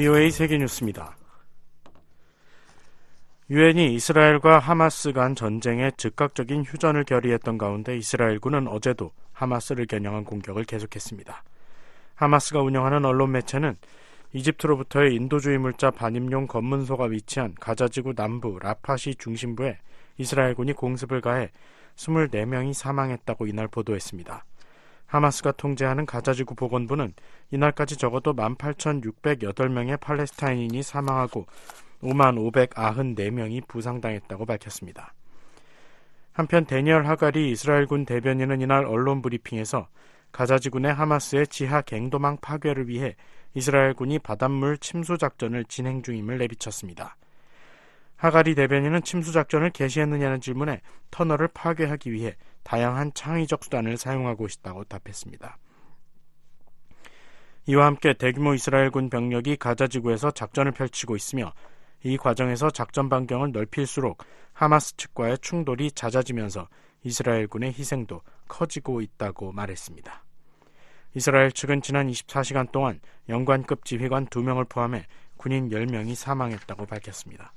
VOA 0.00 0.30
세계뉴스입니다. 0.30 1.14
유엔이 3.50 3.94
이스라엘과 3.96 4.58
하마스 4.58 5.12
간 5.12 5.34
전쟁에 5.34 5.90
즉각적인 5.98 6.62
휴전을 6.62 7.04
결의했던 7.04 7.58
가운데 7.58 7.98
이스라엘군은 7.98 8.66
어제도 8.66 9.12
하마스를 9.34 9.84
겨냥한 9.84 10.24
공격을 10.24 10.64
계속했습니다. 10.64 11.44
하마스가 12.14 12.62
운영하는 12.62 13.04
언론 13.04 13.32
매체는 13.32 13.76
이집트로부터의 14.32 15.14
인도주의 15.16 15.58
물자 15.58 15.90
반입용 15.90 16.46
검문소가 16.46 17.04
위치한 17.04 17.54
가자지구 17.60 18.14
남부 18.14 18.58
라파시 18.58 19.16
중심부에 19.16 19.76
이스라엘군이 20.16 20.72
공습을 20.72 21.20
가해 21.20 21.50
24명이 21.96 22.72
사망했다고 22.72 23.46
이날 23.48 23.68
보도했습니다. 23.68 24.46
하마스가 25.10 25.50
통제하는 25.52 26.06
가자지구 26.06 26.54
보건부는 26.54 27.12
이날까지 27.50 27.96
적어도 27.96 28.32
18,608명의 28.32 29.98
팔레스타인인이 29.98 30.82
사망하고 30.82 31.46
5만 32.00 32.70
594명이 32.70 33.66
부상당했다고 33.66 34.46
밝혔습니다. 34.46 35.12
한편 36.32 36.64
데니얼 36.64 37.06
하갈이 37.06 37.50
이스라엘군 37.50 38.06
대변인은 38.06 38.60
이날 38.60 38.84
언론 38.84 39.20
브리핑에서 39.20 39.88
가자지구 40.30 40.78
내 40.78 40.88
하마스의 40.88 41.48
지하 41.48 41.80
갱도망 41.82 42.38
파괴를 42.40 42.88
위해 42.88 43.16
이스라엘군이 43.54 44.20
바닷물 44.20 44.78
침수 44.78 45.18
작전을 45.18 45.64
진행 45.64 46.02
중임을 46.02 46.38
내비쳤습니다. 46.38 47.16
하가리 48.14 48.54
대변인은 48.54 49.02
침수 49.02 49.32
작전을 49.32 49.70
개시했느냐는 49.70 50.40
질문에 50.40 50.82
터널을 51.10 51.48
파괴하기 51.48 52.12
위해 52.12 52.36
다양한 52.62 53.12
창의적 53.14 53.64
수단을 53.64 53.96
사용하고 53.96 54.46
있다고 54.46 54.84
답했습니다. 54.84 55.58
이와 57.66 57.86
함께 57.86 58.14
대규모 58.14 58.54
이스라엘군 58.54 59.10
병력이 59.10 59.56
가자 59.56 59.86
지구에서 59.86 60.30
작전을 60.30 60.72
펼치고 60.72 61.16
있으며 61.16 61.52
이 62.02 62.16
과정에서 62.16 62.70
작전 62.70 63.08
반경을 63.08 63.52
넓힐수록 63.52 64.24
하마스 64.52 64.96
측과의 64.96 65.38
충돌이 65.38 65.92
잦아지면서 65.92 66.68
이스라엘군의 67.04 67.72
희생도 67.72 68.22
커지고 68.48 69.00
있다고 69.00 69.52
말했습니다. 69.52 70.24
이스라엘 71.14 71.50
측은 71.52 71.82
지난 71.82 72.08
24시간 72.08 72.70
동안 72.70 73.00
연관급 73.28 73.84
지휘관 73.84 74.26
2명을 74.26 74.68
포함해 74.68 75.06
군인 75.36 75.68
10명이 75.70 76.14
사망했다고 76.14 76.86
밝혔습니다. 76.86 77.52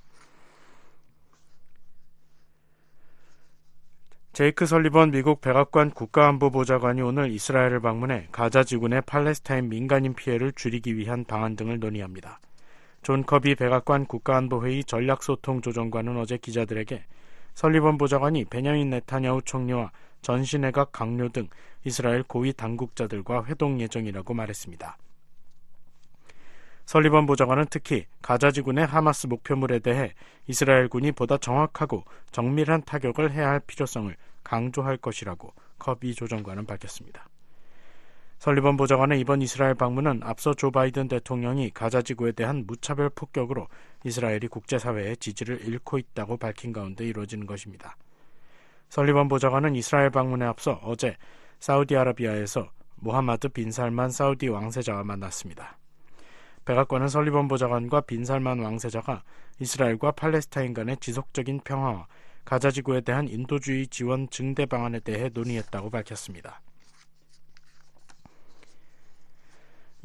제이크 4.34 4.66
설리번 4.66 5.12
미국 5.12 5.42
백악관 5.42 5.92
국가안보보좌관이 5.92 7.04
오늘 7.04 7.30
이스라엘을 7.30 7.82
방문해 7.82 8.30
가자 8.32 8.64
지구내 8.64 9.02
팔레스타인 9.02 9.70
민간인 9.70 10.16
피해를 10.16 10.52
줄이기 10.54 10.98
위한 10.98 11.24
방안 11.24 11.56
등을 11.56 11.80
논의합니다. 11.80 12.40
존 13.04 13.24
커비 13.28 13.54
백악관 13.54 14.08
국가안보회의 14.08 14.86
전략소통조정관은 14.86 16.18
어제 16.18 16.38
기자들에게 16.38 17.06
설리번 17.54 18.00
보좌관이 18.00 18.46
베냐민 18.46 18.90
네타냐후 18.90 19.44
총리와 19.44 19.92
전시내각 20.24 20.92
각료 20.92 21.30
등 21.30 21.48
이스라엘 21.84 22.24
고위 22.24 22.54
당국자들과 22.54 23.46
회동 23.46 23.80
예정이라고 23.80 24.34
말했습니다. 24.34 24.98
설리번 26.86 27.26
보좌관은 27.26 27.66
특히 27.70 28.06
가자지구 28.22 28.74
내 28.74 28.84
하마스 28.84 29.28
목표물에 29.28 29.80
대해 29.80 30.14
이스라엘군이 30.48 31.14
보다 31.14 31.38
정확하고 31.38 32.04
정밀한 32.32 32.84
타격을 32.84 33.32
해야 33.32 33.50
할 33.50 33.60
필요성을 33.62 34.16
강조할 34.44 34.98
것이라고 34.98 35.54
커비 35.80 36.14
조정관은 36.14 36.66
밝혔습니다. 36.66 37.28
설리번 38.40 38.76
보좌관의 38.76 39.22
이번 39.22 39.42
이스라엘 39.42 39.74
방문은 39.74 40.20
앞서 40.24 40.54
조 40.54 40.70
바이든 40.70 41.08
대통령이 41.08 41.70
가자 41.70 42.02
지구에 42.02 42.34
대한 42.34 42.66
무차별 42.68 43.10
폭격으로 43.10 43.70
이스라엘이 44.04 44.50
국제사회의 44.50 45.16
지지를 45.16 45.66
잃고 45.66 45.98
있다고 45.98 46.36
밝힌 46.36 46.74
가운데 46.74 47.06
이루어지는 47.06 47.48
것입니다. 47.48 47.96
설리번 48.90 49.30
보좌관은 49.30 49.76
이스라엘 49.76 50.10
방문에 50.10 50.46
앞서 50.46 50.82
어제 50.84 51.16
사우디아라비아에서 51.62 52.70
모하마드 52.98 53.48
빈 53.48 53.72
살만 53.72 54.12
사우디 54.12 54.50
왕세자와 54.50 55.06
만났습니다. 55.06 55.78
백악관은 56.66 57.08
설리번 57.08 57.48
보좌관과 57.48 58.02
빈살만 58.02 58.60
왕세자가 58.60 59.24
이스라엘과 59.60 60.12
팔레스타인 60.12 60.74
간의 60.74 60.98
지속적인 60.98 61.62
평화와 61.64 62.08
가자 62.46 62.72
지구에 62.72 63.02
대한 63.02 63.28
인도주의 63.28 63.88
지원 63.88 64.30
증대 64.30 64.66
방안에 64.66 65.00
대해 65.00 65.30
논의했다고 65.34 65.90
밝혔습니다. 65.90 66.62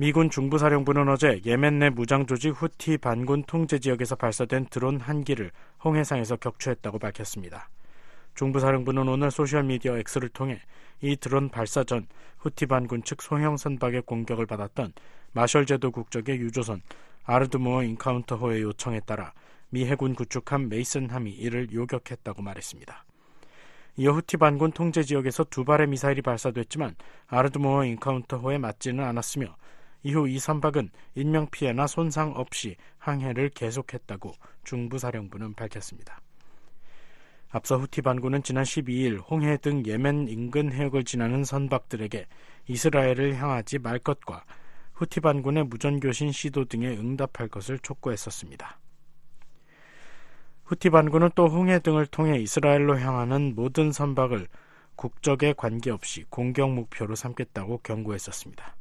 미군 0.01 0.31
중부사령부는 0.31 1.09
어제 1.09 1.41
예멘 1.45 1.81
내 1.81 1.91
무장조직 1.91 2.51
후티 2.51 2.99
반군 2.99 3.43
통제 3.43 3.81
지역에서 3.81 4.15
발사된 4.15 4.67
드론 4.67 5.01
한 5.01 5.25
기를 5.25 5.51
홍해상에서 5.85 6.37
격추했다고 6.37 7.01
밝혔습니다. 7.01 7.69
중부사령부는 8.37 9.09
오늘 9.09 9.33
소셜미디어 9.33 9.97
X를 9.97 10.29
통해 10.29 10.61
이 11.01 11.17
드론 11.17 11.49
발사 11.49 11.83
전 11.83 12.07
후티 12.39 12.67
반군 12.67 13.03
측 13.03 13.21
소형 13.21 13.57
선박의 13.57 14.03
공격을 14.03 14.47
받았던 14.47 14.93
마셜 15.33 15.67
제도 15.67 15.91
국적의 15.91 16.39
유조선 16.39 16.83
아르드모어 17.25 17.85
인카운터호의 17.85 18.63
요청에 18.63 19.01
따라 19.01 19.33
미 19.71 19.85
해군 19.85 20.15
구축함 20.15 20.69
메이슨함이 20.69 21.31
이를 21.33 21.73
요격했다고 21.73 22.43
말했습니다. 22.43 23.05
이어 23.97 24.13
후티 24.13 24.37
반군 24.37 24.73
통제 24.73 25.03
지역에서 25.03 25.45
두 25.45 25.65
발의 25.65 25.89
미사일이 25.89 26.23
발사됐지만 26.23 26.95
아르드모어 27.27 27.85
인카운터호에 27.85 28.59
맞지는 28.59 29.05
않았으며 29.05 29.57
이후 30.05 30.29
이 30.29 30.39
선박은 30.39 30.91
인명피해나 31.17 31.87
손상 31.87 32.33
없이 32.37 32.77
항해를 32.99 33.51
계속했다고 33.51 34.33
중부사령부는 34.65 35.55
밝혔습니다. 35.55 36.21
앞서 37.51 37.79
후티 37.79 38.03
반군은 38.03 38.43
지난 38.43 38.65
12일 38.65 39.21
홍해 39.29 39.57
등 39.57 39.83
예멘 39.85 40.29
인근 40.29 40.73
해역을 40.73 41.05
지나는 41.05 41.45
선박들에게 41.45 42.27
이스라엘을 42.69 43.37
향하지 43.37 43.79
말 43.79 43.99
것과 43.99 44.45
후티 44.99 45.21
반군의 45.21 45.63
무전교신 45.67 46.33
시도 46.33 46.65
등에 46.65 46.89
응답할 46.89 47.47
것을 47.47 47.79
촉구했었습니다. 47.79 48.81
후티 50.65 50.91
반군은 50.91 51.31
또 51.37 51.47
홍해 51.47 51.79
등을 51.79 52.07
통해 52.07 52.41
이스라엘로 52.41 52.99
향하는 52.99 53.55
모든 53.55 53.93
선박을 53.93 54.49
국적에 54.97 55.55
관계없이 55.57 56.25
공격 56.31 56.73
목표로 56.73 57.15
삼겠다고 57.15 57.79
경고했었습니다. 57.85 58.75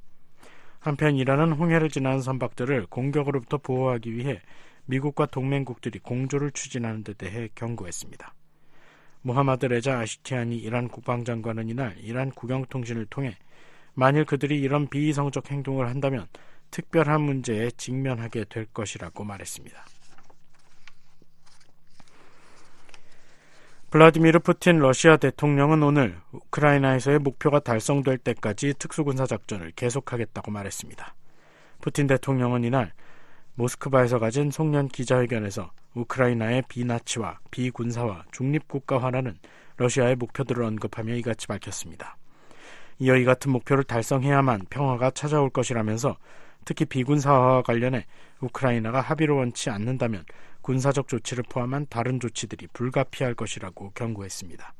한편 0.79 1.15
이란은 1.15 1.51
홍해를 1.51 1.89
지나는 1.89 2.21
선박들을 2.21 2.87
공격으로부터 2.87 3.59
보호하기 3.59 4.15
위해 4.15 4.41
미국과 4.85 5.27
동맹국들이 5.27 5.99
공조를 5.99 6.49
추진하는 6.49 7.03
데 7.03 7.13
대해 7.13 7.47
경고했습니다. 7.53 8.33
무하마드 9.21 9.67
레자 9.67 9.99
아시티안이 9.99 10.57
이란 10.57 10.87
국방장관은 10.87 11.69
이날 11.69 11.95
이란 11.99 12.31
국영통신을 12.31 13.05
통해 13.05 13.37
만일 13.99 14.25
그들이 14.25 14.59
이런 14.61 14.87
비이성적 14.87 15.49
행동을 15.49 15.89
한다면 15.89 16.27
특별한 16.69 17.19
문제에 17.19 17.71
직면하게 17.71 18.45
될 18.47 18.67
것이라고 18.67 19.23
말했습니다. 19.23 19.85
블라디미르 23.89 24.39
푸틴 24.39 24.77
러시아 24.77 25.17
대통령은 25.17 25.81
오늘 25.81 26.19
우크라이나에서의 26.31 27.17
목표가 27.17 27.59
달성될 27.59 28.19
때까지 28.19 28.75
특수군사 28.77 29.25
작전을 29.25 29.71
계속하겠다고 29.75 30.51
말했습니다. 30.51 31.15
푸틴 31.81 32.05
대통령은 32.05 32.65
이날 32.65 32.93
모스크바에서 33.55 34.19
가진 34.19 34.51
송년 34.51 34.89
기자회견에서 34.89 35.71
우크라이나의 35.95 36.61
비나치와 36.69 37.39
비군사화 37.49 38.25
중립국가화라는 38.31 39.39
러시아의 39.77 40.17
목표들을 40.17 40.63
언급하며 40.63 41.15
이같이 41.15 41.47
밝혔습니다. 41.47 42.17
이어 42.99 43.15
이 43.15 43.25
같은 43.25 43.51
목표를 43.51 43.83
달성해야만 43.83 44.67
평화가 44.69 45.11
찾아올 45.11 45.49
것이라면서 45.49 46.17
특히 46.65 46.85
비군 46.85 47.19
사화와 47.19 47.61
관련해 47.61 48.05
우크라이나가 48.41 49.01
합의를 49.01 49.35
원치 49.35 49.69
않는다면 49.69 50.25
군사적 50.61 51.07
조치를 51.07 51.45
포함한 51.49 51.87
다른 51.89 52.19
조치들이 52.19 52.67
불가피할 52.73 53.35
것이라고 53.35 53.91
경고했습니다. 53.91 54.73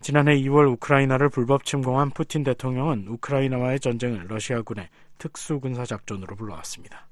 지난해 0.00 0.36
2월 0.42 0.70
우크라이나를 0.72 1.30
불법 1.30 1.64
침공한 1.64 2.10
푸틴 2.10 2.44
대통령은 2.44 3.06
우크라이나와의 3.08 3.80
전쟁을 3.80 4.26
러시아군의 4.28 4.88
특수군사작전으로 5.18 6.36
불러왔습니다. 6.36 7.06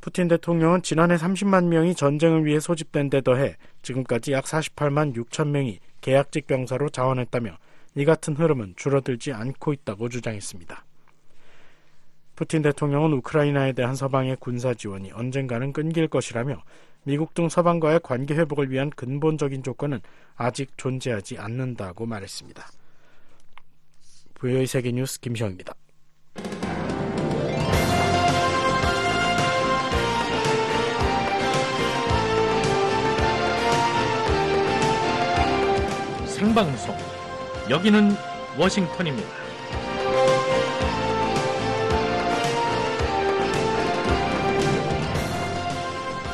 푸틴 0.00 0.28
대통령은 0.28 0.82
지난해 0.82 1.16
30만 1.16 1.66
명이 1.66 1.94
전쟁을 1.94 2.46
위해 2.46 2.60
소집된 2.60 3.10
데 3.10 3.20
더해 3.20 3.56
지금까지 3.82 4.32
약 4.32 4.44
48만 4.44 5.14
6천 5.14 5.48
명이 5.48 5.80
계약직 6.00 6.46
병사로 6.46 6.88
자원했다며 6.90 7.58
이 7.94 8.04
같은 8.04 8.36
흐름은 8.36 8.74
줄어들지 8.76 9.32
않고 9.32 9.72
있다고 9.72 10.08
주장했습니다. 10.08 10.84
푸틴 12.36 12.62
대통령은 12.62 13.12
우크라이나에 13.14 13.72
대한 13.72 13.94
서방의 13.94 14.36
군사 14.40 14.72
지원이 14.72 15.12
언젠가는 15.12 15.72
끊길 15.72 16.08
것이라며 16.08 16.62
미국 17.02 17.34
등 17.34 17.48
서방과의 17.48 18.00
관계 18.02 18.34
회복을 18.34 18.70
위한 18.70 18.90
근본적인 18.90 19.62
조건은 19.62 20.00
아직 20.36 20.76
존재하지 20.76 21.38
않는다고 21.38 22.06
말했습니다. 22.06 22.66
부여의 24.34 24.66
세계 24.66 24.92
뉴스 24.92 25.20
김시영입니다. 25.20 25.74
생방송 36.26 37.19
여기는 37.70 38.10
워싱턴입니다. 38.58 39.28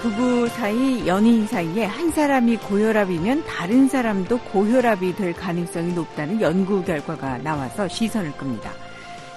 부부 0.00 0.48
사이, 0.48 1.06
연인 1.06 1.46
사이에 1.46 1.84
한 1.84 2.10
사람이 2.10 2.56
고혈압이면 2.58 3.44
다른 3.44 3.86
사람도 3.86 4.38
고혈압이 4.38 5.14
될 5.16 5.34
가능성이 5.34 5.92
높다는 5.92 6.40
연구 6.40 6.82
결과가 6.82 7.38
나와서 7.38 7.86
시선을 7.86 8.32
끕니다. 8.32 8.72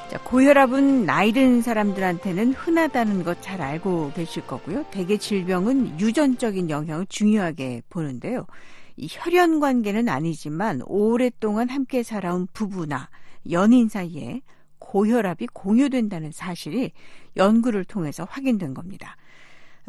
자, 0.10 0.18
고혈압은 0.24 1.06
나이 1.06 1.34
든 1.34 1.62
사람들한테는 1.62 2.54
흔하다는 2.54 3.24
것 3.26 3.42
잘 3.42 3.62
알고 3.62 4.14
계실 4.16 4.48
거고요. 4.48 4.86
대개 4.90 5.18
질병은 5.18 6.00
유전적인 6.00 6.70
영향을 6.70 7.08
중요하게 7.10 7.82
보는데요. 7.90 8.46
이 9.00 9.08
혈연 9.10 9.62
관계는 9.62 10.10
아니지만 10.10 10.82
오랫동안 10.86 11.70
함께 11.70 12.04
살아온 12.04 12.48
부부나 12.52 13.10
연인 13.50 13.88
사이에 13.88 14.42
고혈압이 14.80 15.48
공유된다는 15.54 16.34
사실이 16.34 16.92
연구를 17.38 17.86
통해서 17.86 18.28
확인된 18.30 18.74
겁니다. 18.74 19.16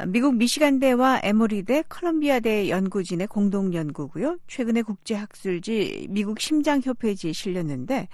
미국 0.07 0.37
미시간대와 0.37 1.21
에모리대, 1.25 1.85
컬럼비아대 1.89 2.71
연구진의 2.71 3.27
공동 3.27 3.75
연구고요. 3.75 4.39
최근에 4.47 4.83
국제학술지 4.83 6.07
미국 6.11 6.39
심장협회지에 6.39 7.33
실렸는데 7.33 8.09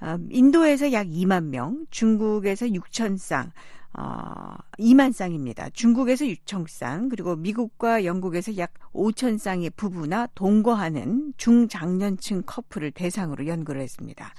어, 0.00 0.16
인도에서 0.30 0.92
약 0.92 1.08
2만 1.08 1.48
명, 1.48 1.84
중국에서 1.90 2.66
6천 2.66 3.18
쌍, 3.18 3.50
어, 3.94 4.54
2만 4.78 5.12
쌍입니다. 5.12 5.70
중국에서 5.70 6.24
6천 6.24 6.66
쌍, 6.68 7.08
그리고 7.08 7.36
미국과 7.36 8.04
영국에서 8.04 8.56
약 8.58 8.74
5천 8.92 9.38
쌍의 9.38 9.70
부부나 9.70 10.28
동거하는 10.34 11.34
중장년층 11.36 12.42
커플을 12.46 12.90
대상으로 12.92 13.46
연구를 13.46 13.80
했습니다. 13.80 14.32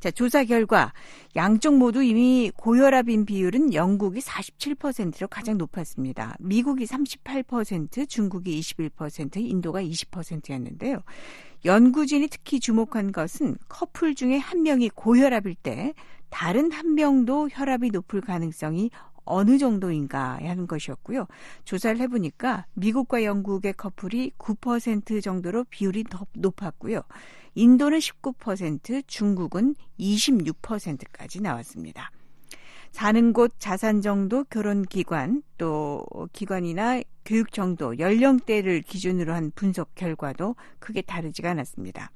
자, 0.00 0.12
조사 0.12 0.44
결과 0.44 0.92
양쪽 1.34 1.76
모두 1.76 2.04
이미 2.04 2.52
고혈압인 2.56 3.24
비율은 3.24 3.74
영국이 3.74 4.20
47%로 4.20 5.26
가장 5.26 5.58
높았습니다. 5.58 6.36
미국이 6.38 6.84
38%, 6.84 8.08
중국이 8.08 8.60
21%, 8.60 9.36
인도가 9.38 9.82
20%였는데요. 9.82 11.02
연구진이 11.64 12.28
특히 12.28 12.60
주목한 12.60 13.10
것은 13.10 13.56
커플 13.68 14.14
중에 14.14 14.36
한 14.38 14.62
명이 14.62 14.90
고혈압일 14.90 15.56
때 15.56 15.94
다른 16.30 16.72
한 16.72 16.94
명도 16.94 17.48
혈압이 17.50 17.90
높을 17.90 18.20
가능성이 18.20 18.90
어느 19.28 19.58
정도인가 19.58 20.38
하는 20.42 20.66
것이었고요. 20.66 21.26
조사를 21.64 22.00
해보니까 22.00 22.66
미국과 22.74 23.24
영국의 23.24 23.74
커플이 23.74 24.32
9% 24.38 25.22
정도로 25.22 25.64
비율이 25.64 26.04
더 26.04 26.26
높았고요. 26.32 27.02
인도는 27.54 27.98
19%, 27.98 29.02
중국은 29.06 29.74
26%까지 29.98 31.42
나왔습니다. 31.42 32.10
사는 32.90 33.32
곳, 33.32 33.52
자산 33.58 34.00
정도, 34.00 34.44
결혼 34.44 34.82
기관, 34.82 35.42
또 35.58 36.06
기관이나 36.32 37.02
교육 37.24 37.52
정도, 37.52 37.98
연령대를 37.98 38.80
기준으로 38.82 39.34
한 39.34 39.52
분석 39.54 39.94
결과도 39.94 40.56
크게 40.78 41.02
다르지가 41.02 41.50
않았습니다. 41.50 42.10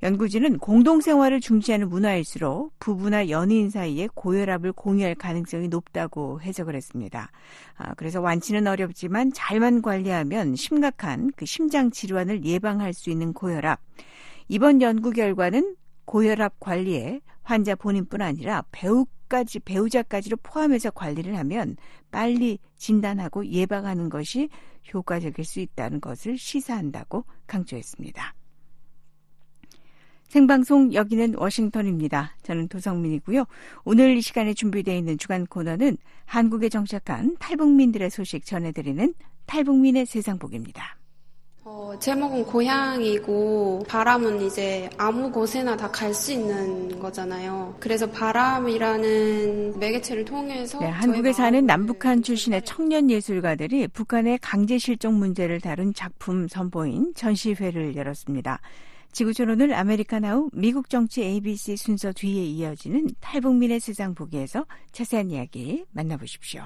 연구진은 0.00 0.58
공동생활을 0.58 1.40
중시하는 1.40 1.88
문화일수록 1.88 2.72
부부나 2.78 3.30
연인 3.30 3.68
사이에 3.68 4.08
고혈압을 4.14 4.72
공유할 4.72 5.16
가능성이 5.16 5.66
높다고 5.66 6.40
해석을 6.40 6.76
했습니다. 6.76 7.32
아, 7.76 7.94
그래서 7.94 8.20
완치는 8.20 8.68
어렵지만 8.68 9.32
잘만 9.32 9.82
관리하면 9.82 10.54
심각한 10.54 11.32
그 11.34 11.46
심장 11.46 11.90
질환을 11.90 12.44
예방할 12.44 12.92
수 12.92 13.10
있는 13.10 13.32
고혈압. 13.32 13.80
이번 14.46 14.80
연구 14.82 15.10
결과는 15.10 15.74
고혈압 16.04 16.60
관리에 16.60 17.20
환자 17.42 17.74
본인뿐 17.74 18.22
아니라 18.22 18.62
배우까지 18.70 19.58
배우자까지를 19.60 20.38
포함해서 20.44 20.92
관리를 20.92 21.36
하면 21.38 21.76
빨리 22.12 22.60
진단하고 22.76 23.46
예방하는 23.46 24.10
것이 24.10 24.48
효과적일 24.94 25.44
수 25.44 25.58
있다는 25.58 26.00
것을 26.00 26.38
시사한다고 26.38 27.24
강조했습니다. 27.48 28.37
생방송 30.28 30.92
여기는 30.92 31.34
워싱턴입니다. 31.36 32.32
저는 32.42 32.68
도성민이고요. 32.68 33.44
오늘 33.84 34.16
이 34.16 34.20
시간에 34.20 34.52
준비되어 34.54 34.94
있는 34.94 35.16
주간 35.18 35.46
코너는 35.46 35.96
한국에 36.26 36.68
정착한 36.68 37.36
탈북민들의 37.38 38.10
소식 38.10 38.44
전해드리는 38.44 39.14
탈북민의 39.46 40.04
세상복입니다. 40.06 40.96
어, 41.64 41.92
제목은 42.00 42.44
고향이고 42.46 43.84
바람은 43.88 44.40
이제 44.42 44.88
아무 44.96 45.30
곳에나 45.30 45.76
다 45.76 45.90
갈 45.90 46.14
수 46.14 46.32
있는 46.32 46.98
거잖아요. 46.98 47.76
그래서 47.80 48.06
바람이라는 48.10 49.78
매개체를 49.78 50.24
통해서 50.24 50.78
네, 50.80 50.86
한국에 50.86 51.32
사는 51.32 51.64
남북한 51.66 52.22
출신의 52.22 52.62
청년 52.64 53.10
예술가들이 53.10 53.88
북한의 53.88 54.38
강제 54.40 54.78
실종 54.78 55.18
문제를 55.18 55.60
다룬 55.60 55.92
작품 55.94 56.48
선보인 56.48 57.12
전시회를 57.14 57.96
열었습니다. 57.96 58.60
지구촌 59.18 59.50
오늘 59.50 59.74
아메리카나우 59.74 60.48
미국 60.52 60.88
정치 60.88 61.24
ABC 61.24 61.76
순서 61.76 62.12
뒤에 62.12 62.44
이어지는 62.44 63.08
탈북민의 63.18 63.80
세상 63.80 64.14
보기에서 64.14 64.64
자세한 64.92 65.32
이야기 65.32 65.84
만나보십시오. 65.90 66.62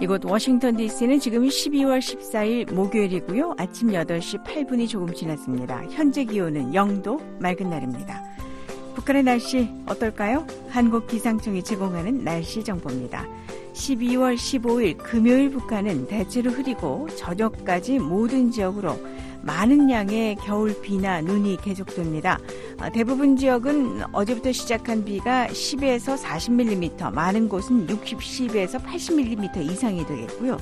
이곳 0.00 0.24
워싱턴 0.24 0.76
DC는 0.76 1.20
지금 1.20 1.44
12월 1.46 2.00
14일 2.00 2.74
목요일이고요. 2.74 3.54
아침 3.58 3.90
8시 3.90 4.42
8분이 4.42 4.88
조금 4.88 5.14
지났습니다. 5.14 5.84
현재 5.92 6.24
기온은 6.24 6.72
0도 6.72 7.22
맑은 7.40 7.70
날입니다. 7.70 8.35
북한의 9.06 9.22
날씨 9.22 9.68
어떨까요? 9.86 10.44
한국기상청이 10.68 11.62
제공하는 11.62 12.24
날씨 12.24 12.64
정보입니다. 12.64 13.24
12월 13.72 14.34
15일 14.34 14.98
금요일 14.98 15.50
북한은 15.50 16.08
대체로 16.08 16.50
흐리고 16.50 17.08
저녁까지 17.14 18.00
모든 18.00 18.50
지역으로 18.50 18.98
많은 19.42 19.88
양의 19.88 20.34
겨울 20.36 20.80
비나 20.82 21.20
눈이 21.20 21.58
계속됩니다. 21.58 22.40
어, 22.80 22.90
대부분 22.90 23.36
지역은 23.36 24.12
어제부터 24.12 24.50
시작한 24.50 25.04
비가 25.04 25.46
10에서 25.46 26.20
40mm, 26.20 27.12
많은 27.12 27.48
곳은 27.48 27.88
60, 27.88 28.18
10에서 28.18 28.82
80mm 28.82 29.70
이상이 29.70 30.04
되겠고요. 30.04 30.58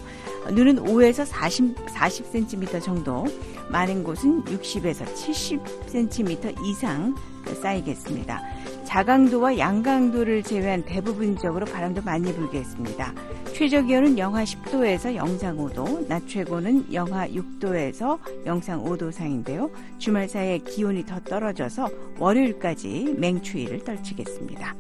눈은 0.53 0.85
5에서 0.85 1.25
40, 1.25 1.77
40cm 1.87 2.83
정도, 2.83 3.25
많은 3.71 4.05
곳은 4.05 4.45
60에서 4.45 5.07
70cm 5.15 6.63
이상 6.67 7.15
쌓이겠습니다. 7.53 8.41
자강도와 8.85 9.59
양강도를 9.59 10.43
제외한 10.43 10.85
대부분 10.85 11.37
지역으로 11.37 11.67
바람도 11.67 12.03
많이 12.03 12.33
불겠습니다. 12.33 13.13
최저 13.53 13.83
기온은 13.83 14.19
영하 14.19 14.45
10도에서 14.45 15.15
영상 15.15 15.57
5도, 15.57 16.07
낮 16.09 16.27
최고는 16.29 16.93
영하 16.93 17.29
6도에서 17.29 18.19
영상 18.47 18.85
5도 18.85 19.11
상인데요. 19.11 19.71
주말 19.99 20.29
사이에 20.29 20.59
기온이 20.59 21.05
더 21.05 21.21
떨어져서 21.21 21.89
월요일까지 22.19 23.15
맹추위를 23.19 23.85
떨치겠습니다. 23.85 24.75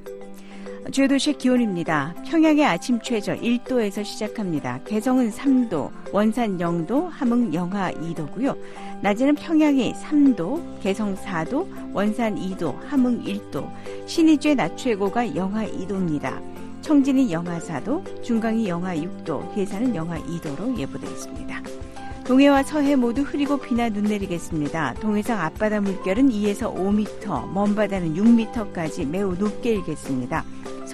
주요도시 0.90 1.38
기온입니다. 1.38 2.14
평양의 2.26 2.64
아침 2.64 3.00
최저 3.00 3.34
1도에서 3.34 4.04
시작합니다. 4.04 4.80
개성은 4.84 5.30
3도, 5.30 5.90
원산 6.12 6.58
0도, 6.58 7.08
함흥 7.08 7.54
영하 7.54 7.90
2도고요. 7.90 8.56
낮에는 9.00 9.34
평양이 9.34 9.94
3도, 9.94 10.80
개성 10.82 11.16
4도, 11.16 11.66
원산 11.94 12.36
2도, 12.36 12.78
함흥 12.82 13.24
1도, 13.24 13.68
신의주의 14.06 14.54
낮 14.54 14.76
최고가 14.76 15.34
영하 15.34 15.66
2도입니다. 15.66 16.40
청진이 16.82 17.32
영하 17.32 17.58
4도, 17.58 18.22
중강이 18.22 18.68
영하 18.68 18.94
6도, 18.94 19.52
해산은 19.52 19.94
영하 19.94 20.18
2도로 20.18 20.78
예보되어 20.78 21.10
있습니다. 21.10 21.62
동해와 22.24 22.62
서해 22.62 22.96
모두 22.96 23.22
흐리고 23.22 23.58
비나 23.58 23.90
눈 23.90 24.04
내리겠습니다. 24.04 24.94
동해상 24.94 25.40
앞바다 25.40 25.80
물결은 25.82 26.30
2에서 26.30 26.74
5m, 26.74 27.52
먼바다는 27.52 28.14
6m까지 28.14 29.06
매우 29.06 29.34
높게 29.34 29.74
일겠습니다. 29.74 30.44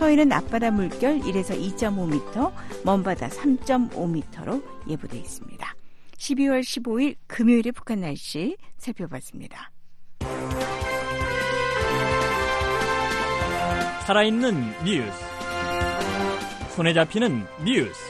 서해는 0.00 0.32
앞바다 0.32 0.70
물결 0.70 1.18
1에서 1.18 1.50
2.5m, 1.76 2.50
먼바다 2.86 3.28
3.5m로 3.28 4.62
예보되어 4.88 5.20
있습니다. 5.20 5.74
12월 6.16 6.62
15일 6.62 7.16
금요일의 7.26 7.72
북한 7.72 8.00
날씨 8.00 8.56
살펴봤습니다. 8.78 9.70
살아있는 14.06 14.84
뉴스. 14.86 15.12
손에 16.74 16.94
잡히는 16.94 17.44
뉴스. 17.62 18.00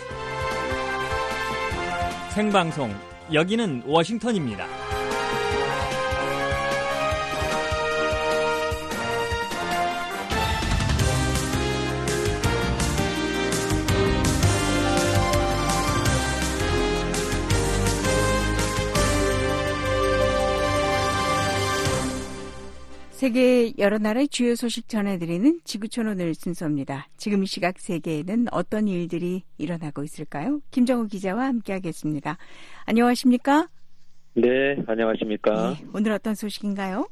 생방송 2.37 2.95
여기는 3.33 3.83
워싱턴입니다. 3.85 4.80
세계 23.21 23.75
여러 23.77 23.99
나라의 23.99 24.29
주요 24.29 24.55
소식 24.55 24.89
전해드리는 24.89 25.61
지구촌 25.65 26.09
오늘 26.09 26.33
순서입니다. 26.33 27.07
지금 27.19 27.43
이 27.43 27.47
시각 27.47 27.79
세계에는 27.79 28.47
어떤 28.51 28.89
일들이 28.89 29.43
일어나고 29.59 30.03
있을까요? 30.05 30.61
김정우 30.71 31.07
기자와 31.07 31.45
함께하겠습니다. 31.45 32.39
안녕하십니까? 32.87 33.69
네, 34.33 34.83
안녕하십니까? 34.87 35.75
네, 35.75 35.87
오늘 35.93 36.13
어떤 36.13 36.35
소식인가요? 36.35 37.11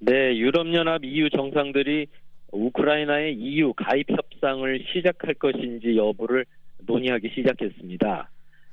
네, 0.00 0.36
유럽연합 0.36 1.06
EU 1.06 1.30
정상들이 1.30 2.08
우크라이나의 2.52 3.34
EU 3.36 3.72
가입 3.72 4.10
협상을 4.10 4.84
시작할 4.92 5.32
것인지 5.36 5.96
여부를 5.96 6.44
논의하기 6.80 7.30
시작했습니다. 7.34 8.30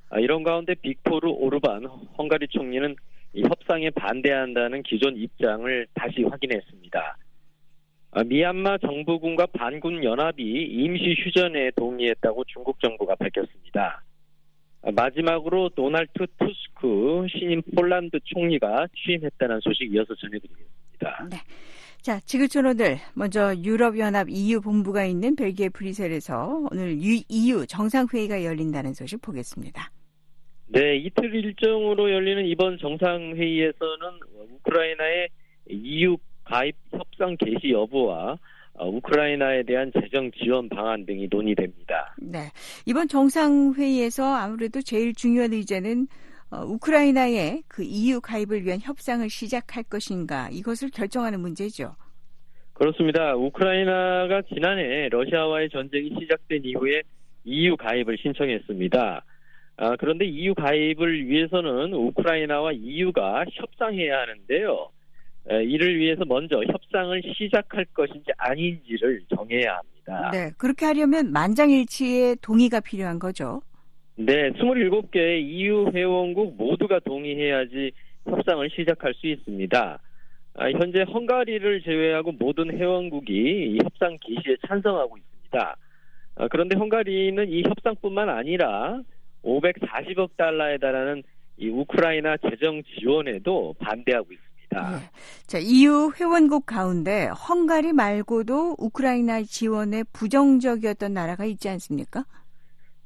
아, 0.10 0.20
이런 0.20 0.44
가운데 0.44 0.76
빅토르 0.76 1.30
오르반 1.30 1.86
헝가리 2.18 2.50
총리는 2.50 2.94
이 3.38 3.44
협상에 3.44 3.92
반대한다는 3.92 4.82
기존 4.82 5.16
입장을 5.16 5.88
다시 5.94 6.24
확인했습니다. 6.24 7.18
아, 8.12 8.24
미얀마 8.24 8.80
정부군과 8.80 9.46
반군 9.54 10.04
연합이 10.04 10.44
임시 10.44 11.16
휴전에 11.24 11.70
동의했다고 11.76 12.46
중국 12.46 12.80
정부가 12.82 13.14
밝혔습니다. 13.14 14.02
아, 14.82 14.92
마지막으로 14.92 15.70
도널드 15.70 16.26
투스크 16.40 17.28
신임 17.30 17.62
폴란드 17.76 18.18
총리가 18.24 18.88
취임했다는 18.96 19.60
소식 19.62 19.94
이어서 19.94 20.16
전해드리겠습니다. 20.16 21.28
네. 21.30 21.38
자, 22.02 22.20
지구촌 22.22 22.66
오늘 22.66 22.98
먼저 23.14 23.54
유럽연합 23.56 24.30
EU 24.32 24.62
본부가 24.62 25.06
있는 25.06 25.36
벨기에 25.36 25.70
브뤼셀에서 25.70 26.70
오늘 26.72 26.98
EU 26.98 27.68
정상회의가 27.68 28.44
열린다는 28.44 28.96
소식 28.96 29.22
보겠습니다. 29.22 29.92
네, 30.70 30.98
이틀 30.98 31.34
일정으로 31.34 32.12
열리는 32.12 32.46
이번 32.46 32.78
정상회의에서는 32.78 34.00
우크라이나의 34.56 35.30
EU 35.70 36.18
가입 36.44 36.76
협상 36.92 37.38
개시 37.38 37.72
여부와 37.72 38.38
어, 38.74 38.88
우크라이나에 38.88 39.64
대한 39.64 39.92
재정 39.94 40.32
지원 40.32 40.70
방안 40.70 41.06
등이 41.06 41.28
논의됩니다. 41.32 42.16
네. 42.22 42.52
이번 42.86 43.08
정상회의에서 43.08 44.24
아무래도 44.24 44.82
제일 44.82 45.14
중요한 45.16 45.54
의제는 45.54 46.08
어, 46.52 46.64
우크라이나의 46.64 47.64
그 47.68 47.84
EU 47.84 48.22
가입을 48.22 48.64
위한 48.64 48.80
협상을 48.80 49.28
시작할 49.30 49.84
것인가 49.84 50.50
이것을 50.52 50.90
결정하는 50.92 51.40
문제죠. 51.40 51.96
그렇습니다. 52.74 53.36
우크라이나가 53.36 54.44
지난해 54.54 55.10
러시아와의 55.10 55.70
전쟁이 55.70 56.12
시작된 56.20 56.62
이후에 56.64 57.02
EU 57.46 57.76
가입을 57.78 58.18
신청했습니다. 58.22 59.26
아, 59.78 59.96
그런데 59.96 60.26
EU 60.26 60.56
가입을 60.56 61.28
위해서는 61.28 61.94
우크라이나와 61.94 62.72
EU가 62.74 63.46
협상해야 63.52 64.22
하는데요. 64.22 64.90
에, 65.50 65.64
이를 65.64 65.98
위해서 65.98 66.26
먼저 66.26 66.62
협상을 66.64 67.22
시작할 67.36 67.86
것인지 67.94 68.32
아닌지를 68.38 69.22
정해야 69.36 69.78
합니다. 69.78 70.32
네, 70.32 70.52
그렇게 70.58 70.86
하려면 70.86 71.32
만장일치의 71.32 72.38
동의가 72.42 72.80
필요한 72.80 73.20
거죠. 73.20 73.62
네, 74.16 74.50
27개 74.52 75.40
EU 75.42 75.92
회원국 75.94 76.58
모두가 76.58 77.00
동의해야지 77.00 77.92
협상을 78.26 78.68
시작할 78.72 79.14
수 79.14 79.28
있습니다. 79.28 80.00
아, 80.56 80.72
현재 80.72 81.04
헝가리를 81.04 81.82
제외하고 81.84 82.32
모든 82.32 82.76
회원국이 82.76 83.32
이 83.32 83.78
협상 83.84 84.18
개시에 84.22 84.58
찬성하고 84.68 85.18
있습니다. 85.18 85.78
아, 86.36 86.48
그런데 86.48 86.76
헝가리는 86.76 87.48
이 87.48 87.62
협상뿐만 87.62 88.28
아니라 88.28 89.02
540억 89.44 90.38
달러에 90.38 90.78
달하는 90.78 91.24
이 91.58 91.70
우크라이나 91.70 92.38
재정 92.38 92.82
지원에도 92.84 93.74
반대하고 93.80 94.28
있습니다. 94.32 94.48
예. 94.94 95.10
자, 95.48 95.58
EU 95.60 96.12
회원국 96.20 96.66
가운데 96.66 97.28
헝가리 97.28 97.94
말고도 97.94 98.76
우크라이나 98.78 99.42
지원에 99.44 100.04
부정적이었던 100.14 101.14
나라가 101.14 101.46
있지 101.46 101.70
않습니까? 101.70 102.26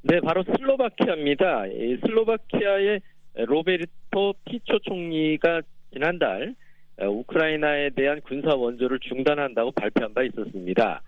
네, 0.03 0.19
바로 0.19 0.43
슬로바키아입니다. 0.43 1.67
이 1.67 1.97
슬로바키아의 2.01 3.01
로베르토 3.35 4.33
피초 4.45 4.79
총리가 4.79 5.61
지난달 5.93 6.55
우크라이나에 7.00 7.91
대한 7.91 8.21
군사 8.21 8.55
원조를 8.55 9.00
중단한다고 9.00 9.71
발표한 9.71 10.13
바 10.13 10.23
있었습니다. 10.23 11.01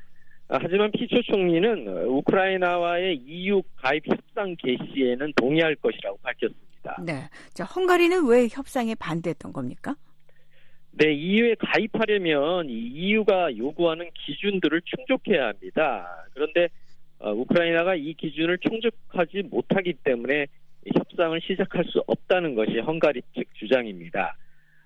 아, 0.53 0.59
하지만 0.61 0.91
피초 0.91 1.19
총리는 1.23 1.87
우크라이나와의 2.05 3.23
EU 3.25 3.63
가입 3.75 4.03
협상 4.07 4.55
개시에는 4.59 5.33
동의할 5.35 5.73
것이라고 5.77 6.19
밝혔습니다. 6.21 7.01
네. 7.03 7.27
자, 7.55 7.63
헝가리는 7.63 8.27
왜 8.27 8.47
협상에 8.51 8.93
반대했던 8.93 9.51
겁니까? 9.51 9.95
네, 10.91 11.11
EU에 11.11 11.55
가입하려면 11.55 12.69
EU가 12.69 13.57
요구하는 13.57 14.07
기준들을 14.13 14.79
충족해야 14.85 15.47
합니다. 15.47 16.27
그런데 16.35 16.67
어, 17.17 17.31
우크라이나가 17.31 17.95
이 17.95 18.13
기준을 18.13 18.59
충족하지 18.59 19.47
못하기 19.49 19.93
때문에 20.03 20.45
협상을 20.95 21.41
시작할 21.41 21.83
수 21.85 22.03
없다는 22.05 22.53
것이 22.53 22.77
헝가리 22.77 23.23
측 23.33 23.51
주장입니다. 23.55 24.37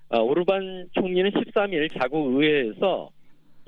어, 0.07 0.21
오르반 0.21 0.87
총리는 0.93 1.29
13일 1.31 1.99
자국 1.99 2.39
의회에서 2.39 3.09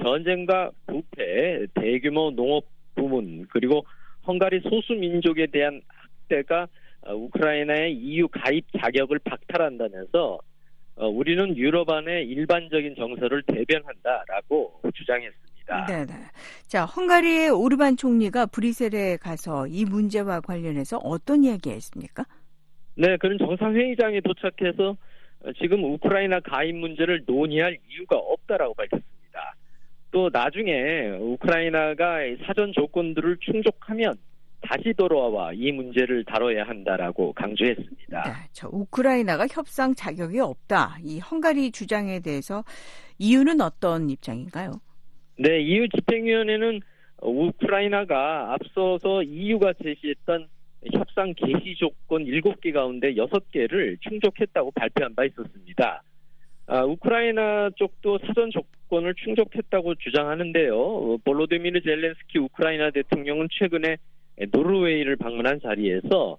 전쟁과 0.02 0.72
부패, 0.88 1.68
대규모 1.76 2.32
농업 2.32 2.66
부문 2.96 3.48
그리고 3.50 3.86
헝가리 4.26 4.62
소수 4.62 4.94
민족에 4.94 5.48
대한 5.48 5.82
학대가 5.88 6.68
어, 7.02 7.14
우크라이나의 7.16 7.94
EU 7.96 8.28
가입 8.28 8.66
자격을 8.80 9.20
박탈한다면서 9.20 10.40
어, 10.96 11.08
우리는 11.08 11.56
유럽 11.58 11.90
안의 11.90 12.28
일반적인 12.28 12.96
정서를 12.96 13.42
대변한다라고 13.44 14.82
주장했습니다. 14.94 15.86
네네. 15.86 16.14
자, 16.68 16.86
헝가리의 16.86 17.52
오르반 17.52 17.96
총리가 17.96 18.48
브뤼셀에 18.48 19.18
가서 19.18 19.68
이 19.68 19.86
문제와 19.86 20.42
관련해서 20.42 20.98
어떤 20.98 21.44
이야기했습니까? 21.44 22.26
네, 22.96 23.16
그런 23.18 23.38
정상회의장에 23.38 24.20
도착해서 24.22 24.98
지금 25.62 25.84
우크라이나 25.86 26.42
가입 26.42 26.76
문제를 26.76 27.24
논의할 27.26 27.78
이유가 27.90 28.18
없다라고 28.18 28.74
밝혔습니다. 28.74 29.19
또 30.12 30.30
나중에 30.32 31.10
우크라이나가 31.20 32.20
사전 32.46 32.72
조건들을 32.74 33.38
충족하면 33.42 34.16
다시 34.62 34.94
돌아와 34.94 35.54
이 35.54 35.72
문제를 35.72 36.26
다뤄야 36.26 36.64
한다라고 36.64 37.34
강조했습니다. 37.34 38.24
네, 38.24 38.32
저 38.52 38.68
우크라이나가 38.70 39.48
협상 39.50 39.94
자격이 39.96 40.40
없다. 40.40 40.98
이 41.04 41.20
헝가리 41.20 41.72
주장에 41.72 42.20
대해서 42.20 42.64
이유는 43.20 43.62
어떤 43.62 44.10
입장인가요? 44.10 44.82
네, 45.38 45.62
EU 45.62 45.88
집행위원회는 45.90 46.82
우크라이나가 47.22 48.54
앞서서 48.54 49.24
EU가 49.24 49.74
제시했던 49.82 50.48
협상 50.94 51.34
개시 51.36 51.76
조건 51.78 52.26
7개 52.26 52.74
가운데 52.74 53.14
6개를 53.14 54.02
충족했다고 54.02 54.72
발표한 54.72 55.16
바 55.16 55.24
있었습니다. 55.26 56.04
아, 56.72 56.84
우크라이나 56.84 57.72
쪽도 57.78 58.20
사전 58.28 58.52
조건을 58.52 59.16
충족했다고 59.16 59.96
주장하는데요. 59.96 61.18
볼로디미르 61.26 61.82
젤렌스키 61.82 62.38
우크라이나 62.38 62.92
대통령은 62.92 63.48
최근에 63.52 63.98
노르웨이를 64.52 65.16
방문한 65.16 65.60
자리에서 65.62 66.38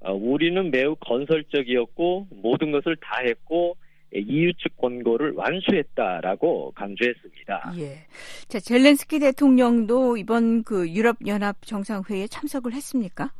어, 0.00 0.12
우리는 0.12 0.70
매우 0.70 0.96
건설적이었고 0.96 2.28
모든 2.42 2.72
것을 2.72 2.96
다 2.96 3.22
했고 3.24 3.76
EU 4.12 4.52
측 4.54 4.76
권고를 4.76 5.32
완수했다라고 5.32 6.72
강조했습니다. 6.72 7.72
예. 7.78 8.06
자, 8.48 8.58
젤렌스키 8.58 9.18
대통령도 9.18 10.18
이번 10.18 10.62
그 10.62 10.90
유럽 10.90 11.16
연합 11.26 11.56
정상회의에 11.62 12.26
참석을 12.26 12.72
했습니까? 12.74 13.30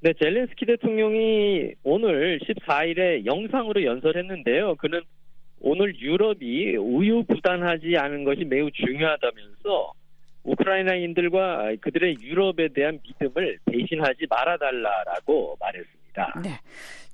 네, 0.00 0.12
젤렌스키 0.12 0.66
대통령이 0.66 1.72
오늘 1.84 2.38
14일에 2.40 3.24
영상으로 3.24 3.82
연설했는데요. 3.82 4.74
그는 4.76 5.00
오늘 5.66 5.98
유럽이 5.98 6.76
우유부단하지 6.76 7.96
않은 7.96 8.24
것이 8.24 8.44
매우 8.44 8.70
중요하다면서 8.70 9.94
우크라이나인들과 10.42 11.76
그들의 11.80 12.16
유럽에 12.20 12.68
대한 12.74 13.00
믿음을 13.02 13.58
대신하지 13.64 14.26
말아달라라고 14.28 15.56
말했습니다. 15.58 16.42
네. 16.42 16.50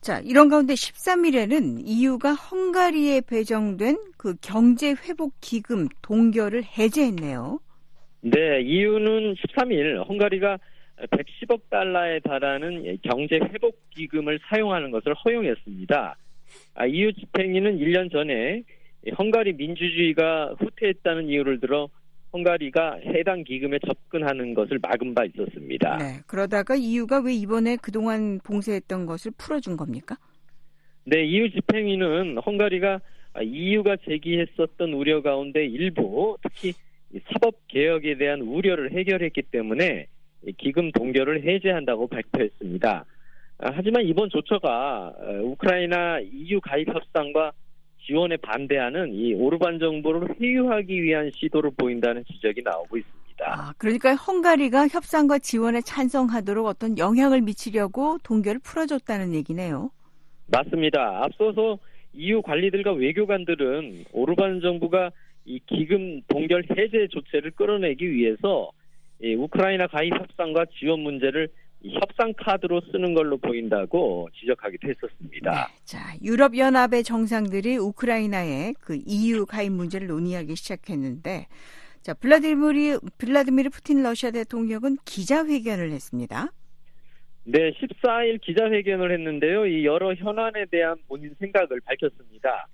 자, 0.00 0.18
이런 0.24 0.48
가운데 0.48 0.74
13일에는 0.74 1.82
EU가 1.86 2.32
헝가리에 2.32 3.20
배정된 3.20 3.96
그 4.16 4.34
경제 4.42 4.94
회복 5.04 5.34
기금 5.40 5.86
동결을 6.02 6.64
해제했네요. 6.64 7.60
네, 8.22 8.62
EU는 8.62 9.34
13일 9.34 10.08
헝가리가 10.08 10.58
110억 11.12 11.60
달러에 11.70 12.18
달하는 12.18 12.98
경제 13.02 13.36
회복 13.36 13.78
기금을 13.90 14.40
사용하는 14.48 14.90
것을 14.90 15.14
허용했습니다. 15.14 16.16
아, 16.74 16.86
EU 16.86 17.12
집행위는 17.12 17.78
1년 17.78 18.10
전에 18.10 18.62
헝가리 19.18 19.54
민주주의가 19.54 20.54
후퇴했다는 20.58 21.28
이유를 21.28 21.60
들어 21.60 21.88
헝가리가 22.32 22.98
해당 23.06 23.42
기금에 23.42 23.78
접근하는 23.84 24.54
것을 24.54 24.78
막은 24.80 25.14
바 25.14 25.24
있었습니다. 25.24 25.96
네, 25.96 26.20
그러다가 26.26 26.76
EU가 26.76 27.20
왜 27.20 27.34
이번에 27.34 27.76
그동안 27.76 28.38
봉쇄했던 28.44 29.06
것을 29.06 29.32
풀어준 29.36 29.76
겁니까? 29.76 30.16
네, 31.04 31.24
EU 31.24 31.50
집행위는 31.50 32.38
헝가리가 32.38 33.00
EU가 33.42 33.96
제기했었던 34.04 34.92
우려 34.92 35.22
가운데 35.22 35.64
일부 35.64 36.36
특히 36.42 36.72
사법 37.32 37.66
개혁에 37.68 38.16
대한 38.16 38.40
우려를 38.42 38.92
해결했기 38.92 39.42
때문에 39.42 40.06
기금 40.56 40.92
동결을 40.92 41.42
해제한다고 41.44 42.06
발표했습니다. 42.06 43.04
하지만 43.62 44.04
이번 44.04 44.30
조처가 44.30 45.14
우크라이나 45.42 46.20
EU 46.20 46.60
가입 46.60 46.88
협상과 46.88 47.52
지원에 48.06 48.36
반대하는 48.38 49.12
이 49.12 49.34
오르반 49.34 49.78
정부를 49.78 50.34
회유하기 50.40 51.02
위한 51.02 51.30
시도를 51.34 51.70
보인다는 51.76 52.24
지적이 52.24 52.62
나오고 52.62 52.96
있습니다. 52.96 53.20
아, 53.46 53.72
그러니까 53.78 54.14
헝가리가 54.14 54.88
협상과 54.88 55.38
지원에 55.38 55.80
찬성하도록 55.82 56.66
어떤 56.66 56.96
영향을 56.98 57.42
미치려고 57.42 58.18
동결을 58.22 58.60
풀어줬다는 58.64 59.34
얘기네요. 59.34 59.90
맞습니다. 60.46 61.20
앞서서 61.22 61.78
EU 62.14 62.42
관리들과 62.42 62.92
외교관들은 62.92 64.06
오르반 64.12 64.60
정부가 64.60 65.10
이 65.44 65.60
기금 65.66 66.20
동결 66.28 66.64
해제 66.76 67.06
조치를 67.10 67.52
끌어내기 67.52 68.10
위해서 68.10 68.70
이 69.22 69.34
우크라이나 69.34 69.86
가입 69.86 70.14
협상과 70.14 70.66
지원 70.78 71.00
문제를 71.00 71.48
협상 71.88 72.32
카드로 72.36 72.80
쓰는 72.92 73.14
걸로 73.14 73.38
보인다고 73.38 74.28
지적하기도 74.38 74.88
했었습니다. 74.88 75.50
네, 75.50 75.74
자, 75.84 75.98
유럽 76.22 76.56
연합의 76.56 77.04
정상들이 77.04 77.76
우크라이나의 77.78 78.74
그 78.80 78.98
EU 79.06 79.46
가입 79.46 79.72
문제를 79.72 80.08
논의하기 80.08 80.56
시작했는데 80.56 81.46
자, 82.02 82.14
블라디미르 82.14 83.00
블라디미르 83.18 83.70
푸틴 83.70 84.02
러시아 84.02 84.30
대통령은 84.30 84.98
기자회견을 85.04 85.90
했습니다. 85.92 86.52
네, 87.44 87.72
14일 87.72 88.40
기자회견을 88.42 89.12
했는데요. 89.12 89.66
이 89.66 89.84
여러 89.86 90.14
현안에 90.14 90.66
대한 90.70 90.96
본인 91.08 91.34
생각을 91.38 91.80
밝혔습니다. 91.84 92.68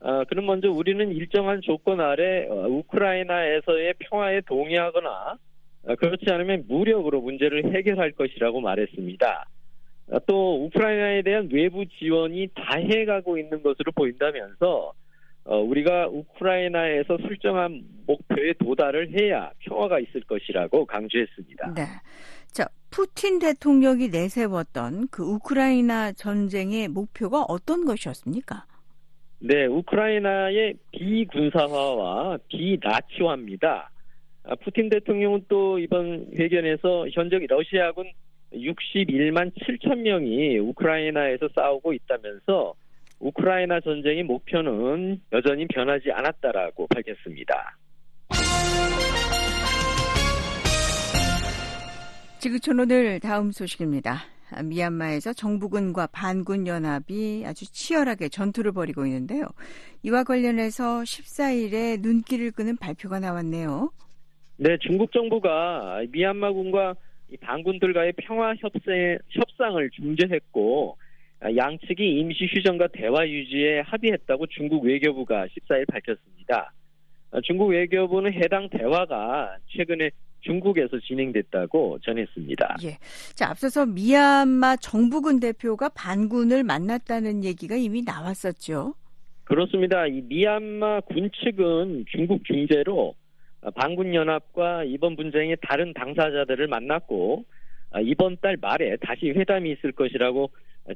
어, 0.00 0.24
그럼 0.24 0.46
먼저 0.46 0.70
우리는 0.70 1.10
일정한 1.10 1.60
조건 1.62 2.00
아래 2.00 2.46
어, 2.48 2.66
우크라이나에서의 2.68 3.94
평화에 3.98 4.40
동의하거나 4.42 5.10
어, 5.10 5.38
그렇지 5.94 6.24
않으면 6.28 6.64
무력으로 6.66 7.20
문제를 7.20 7.74
해결할 7.74 8.12
것이라고 8.12 8.60
말했습니다. 8.60 9.48
어, 10.08 10.18
또 10.26 10.64
우크라이나에 10.64 11.22
대한 11.22 11.48
외부 11.52 11.84
지원이 11.86 12.48
다해가고 12.54 13.38
있는 13.38 13.62
것으로 13.62 13.92
보인다면서 13.92 14.92
어, 15.44 15.58
우리가 15.60 16.08
우크라이나에서 16.08 17.18
설정한 17.22 17.82
목표에 18.06 18.52
도달을 18.58 19.18
해야 19.18 19.50
평화가 19.60 20.00
있을 20.00 20.22
것이라고 20.22 20.86
강조했습니다. 20.86 21.74
네. 21.74 21.82
자, 22.48 22.68
푸틴 22.90 23.38
대통령이 23.38 24.08
내세웠던 24.08 25.08
그 25.10 25.22
우크라이나 25.22 26.12
전쟁의 26.12 26.88
목표가 26.88 27.42
어떤 27.42 27.84
것이었습니까? 27.84 28.64
네, 29.38 29.66
우크라이나의 29.66 30.74
비군사화와 30.92 32.38
비나치화입니다. 32.48 33.90
아, 34.48 34.54
푸틴 34.56 34.88
대통령은 34.88 35.44
또 35.48 35.78
이번 35.78 36.26
회견에서 36.38 37.08
현재 37.12 37.38
러시아군 37.48 38.10
61만 38.52 39.52
7천 39.54 39.98
명이 39.98 40.58
우크라이나에서 40.58 41.48
싸우고 41.54 41.92
있다면서 41.92 42.74
우크라이나 43.18 43.80
전쟁의 43.80 44.22
목표는 44.22 45.20
여전히 45.32 45.66
변하지 45.66 46.12
않았다라고 46.12 46.86
밝혔습니다. 46.86 47.76
지구촌 52.38 52.78
오늘 52.78 53.18
다음 53.18 53.50
소식입니다. 53.50 54.18
미얀마에서 54.62 55.32
정부군과 55.32 56.06
반군 56.08 56.68
연합이 56.68 57.42
아주 57.44 57.64
치열하게 57.72 58.28
전투를 58.28 58.70
벌이고 58.70 59.04
있는데요. 59.06 59.46
이와 60.04 60.22
관련해서 60.22 61.00
14일에 61.00 62.00
눈길을 62.00 62.52
끄는 62.52 62.76
발표가 62.76 63.18
나왔네요. 63.18 63.90
네, 64.58 64.78
중국 64.80 65.12
정부가 65.12 66.02
미얀마군과 66.10 66.94
반군들과의 67.40 68.14
평화 68.18 68.54
협상, 68.54 69.18
협상을 69.28 69.90
중재했고 69.90 70.96
양측이 71.56 72.18
임시 72.18 72.46
휴전과 72.46 72.88
대화 72.88 73.28
유지에 73.28 73.80
합의했다고 73.80 74.46
중국 74.46 74.84
외교부가 74.84 75.46
14일 75.46 75.86
밝혔습니다. 75.88 76.72
중국 77.44 77.66
외교부는 77.66 78.32
해당 78.32 78.70
대화가 78.70 79.56
최근에 79.76 80.10
중국에서 80.40 80.98
진행됐다고 81.00 81.98
전했습니다. 82.02 82.76
예. 82.84 82.96
자, 83.34 83.50
앞서서 83.50 83.84
미얀마 83.84 84.76
정부군 84.76 85.40
대표가 85.40 85.90
반군을 85.90 86.62
만났다는 86.62 87.44
얘기가 87.44 87.74
이미 87.74 88.02
나왔었죠. 88.02 88.94
그렇습니다. 89.44 90.06
이 90.06 90.22
미얀마 90.22 91.00
군 91.00 91.30
측은 91.42 92.06
중국 92.10 92.44
중재로 92.44 93.14
반군 93.74 94.14
연합과 94.14 94.84
이번 94.84 95.16
분쟁의 95.16 95.58
다른 95.62 95.92
당사자들을 95.92 96.66
만났고 96.68 97.44
이번 98.02 98.36
달 98.40 98.56
말에 98.60 98.96
다시 98.96 99.30
회담이 99.30 99.70
있을 99.72 99.92
것이라고 99.92 100.50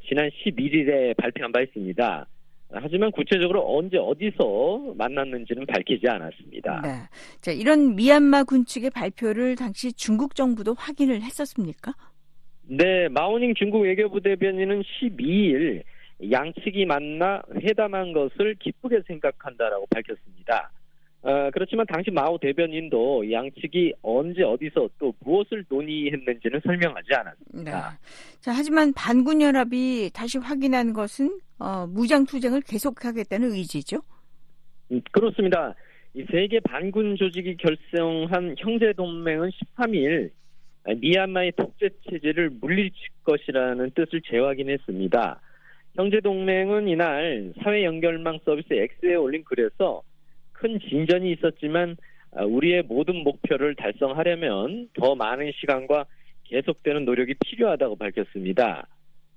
지난 0.09 0.29
11일에 0.29 1.17
발표한 1.17 1.53
바 1.53 1.61
있습니다. 1.61 2.27
하지만 2.73 3.11
구체적으로 3.11 3.77
언제 3.77 3.97
어디서 3.97 4.95
만났는지는 4.97 5.67
밝히지 5.67 6.07
않았습니다. 6.07 6.83
네. 6.83 6.89
자, 7.41 7.51
이런 7.51 7.97
미얀마 7.97 8.45
군 8.45 8.65
측의 8.65 8.91
발표를 8.91 9.57
당시 9.57 9.93
중국 9.93 10.37
정부도 10.37 10.75
확인을 10.75 11.23
했었습니까? 11.23 11.93
네, 12.63 13.09
마오닝 13.09 13.55
중국 13.55 13.81
외교부 13.81 14.21
대변인은 14.21 14.83
12일 14.83 15.83
양측이 16.31 16.85
만나 16.87 17.43
회담한 17.57 18.13
것을 18.13 18.55
기쁘게 18.61 19.01
생각한다라고 19.09 19.87
밝혔습니다. 19.87 20.71
어, 21.23 21.51
그렇지만 21.53 21.85
당시 21.87 22.11
마오 22.11 22.39
대변인도 22.39 23.31
양측이 23.31 23.93
언제 24.01 24.43
어디서 24.43 24.89
또 24.99 25.13
무엇을 25.21 25.65
논의했는지는 25.69 26.61
설명하지 26.65 27.09
않았습니다. 27.15 27.91
네. 27.91 27.97
자, 28.41 28.53
하지만 28.55 28.93
반군 28.95 29.43
연합이 29.43 30.11
다시 30.15 30.39
확인한 30.39 30.95
것은 30.95 31.39
어, 31.59 31.87
무장 31.87 32.25
투쟁을 32.25 32.63
계속하겠다는 32.63 33.53
의지죠. 33.53 33.99
음, 34.93 35.01
그렇습니다. 35.13 35.75
이 36.15 36.25
세계 36.31 36.59
반군 36.61 37.17
조직이 37.17 37.57
결성한 37.57 38.57
형제 38.59 38.93
동맹은 38.95 39.51
13일 39.51 40.31
미얀마의 40.97 41.53
독재 41.53 41.91
체제를 42.09 42.51
물리칠 42.61 42.99
것이라는 43.25 43.91
뜻을 43.95 44.23
재확인했습니다. 44.23 45.41
형제 45.97 46.21
동맹은 46.21 46.89
이날 46.89 47.53
사회 47.63 47.85
연결망 47.85 48.39
서비스 48.45 48.73
X에 48.73 49.17
올린 49.17 49.45
글에서 49.45 50.03
큰 50.61 50.79
진전이 50.79 51.33
있었지만 51.33 51.97
아, 52.33 52.45
우리의 52.45 52.83
모든 52.83 53.25
목표를 53.25 53.75
달성하려면 53.75 54.91
더 54.95 55.15
많은 55.15 55.51
시간과 55.59 56.05
계속되는 56.45 57.05
노력이 57.05 57.35
필요하다고 57.45 57.97
밝혔습니다. 57.97 58.87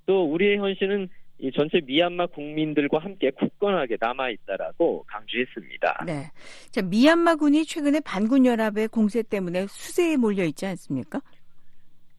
또 0.06 0.30
우리의 0.30 0.58
현실은 0.58 1.08
이 1.38 1.50
전체 1.50 1.80
미얀마 1.80 2.26
국민들과 2.26 2.98
함께 2.98 3.30
굳건하게 3.30 3.96
남아 4.00 4.30
있다라고 4.30 5.04
강조했습니다. 5.08 6.04
네. 6.06 6.30
자, 6.70 6.82
미얀마 6.82 7.36
군이 7.36 7.64
최근에 7.64 8.00
반군 8.04 8.46
연합의 8.46 8.88
공세 8.88 9.22
때문에 9.22 9.66
수세에 9.66 10.16
몰려 10.16 10.44
있지 10.44 10.66
않습니까? 10.66 11.20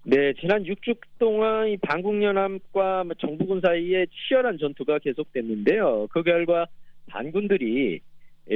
네, 0.04 0.34
지난 0.34 0.63
6주 0.63 0.98
동안 1.18 1.68
이 1.70 1.78
반군 1.78 2.22
연합과 2.22 3.06
정부군 3.20 3.62
사이에 3.62 4.06
치열한 4.08 4.58
전투가 4.58 5.00
계속됐는데요. 5.00 6.08
그 6.12 6.22
결과 6.24 6.68
반군들이 7.08 7.94
예, 7.94 8.00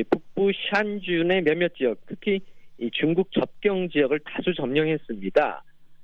북부 0.10 0.52
샨준의 0.72 1.42
몇몇 1.44 1.74
지역, 1.76 2.00
특히 2.08 2.40
중국 2.94 3.32
접경 3.32 3.90
지역을 3.90 4.20
다수 4.20 4.54
점령했습니다. 4.54 5.64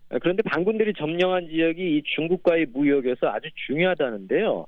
아, 0.10 0.20
그런데 0.20 0.44
반군들이 0.44 0.94
점령한 0.98 1.48
지역이 1.48 2.04
중국과의 2.16 2.68
무역에서 2.74 3.28
아주 3.28 3.48
중요하다는데요. 3.68 4.66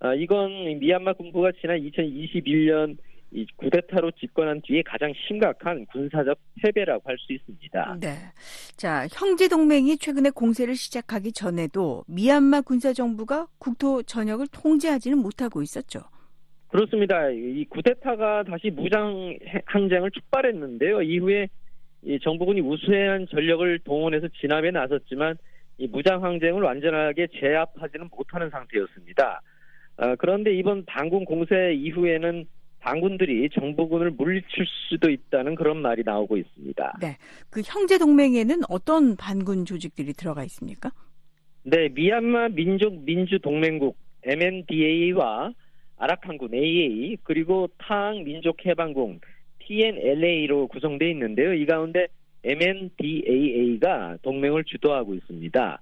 아, 0.00 0.14
이건 0.14 0.78
미얀마 0.78 1.14
군부가 1.14 1.50
지난 1.60 1.78
2021년 1.80 2.96
이 3.30 3.44
구데타로 3.56 4.12
집권한 4.12 4.62
뒤에 4.62 4.82
가장 4.82 5.12
심각한 5.26 5.84
군사적 5.86 6.38
패배라고 6.62 7.02
할 7.04 7.18
수 7.18 7.34
있습니다. 7.34 7.98
네. 8.00 8.14
자, 8.76 9.06
형제 9.12 9.48
동맹이 9.48 9.98
최근에 9.98 10.30
공세를 10.30 10.76
시작하기 10.76 11.32
전에도 11.32 12.04
미얀마 12.06 12.62
군사 12.62 12.94
정부가 12.94 13.48
국토 13.58 14.02
전역을 14.02 14.46
통제하지는 14.46 15.18
못하고 15.18 15.60
있었죠. 15.60 16.00
그렇습니다. 16.68 17.30
이 17.30 17.64
구데타가 17.70 18.44
다시 18.44 18.70
무장 18.70 19.36
항쟁을 19.64 20.10
촉발했는데요. 20.10 21.02
이후에 21.02 21.48
이 22.02 22.18
정부군이 22.20 22.60
우수한 22.60 23.26
전력을 23.30 23.78
동원해서 23.80 24.28
진압에 24.40 24.70
나섰지만 24.70 25.36
이 25.78 25.86
무장 25.86 26.22
항쟁을 26.22 26.62
완전하게 26.62 27.28
제압하지는 27.40 28.08
못하는 28.16 28.50
상태였습니다. 28.50 29.40
아, 29.96 30.14
그런데 30.16 30.54
이번 30.54 30.84
반군 30.84 31.24
공세 31.24 31.72
이후에는 31.74 32.44
반군들이 32.80 33.48
정부군을 33.50 34.12
물리칠 34.12 34.64
수도 34.88 35.10
있다는 35.10 35.54
그런 35.56 35.82
말이 35.82 36.02
나오고 36.04 36.36
있습니다. 36.36 36.98
네, 37.00 37.16
그 37.50 37.60
형제 37.64 37.98
동맹에는 37.98 38.60
어떤 38.68 39.16
반군 39.16 39.64
조직들이 39.64 40.12
들어가 40.12 40.44
있습니까? 40.44 40.90
네, 41.64 41.88
미얀마 41.88 42.50
민족 42.50 43.04
민주 43.04 43.38
동맹국 43.40 43.96
MNDA와 44.22 45.52
아랍항군 45.98 46.54
AA 46.54 47.16
그리고 47.22 47.68
타항 47.78 48.24
민족해방군 48.24 49.20
TNLA로 49.60 50.68
구성되어 50.68 51.08
있는데요. 51.08 51.52
이 51.52 51.66
가운데 51.66 52.06
MNDAA가 52.44 54.18
동맹을 54.22 54.64
주도하고 54.64 55.14
있습니다. 55.14 55.80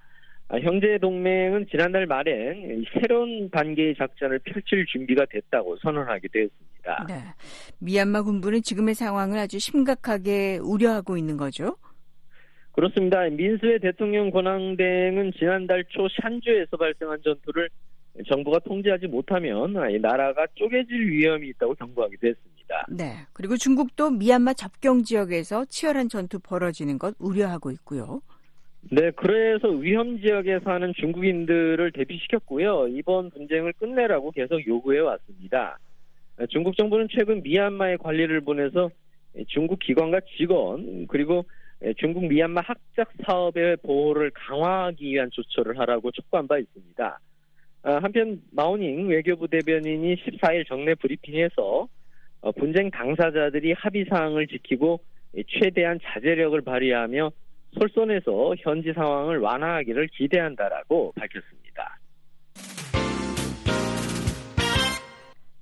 아, 0.49 0.59
형제 0.61 0.99
동맹은 0.99 1.67
지난달 1.71 2.07
말엔 2.07 2.85
새로운 2.93 3.51
단계의 3.51 3.97
작전을 3.97 4.39
펼칠 4.41 4.87
준비가 4.87 5.25
됐다고 5.29 5.77
선언하게 5.79 6.29
되었습니다. 6.29 7.07
네. 7.09 7.15
미얀마 7.81 8.23
군부는 8.23 8.63
지금의 8.63 8.95
상황을 8.95 9.39
아주 9.39 9.59
심각하게 9.59 10.59
우려하고 10.63 11.17
있는 11.17 11.37
거죠. 11.37 11.77
그렇습니다. 12.73 13.25
민수의 13.29 13.81
대통령 13.81 14.31
권한대행은 14.31 15.33
지난달 15.39 15.85
초 15.89 16.07
샨주에서 16.09 16.77
발생한 16.77 17.19
전투를 17.25 17.69
정부가 18.27 18.59
통제하지 18.61 19.07
못하면 19.09 19.75
나라가 20.01 20.47
쪼개질 20.55 21.11
위험이 21.11 21.49
있다고 21.49 21.75
경고하기도 21.75 22.27
했습니다. 22.29 22.87
네. 22.89 23.19
그리고 23.33 23.57
중국도 23.57 24.11
미얀마 24.11 24.55
접경 24.55 25.03
지역에서 25.03 25.67
치열한 25.67 26.09
전투 26.09 26.39
벌어지는 26.39 26.99
것 26.99 27.15
우려하고 27.19 27.71
있고요. 27.73 28.23
네, 28.91 29.11
그래서 29.13 29.69
위험 29.69 30.21
지역에 30.21 30.61
사는 30.61 30.93
중국인들을 30.95 31.93
대피시켰고요. 31.93 32.89
이번 32.89 33.31
분쟁을 33.31 33.73
끝내라고 33.75 34.31
계속 34.31 34.65
요구해 34.67 35.01
왔습니다. 35.01 35.79
중국 36.51 36.77
정부는 36.77 37.09
최근 37.11 37.43
미얀마에 37.43 37.97
관리를 37.97 38.41
보내서 38.43 38.91
중국 39.49 39.79
기관과 39.81 40.21
직원 40.37 41.07
그리고 41.09 41.45
중국 41.99 42.27
미얀마 42.27 42.61
학작 42.63 43.13
사업의 43.25 43.79
보호를 43.79 44.31
강화하기 44.31 45.05
위한 45.05 45.31
조처를 45.33 45.79
하라고 45.81 46.11
촉구한 46.11 46.47
바 46.47 46.59
있습니다. 46.59 47.21
아, 47.83 47.99
한편 48.03 48.43
마오닝 48.51 49.09
외교부 49.09 49.49
대변인이 49.49 50.17
14일 50.17 50.67
정례 50.67 50.95
브리핑에서 50.95 51.89
어, 52.41 52.53
분쟁 52.53 52.91
당사자들이 52.91 53.73
합의 53.73 54.05
사항을 54.09 54.47
지키고 54.47 55.01
최대한 55.49 55.99
자제력을 56.03 56.61
발휘하며 56.63 57.31
솔선해서 57.79 58.55
현지 58.59 58.93
상황을 58.93 59.39
완화하기를 59.39 60.09
기대한다라고 60.09 61.13
밝혔습니다. 61.17 61.99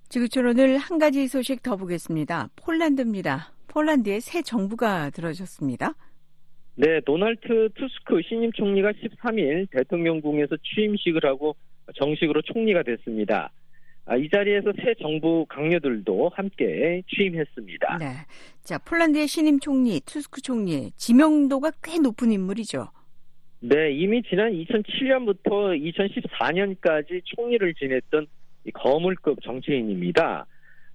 지구촌 0.09 0.47
오한 0.47 0.99
가지 0.99 1.27
소식 1.27 1.63
더 1.63 1.77
보겠습니다. 1.77 2.49
폴란드입니다. 2.55 3.53
폴란드에 3.67 4.21
새 4.21 4.43
정부가 4.43 5.11
들어졌습니다. 5.11 5.95
네, 6.77 7.01
도널트 7.01 7.71
투스크 7.75 8.21
신임 8.29 8.53
총리가 8.53 8.93
13일 8.93 9.69
대통령궁에서 9.73 10.57
취임식을 10.63 11.25
하고 11.25 11.57
정식으로 11.95 12.43
총리가 12.43 12.83
됐습니다. 12.83 13.51
아, 14.07 14.17
이 14.17 14.29
자리에서 14.29 14.73
새 14.83 14.95
정부 15.01 15.47
강요들도 15.49 16.31
함께 16.35 17.03
취임했습니다. 17.09 17.99
네. 17.99 18.07
자, 18.63 18.79
폴란드의 18.79 19.27
신임 19.27 19.59
총리, 19.61 20.01
투스크 20.01 20.43
총리, 20.43 20.91
지명도가 20.97 21.73
꽤 21.83 21.99
높은 21.99 22.31
인물이죠. 22.31 22.89
네, 23.61 23.93
이미 23.93 24.23
지난 24.23 24.53
2007년부터 24.53 25.73
2014년까지 25.95 27.23
총리를 27.25 27.75
지냈던 27.75 28.27
거물급 28.75 29.43
정치인입니다. 29.43 30.47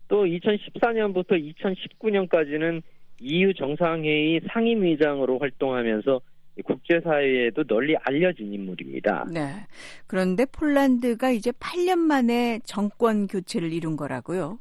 또 0.07 0.25
2014년부터 0.25 1.53
2019년까지는 1.99 2.83
EU 3.21 3.53
정상회의 3.55 4.41
상임위장으로 4.51 5.39
활동하면서 5.39 6.21
국제사회에도 6.63 7.63
널리 7.63 7.95
알려진 7.97 8.53
인물입니다. 8.53 9.25
네. 9.31 9.65
그런데 10.07 10.45
폴란드가 10.45 11.31
이제 11.31 11.51
8년 11.51 11.99
만에 11.99 12.59
정권 12.65 13.27
교체를 13.27 13.71
이룬 13.71 13.95
거라고요? 13.95 14.59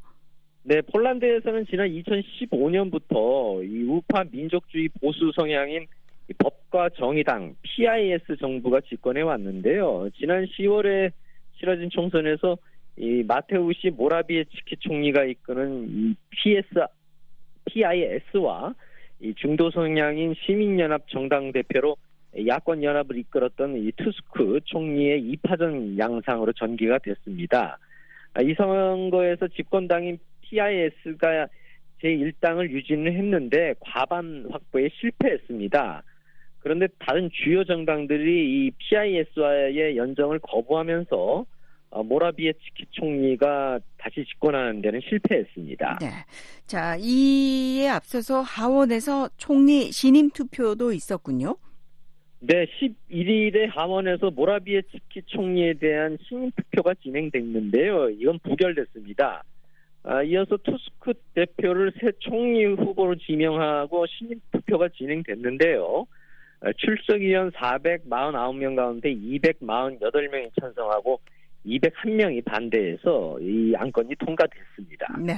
네, 0.63 0.81
폴란드에서는 0.83 1.67
지난 1.71 1.89
2015년부터 1.89 3.65
이 3.65 3.85
우파 3.85 4.25
민족주의 4.31 4.89
보수 5.01 5.33
성향인 5.35 5.87
법과 6.37 6.91
정의당 6.91 7.55
PIS 7.63 8.37
정부가 8.39 8.81
집권해 8.83 9.23
왔는데요. 9.23 10.11
지난 10.19 10.45
10월에 10.45 11.11
치러진 11.59 11.89
총선에서 11.91 12.59
이 12.99 13.23
마테우시 13.27 13.91
모라비에츠키 13.91 14.77
총리가 14.81 15.25
이끄는 15.25 15.87
이 15.89 16.15
PS 16.31 16.69
PIS와 17.65 18.75
이 19.21 19.35
중도 19.35 19.71
성향인 19.71 20.35
시민연합 20.35 21.09
정당 21.09 21.53
대표로 21.53 21.97
야권 22.47 22.83
연합을 22.83 23.17
이끌었던 23.19 23.77
이 23.79 23.93
투스크 23.93 24.61
총리의 24.65 25.23
2파전 25.23 25.99
양상으로 25.99 26.53
전개가 26.53 26.99
됐습니다. 26.99 27.79
아, 28.35 28.43
이 28.43 28.55
선거에서 28.55 29.49
집권당인 29.49 30.19
PIS가 30.43 31.49
제1당을 32.03 32.71
유지는 32.71 33.13
했는데 33.13 33.75
과반 33.81 34.47
확보에 34.51 34.89
실패했습니다. 35.01 36.03
그런데 36.61 36.87
다른 36.99 37.31
주요 37.33 37.65
정당들이 37.65 38.67
이 38.67 38.71
PIS와의 38.79 39.97
연정을 39.97 40.39
거부하면서 40.41 41.17
어, 41.17 41.45
모라비에츠키 41.91 42.87
총리가 42.91 43.79
다시 43.97 44.25
집권하는 44.25 44.83
데는 44.83 45.01
실패했습니다. 45.09 45.99
네. 46.01 46.07
자, 46.67 46.97
이에 46.99 47.89
앞서서 47.89 48.43
하원에서 48.43 49.31
총리 49.37 49.91
신임 49.91 50.31
투표도 50.31 50.93
있었군요. 50.93 51.57
네, 52.41 52.67
11일에 53.11 53.69
하원에서 53.71 54.31
모라비에츠키 54.31 55.23
총리에 55.27 55.75
대한 55.75 56.19
신임 56.23 56.51
투표가 56.53 56.95
진행됐는데요. 57.03 58.11
이건 58.11 58.39
부결됐습니다. 58.41 59.43
아, 60.05 60.23
이어서 60.23 60.57
투스크 60.59 61.15
대표를 61.35 61.93
새 62.01 62.13
총리 62.21 62.65
후보로 62.65 63.17
지명하고 63.17 64.07
신임 64.07 64.41
투표가 64.53 64.89
진행됐는데요. 64.97 66.07
아, 66.61 66.73
출석위원 66.77 67.51
449명 67.53 68.77
가운데 68.77 69.13
248명이 69.15 70.51
찬성하고 70.61 71.21
201명이 71.69 72.45
반대해서 72.45 73.39
이 73.41 73.75
안건이 73.77 74.15
통과됐습니다. 74.17 75.19
네. 75.19 75.35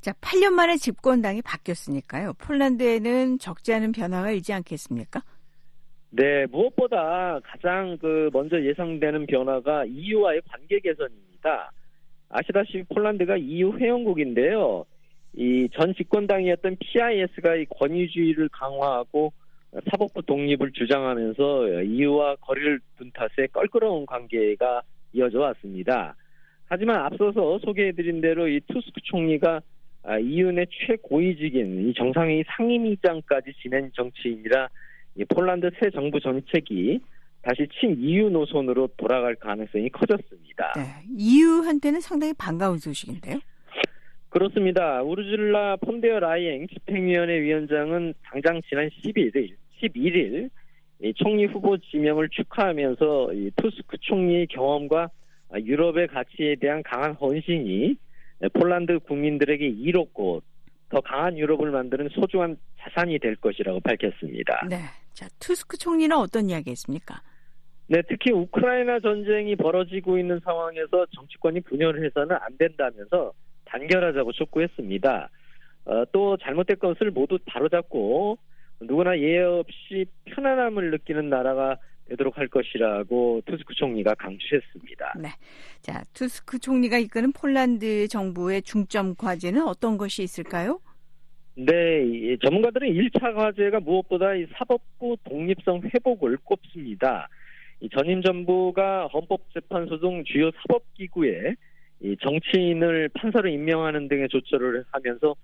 자, 0.00 0.12
8년 0.20 0.50
만에 0.52 0.76
집권당이 0.76 1.42
바뀌었으니까요. 1.42 2.34
폴란드에는 2.34 3.38
적지 3.38 3.72
않은 3.74 3.92
변화가 3.92 4.30
있지 4.32 4.52
않겠습니까? 4.52 5.22
네, 6.10 6.44
무엇보다 6.46 7.40
가장 7.42 7.96
그 7.98 8.28
먼저 8.32 8.62
예상되는 8.62 9.26
변화가 9.26 9.86
EU와의 9.86 10.42
관계 10.50 10.78
개선입니다. 10.80 11.72
아시다시피 12.28 12.82
폴란드가 12.84 13.36
EU 13.38 13.78
회원국인데요. 13.78 14.84
이 15.34 15.66
전 15.72 15.94
집권당이었던 15.94 16.76
PIS가 16.78 17.56
이 17.56 17.64
권위주의를 17.78 18.50
강화하고 18.50 19.32
사법부 19.90 20.20
독립을 20.26 20.72
주장하면서 20.72 21.82
EU와 21.84 22.36
거리를 22.36 22.80
둔 22.98 23.10
탓에 23.14 23.46
껄끄러운 23.50 24.04
관계가 24.04 24.82
이어져 25.12 25.40
왔습니다. 25.40 26.14
하지만 26.66 27.00
앞서서 27.00 27.58
소개해드린 27.58 28.20
대로 28.20 28.48
이 28.48 28.60
투스크 28.66 29.00
총리가 29.02 29.60
아, 30.04 30.18
이윤의 30.18 30.66
최고위직인 30.86 31.88
이 31.88 31.94
정상회의 31.94 32.44
상임위장까지 32.48 33.52
지낸 33.62 33.90
정치인이라 33.94 34.68
이 35.16 35.24
폴란드 35.26 35.70
새 35.78 35.90
정부 35.90 36.18
정책이 36.18 37.00
다시 37.42 37.66
친이유 37.78 38.30
노선으로 38.30 38.88
돌아갈 38.96 39.34
가능성이 39.34 39.90
커졌습니다. 39.90 40.72
네, 40.76 40.82
이유한테는 41.16 42.00
상당히 42.00 42.32
반가운 42.32 42.78
소식인데요. 42.78 43.38
그렇습니다. 44.28 45.02
우르줄라 45.02 45.76
폰데어 45.76 46.20
라이엥 46.20 46.68
집행위원회 46.68 47.40
위원장은 47.42 48.14
당장 48.22 48.62
지난 48.68 48.88
11일, 48.88 49.54
11일 49.82 50.48
총리 51.16 51.46
후보 51.46 51.76
지명을 51.76 52.28
축하하면서 52.28 53.30
투스크 53.56 53.96
총리의 54.00 54.46
경험과 54.48 55.10
유럽의 55.54 56.08
가치에 56.08 56.56
대한 56.56 56.82
강한 56.82 57.12
헌신이 57.14 57.96
폴란드 58.52 59.00
국민들에게 59.00 59.66
이롭고 59.66 60.42
더 60.88 61.00
강한 61.00 61.38
유럽을 61.38 61.70
만드는 61.70 62.10
소중한 62.10 62.56
자산이 62.78 63.18
될 63.18 63.36
것이라고 63.36 63.80
밝혔습니다. 63.80 64.66
네. 64.68 64.76
자, 65.12 65.28
투스크 65.38 65.76
총리는 65.76 66.16
어떤 66.16 66.48
이야기 66.48 66.70
했습니까? 66.70 67.20
네, 67.88 68.00
특히 68.08 68.30
우크라이나 68.30 69.00
전쟁이 69.00 69.56
벌어지고 69.56 70.18
있는 70.18 70.40
상황에서 70.44 71.06
정치권이 71.14 71.60
분열을 71.62 72.04
해서는 72.06 72.36
안 72.40 72.56
된다면서 72.56 73.32
단결하자고 73.64 74.32
촉구했습니다. 74.32 75.30
어, 75.84 76.04
또 76.12 76.36
잘못된 76.36 76.78
것을 76.78 77.10
모두 77.10 77.38
바로잡고 77.44 78.38
누구나 78.86 79.18
예외 79.18 79.42
없이 79.42 80.06
편안함을 80.24 80.90
느끼는 80.90 81.28
나라가 81.28 81.76
되도록 82.08 82.36
할 82.36 82.48
것이라고 82.48 83.42
투스크 83.46 83.74
총리가 83.74 84.14
강조했습니다. 84.14 85.14
네. 85.20 85.28
자, 85.80 86.02
투스크 86.12 86.58
총리가 86.58 86.98
이끄는 86.98 87.32
폴란드 87.32 88.08
정부의 88.08 88.62
중점 88.62 89.14
과제는 89.14 89.62
어떤 89.62 89.96
것이 89.96 90.22
있을까요? 90.22 90.80
네, 91.54 92.36
전문가들은 92.42 92.88
1차 92.88 93.34
과제가 93.34 93.80
무엇보다 93.80 94.34
이 94.34 94.46
사법부 94.56 95.16
독립성 95.24 95.82
회복을 95.94 96.38
꼽습니다. 96.44 97.28
이 97.80 97.88
전임 97.90 98.22
정부가 98.22 99.08
헌법재판소 99.08 99.98
등 100.00 100.24
주요 100.24 100.50
사법기구에 100.50 101.54
이 102.00 102.16
정치인을 102.20 103.10
판사로 103.10 103.48
임명하는 103.48 104.08
등의 104.08 104.28
조처를 104.28 104.84
하면서 104.90 105.34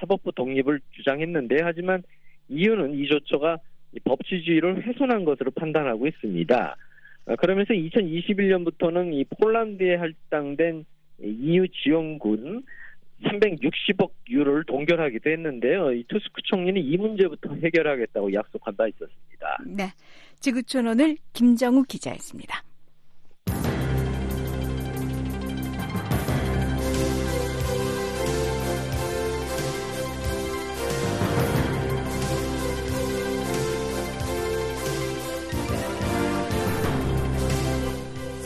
사법부 0.00 0.32
독립을 0.32 0.80
주장했는데 0.92 1.58
하지만 1.62 2.02
이유는 2.48 2.94
이 2.94 3.06
조처가 3.06 3.58
법치주의를 4.04 4.86
훼손한 4.86 5.24
것으로 5.24 5.50
판단하고 5.52 6.06
있습니다. 6.06 6.76
어, 7.26 7.36
그러면서 7.36 7.72
2021년부터는 7.74 9.12
이 9.14 9.24
폴란드에 9.24 9.96
할당된 9.96 10.84
EU 11.22 11.66
지원군 11.68 12.64
360억 13.22 14.10
유로를 14.28 14.64
동결하기도 14.64 15.30
했는데요. 15.30 15.92
이 15.92 16.04
투스크 16.08 16.42
총리는 16.44 16.80
이 16.82 16.96
문제부터 16.96 17.54
해결하겠다고 17.54 18.32
약속한 18.34 18.76
바 18.76 18.86
있었습니다. 18.88 19.58
네. 19.66 19.84
지구촌 20.40 20.86
오늘 20.86 21.16
김정우 21.32 21.84
기자였습니다. 21.84 22.62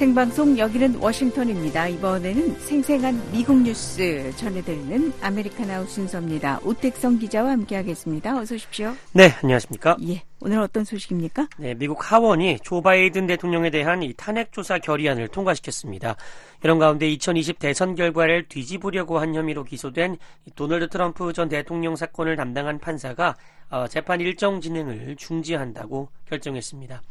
생방송 0.00 0.56
여기는 0.56 0.96
워싱턴입니다. 0.96 1.88
이번에는 1.88 2.58
생생한 2.60 3.22
미국 3.32 3.60
뉴스 3.60 4.32
전해드리는 4.34 5.12
아메리카나우 5.20 5.84
순서입니다. 5.84 6.58
오택성 6.64 7.18
기자와 7.18 7.50
함께하겠습니다. 7.50 8.38
어서 8.38 8.54
오십시오. 8.54 8.94
네, 9.12 9.28
안녕하십니까? 9.42 9.98
예, 10.08 10.22
오늘 10.40 10.60
어떤 10.60 10.84
소식입니까? 10.84 11.48
네, 11.58 11.74
미국 11.74 12.10
하원이 12.10 12.60
조 12.60 12.80
바이든 12.80 13.26
대통령에 13.26 13.68
대한 13.68 14.02
이 14.02 14.14
탄핵 14.14 14.52
조사 14.52 14.78
결의안을 14.78 15.28
통과시켰습니다. 15.28 16.16
이런 16.64 16.78
가운데 16.78 17.06
2020 17.06 17.58
대선 17.58 17.94
결과를 17.94 18.48
뒤집으려고 18.48 19.18
한 19.18 19.34
혐의로 19.34 19.64
기소된 19.64 20.16
도널드 20.54 20.88
트럼프 20.88 21.34
전 21.34 21.50
대통령 21.50 21.94
사건을 21.94 22.36
담당한 22.36 22.78
판사가 22.78 23.36
어, 23.68 23.86
재판 23.86 24.22
일정 24.22 24.62
진행을 24.62 25.16
중지한다고 25.16 26.08
결정했습니다. 26.26 27.02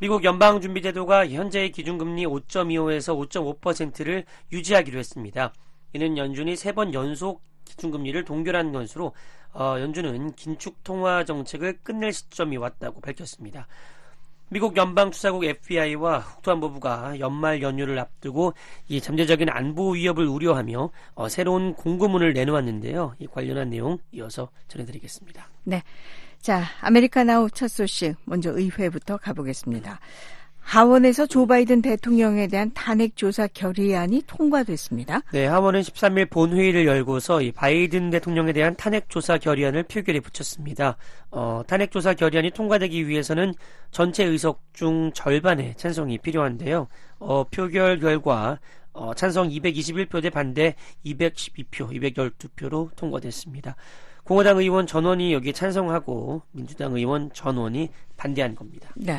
미국 0.00 0.24
연방준비제도가 0.24 1.28
현재의 1.28 1.72
기준금리 1.72 2.24
5.25에서 2.24 3.28
5.5%를 3.60 4.24
유지하기로 4.50 4.98
했습니다. 4.98 5.52
이는 5.92 6.16
연준이 6.16 6.56
세 6.56 6.72
번 6.72 6.94
연속 6.94 7.42
기준금리를 7.66 8.24
동결한 8.24 8.72
것으로 8.72 9.12
어, 9.52 9.76
연준은 9.78 10.32
긴축 10.36 10.82
통화 10.84 11.24
정책을 11.24 11.80
끝낼 11.82 12.14
시점이 12.14 12.56
왔다고 12.56 13.02
밝혔습니다. 13.02 13.66
미국 14.48 14.76
연방수사국 14.76 15.44
FBI와 15.44 16.24
국토안보부가 16.24 17.20
연말 17.20 17.60
연휴를 17.60 17.98
앞두고 17.98 18.54
이 18.88 19.00
잠재적인 19.02 19.50
안보 19.50 19.90
위협을 19.92 20.26
우려하며 20.26 20.90
어, 21.14 21.28
새로운 21.28 21.74
공고문을 21.74 22.32
내놓았는데요. 22.32 23.16
이 23.18 23.26
관련한 23.26 23.68
내용 23.68 23.98
이어서 24.12 24.48
전해드리겠습니다. 24.68 25.46
네. 25.64 25.82
자, 26.40 26.62
아메리카나우 26.80 27.50
첫 27.50 27.68
소식 27.68 28.14
먼저 28.24 28.50
의회부터 28.50 29.18
가보겠습니다. 29.18 30.00
하원에서 30.60 31.26
조 31.26 31.46
바이든 31.46 31.82
대통령에 31.82 32.46
대한 32.46 32.70
탄핵 32.74 33.16
조사 33.16 33.46
결의안이 33.46 34.22
통과됐습니다. 34.26 35.22
네, 35.32 35.46
하원은 35.46 35.80
13일 35.80 36.30
본회의를 36.30 36.86
열고서 36.86 37.42
이 37.42 37.50
바이든 37.50 38.10
대통령에 38.10 38.52
대한 38.52 38.76
탄핵 38.76 39.08
조사 39.08 39.36
결의안을 39.36 39.82
표결에 39.84 40.20
붙였습니다. 40.20 40.96
어, 41.30 41.62
탄핵 41.66 41.90
조사 41.90 42.14
결의안이 42.14 42.52
통과되기 42.52 43.08
위해서는 43.08 43.52
전체 43.90 44.24
의석 44.24 44.62
중 44.72 45.10
절반의 45.12 45.74
찬성이 45.76 46.18
필요한데요. 46.18 46.86
어, 47.18 47.44
표결 47.44 47.98
결과 47.98 48.60
어, 48.92 49.12
찬성 49.14 49.48
221표 49.48 50.22
대 50.22 50.30
반대 50.30 50.74
212표, 51.04 51.90
212표로 51.90 52.94
통과됐습니다. 52.96 53.76
공화당 54.30 54.58
의원 54.58 54.86
전원이 54.86 55.32
여기에 55.32 55.50
찬성하고 55.50 56.42
민주당 56.52 56.94
의원 56.94 57.32
전원이 57.32 57.88
반대한 58.16 58.54
겁니다. 58.54 58.88
네. 58.94 59.18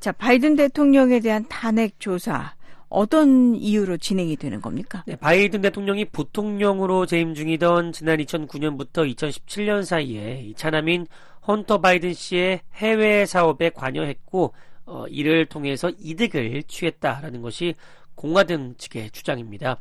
자, 0.00 0.12
바이든 0.12 0.56
대통령에 0.56 1.20
대한 1.20 1.46
탄핵 1.48 1.98
조사 1.98 2.52
어떤 2.90 3.54
이유로 3.54 3.96
진행이 3.96 4.36
되는 4.36 4.60
겁니까? 4.60 5.02
네, 5.06 5.16
바이든 5.16 5.62
대통령이 5.62 6.04
부통령으로 6.04 7.06
재임 7.06 7.34
중이던 7.34 7.92
지난 7.92 8.18
2009년부터 8.18 9.10
2017년 9.10 9.82
사이에 9.82 10.52
차남인 10.56 11.06
헌터 11.48 11.80
바이든 11.80 12.12
씨의 12.12 12.60
해외 12.74 13.24
사업에 13.24 13.70
관여했고 13.70 14.52
어, 14.84 15.06
이를 15.08 15.46
통해서 15.46 15.90
이득을 15.98 16.64
취했다라는 16.64 17.40
것이 17.40 17.76
공화당 18.14 18.74
측의 18.76 19.12
주장입니다. 19.12 19.78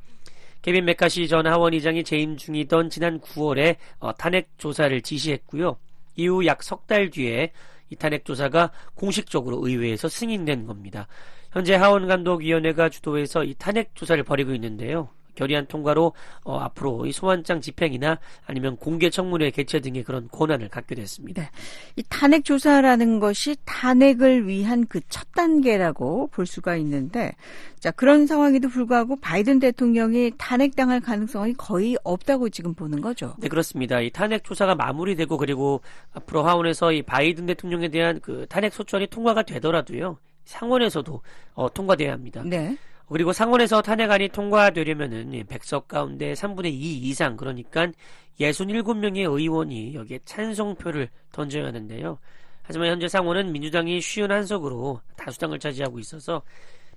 케빈 0.62 0.86
메카시 0.86 1.28
전 1.28 1.48
하원 1.48 1.74
의장이 1.74 2.04
재임 2.04 2.38
중이던 2.38 2.90
지난 2.90 3.20
9월에 3.20 3.78
어, 4.00 4.14
탄핵 4.16 4.50
조사를 4.58 5.02
지시했고요. 5.02 5.78
이후 6.16 6.46
약 6.46 6.60
석 6.64 6.86
달 6.88 7.10
뒤에 7.10 7.52
이 7.90 7.96
탄핵 7.96 8.26
조사가 8.26 8.72
공식적으로 8.96 9.66
의회에서 9.66 10.10
승인된 10.10 10.66
겁니다. 10.66 11.08
현재 11.52 11.76
하원 11.76 12.08
감독위원회가 12.08 12.90
주도해서 12.90 13.44
이 13.44 13.56
탄핵 13.58 13.96
조사를 13.96 14.22
벌이고 14.24 14.54
있는데요. 14.54 15.10
결의안 15.40 15.66
통과로 15.66 16.14
어, 16.44 16.58
앞으로 16.60 17.06
이 17.06 17.12
소환장 17.12 17.62
집행이나 17.62 18.20
아니면 18.46 18.78
공개 18.78 19.10
청문회 19.10 19.52
개최 19.52 19.80
등의 19.80 20.04
그런 20.04 20.28
권한을 20.32 20.70
갖게 20.70 20.96
됐습니다. 20.96 21.42
네. 21.42 21.50
이 21.96 22.04
탄핵 22.10 22.46
조사라는 22.46 23.20
것이 23.20 23.56
탄핵을 23.66 24.48
위한 24.48 24.86
그 24.86 25.00
첫 25.10 25.32
단계라고 25.34 26.28
볼 26.28 26.46
수가 26.46 26.76
있는데 26.78 27.34
자 27.80 27.92
그런 27.92 28.28
상황에도 28.28 28.70
불구하고 28.70 29.16
바이든 29.18 29.60
대통령이 29.60 30.34
탄핵당할 30.38 31.00
가능성이 31.02 31.54
거의 31.54 31.98
없다고 32.04 32.50
지금 32.50 32.74
보는 32.74 33.02
거죠. 33.02 33.36
네 33.40 33.48
그렇습니다. 33.48 34.00
이 34.02 34.10
탄핵 34.10 34.44
조사가 34.44 34.76
마무리되고 34.76 35.38
그리고 35.38 35.82
앞으로 36.14 36.44
하원에서 36.44 36.92
이 36.92 37.02
바이든 37.02 37.48
대통령에 37.48 37.90
대한 37.90 38.20
그 38.22 38.46
탄핵 38.50 38.74
소추안이 38.74 39.08
통과가 39.08 39.44
되더라도요. 39.44 40.18
상원에서도 40.46 41.22
어, 41.54 41.74
통과돼야 41.74 42.12
합니다. 42.12 42.42
네. 42.46 42.78
그리고 43.12 43.34
상원에서 43.34 43.82
탄핵안이 43.82 44.30
통과되려면은 44.30 45.46
백석 45.48 45.88
가운데 45.88 46.34
3분의 46.34 46.68
2 46.68 46.98
이상 47.02 47.36
그러니까 47.38 47.88
67명의 48.40 49.30
의원이 49.32 49.96
여기에 49.96 50.20
찬성표를 50.26 51.10
던져야 51.32 51.66
하는데요. 51.66 52.20
하지만 52.62 52.90
현재 52.90 53.08
상원은 53.08 53.52
민주당이 53.52 54.00
쉬운 54.00 54.32
한석으로 54.32 55.02
다수당을 55.16 55.58
차지하고 55.58 55.98
있어서 56.00 56.44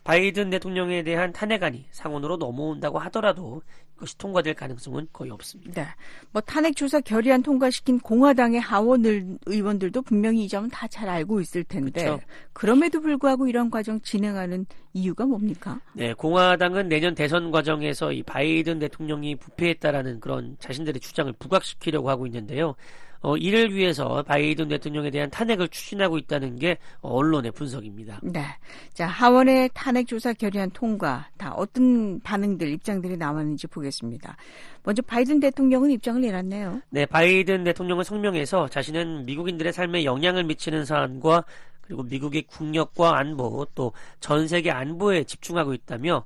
바이든 0.04 0.50
대통령에 0.50 1.02
대한 1.02 1.32
탄핵안이 1.32 1.86
상원으로 1.90 2.36
넘어온다고 2.36 2.98
하더라도 2.98 3.62
이것이 3.96 4.18
통과될 4.18 4.54
가능성은 4.54 5.08
거의 5.12 5.30
없습니다. 5.30 5.82
네. 5.82 5.88
뭐 6.32 6.42
탄핵 6.42 6.74
조사 6.74 7.00
결의안 7.00 7.42
통과시킨 7.42 8.00
공화당의 8.00 8.60
하원 8.60 9.04
의원들도 9.46 10.02
분명히 10.02 10.44
이 10.44 10.48
점은 10.48 10.68
다 10.70 10.86
잘 10.92 11.08
알고 11.08 11.40
있을 11.40 11.64
텐데 11.64 12.04
그렇죠. 12.04 12.22
그럼에도 12.52 13.00
불구하고 13.00 13.46
이런 13.48 13.70
과정 13.70 13.98
진행하는 14.02 14.66
이유가 14.92 15.24
뭡니까? 15.24 15.80
네, 15.94 16.12
공화당은 16.12 16.88
내년 16.88 17.14
대선 17.14 17.50
과정에서 17.50 18.12
이 18.12 18.22
바이든 18.22 18.78
대통령이 18.78 19.36
부패했다라는 19.36 20.20
그런 20.20 20.56
자신들의 20.58 21.00
주장을 21.00 21.32
부각시키려고 21.38 22.10
하고 22.10 22.26
있는데요. 22.26 22.74
어, 23.22 23.36
이를 23.36 23.72
위해서 23.74 24.22
바이든 24.24 24.68
대통령에 24.68 25.10
대한 25.10 25.30
탄핵을 25.30 25.68
추진하고 25.68 26.18
있다는 26.18 26.56
게 26.56 26.76
언론의 27.00 27.52
분석입니다. 27.52 28.20
네. 28.22 28.44
자, 28.92 29.06
하원의 29.06 29.70
탄핵 29.74 30.06
조사 30.06 30.32
결의안 30.32 30.70
통과 30.70 31.28
다 31.38 31.52
어떤 31.54 32.20
반응들, 32.20 32.68
입장들이 32.68 33.16
나왔는지 33.16 33.68
보겠습니다. 33.68 34.36
먼저 34.82 35.00
바이든 35.02 35.38
대통령은 35.40 35.90
입장을 35.92 36.20
내놨네요. 36.20 36.82
네, 36.90 37.06
바이든 37.06 37.64
대통령은 37.64 38.02
성명에서 38.04 38.68
자신은 38.68 39.24
미국인들의 39.26 39.72
삶에 39.72 40.04
영향을 40.04 40.44
미치는 40.44 40.84
사안과 40.84 41.44
그리고 41.80 42.02
미국의 42.02 42.42
국력과 42.42 43.18
안보 43.18 43.66
또 43.74 43.92
전 44.20 44.48
세계 44.48 44.70
안보에 44.70 45.24
집중하고 45.24 45.74
있다며 45.74 46.24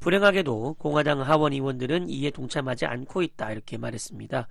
불행하게도 0.00 0.74
공화당 0.74 1.22
하원 1.22 1.52
의원들은 1.52 2.08
이에 2.10 2.30
동참하지 2.30 2.84
않고 2.86 3.22
있다 3.22 3.52
이렇게 3.52 3.78
말했습니다. 3.78 4.48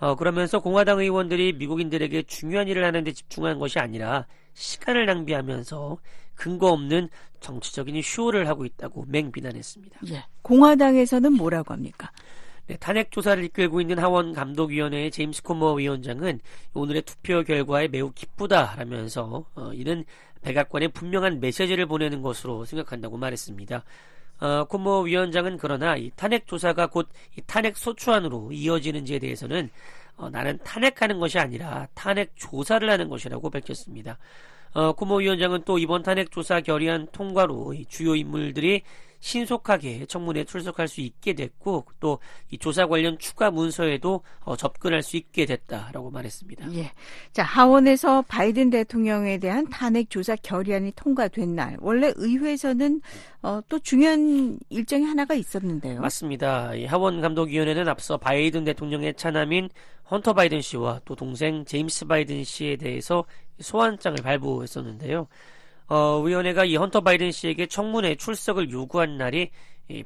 어, 0.00 0.16
그러면서 0.16 0.60
공화당 0.60 0.98
의원들이 0.98 1.54
미국인들에게 1.54 2.22
중요한 2.22 2.68
일을 2.68 2.84
하는데 2.84 3.10
집중한 3.12 3.58
것이 3.58 3.78
아니라 3.78 4.26
시간을 4.54 5.06
낭비하면서 5.06 5.98
근거 6.34 6.72
없는 6.72 7.08
정치적인 7.40 8.00
쇼를 8.02 8.48
하고 8.48 8.64
있다고 8.64 9.04
맹비난했습니다. 9.08 10.00
예. 10.10 10.24
공화당에서는 10.42 11.32
뭐라고 11.32 11.72
합니까? 11.72 12.10
네, 12.66 12.76
탄핵 12.78 13.10
조사를 13.10 13.44
이끌고 13.44 13.82
있는 13.82 13.98
하원 13.98 14.32
감독위원회의 14.32 15.10
제임스 15.10 15.42
코머 15.42 15.74
위원장은 15.74 16.40
오늘의 16.72 17.02
투표 17.02 17.42
결과에 17.42 17.88
매우 17.88 18.10
기쁘다라면서 18.12 19.44
어, 19.54 19.72
이는 19.74 20.04
백악관에 20.40 20.88
분명한 20.88 21.40
메시지를 21.40 21.86
보내는 21.86 22.22
것으로 22.22 22.64
생각한다고 22.64 23.18
말했습니다. 23.18 23.84
어, 24.40 24.64
코모 24.64 25.02
위원장은 25.02 25.56
그러나 25.58 25.96
이 25.96 26.10
탄핵 26.16 26.46
조사가 26.46 26.88
곧 26.88 27.08
이 27.36 27.42
탄핵 27.46 27.76
소추안으로 27.76 28.52
이어지는지에 28.52 29.18
대해서는 29.18 29.70
어, 30.16 30.30
나는 30.30 30.58
탄핵하는 30.64 31.18
것이 31.18 31.38
아니라 31.38 31.88
탄핵 31.94 32.32
조사를 32.36 32.88
하는 32.88 33.08
것이라고 33.08 33.50
밝혔습니다. 33.50 34.18
어, 34.74 34.92
코모 34.92 35.16
위원장은 35.18 35.62
또 35.64 35.78
이번 35.78 36.02
탄핵 36.02 36.30
조사 36.32 36.60
결의안 36.60 37.06
통과로 37.12 37.74
이 37.74 37.86
주요 37.86 38.14
인물들이 38.16 38.82
신속하게 39.24 40.04
청문회에 40.04 40.44
출석할 40.44 40.86
수 40.86 41.00
있게 41.00 41.32
됐고 41.32 41.86
또 41.98 42.18
이 42.50 42.58
조사 42.58 42.86
관련 42.86 43.18
추가 43.18 43.50
문서에도 43.50 44.22
어, 44.40 44.56
접근할 44.56 45.02
수 45.02 45.16
있게 45.16 45.46
됐다라고 45.46 46.10
말했습니다. 46.10 46.72
예. 46.74 46.92
자, 47.32 47.42
하원에서 47.42 48.22
바이든 48.22 48.70
대통령에 48.70 49.38
대한 49.38 49.68
탄핵 49.70 50.10
조사 50.10 50.36
결의안이 50.36 50.92
통과된 50.94 51.54
날 51.54 51.76
원래 51.80 52.12
의회에서는 52.14 53.00
어, 53.42 53.60
또 53.68 53.78
중요한 53.80 54.58
일정이 54.68 55.04
하나가 55.04 55.34
있었는데요. 55.34 56.00
맞습니다. 56.00 56.74
이 56.74 56.84
하원 56.84 57.20
감독위원회는 57.20 57.88
앞서 57.88 58.16
바이든 58.18 58.64
대통령의 58.64 59.14
차남인 59.14 59.68
헌터 60.10 60.34
바이든 60.34 60.60
씨와 60.60 61.00
또 61.04 61.16
동생 61.16 61.64
제임스 61.64 62.06
바이든 62.06 62.44
씨에 62.44 62.76
대해서 62.76 63.24
소환장을 63.58 64.18
발부했었는데요. 64.22 65.26
어, 65.86 66.20
위원회가 66.20 66.64
이 66.64 66.76
헌터 66.76 67.02
바이든 67.02 67.32
씨에게 67.32 67.66
청문회 67.66 68.16
출석을 68.16 68.70
요구한 68.70 69.18
날이 69.18 69.50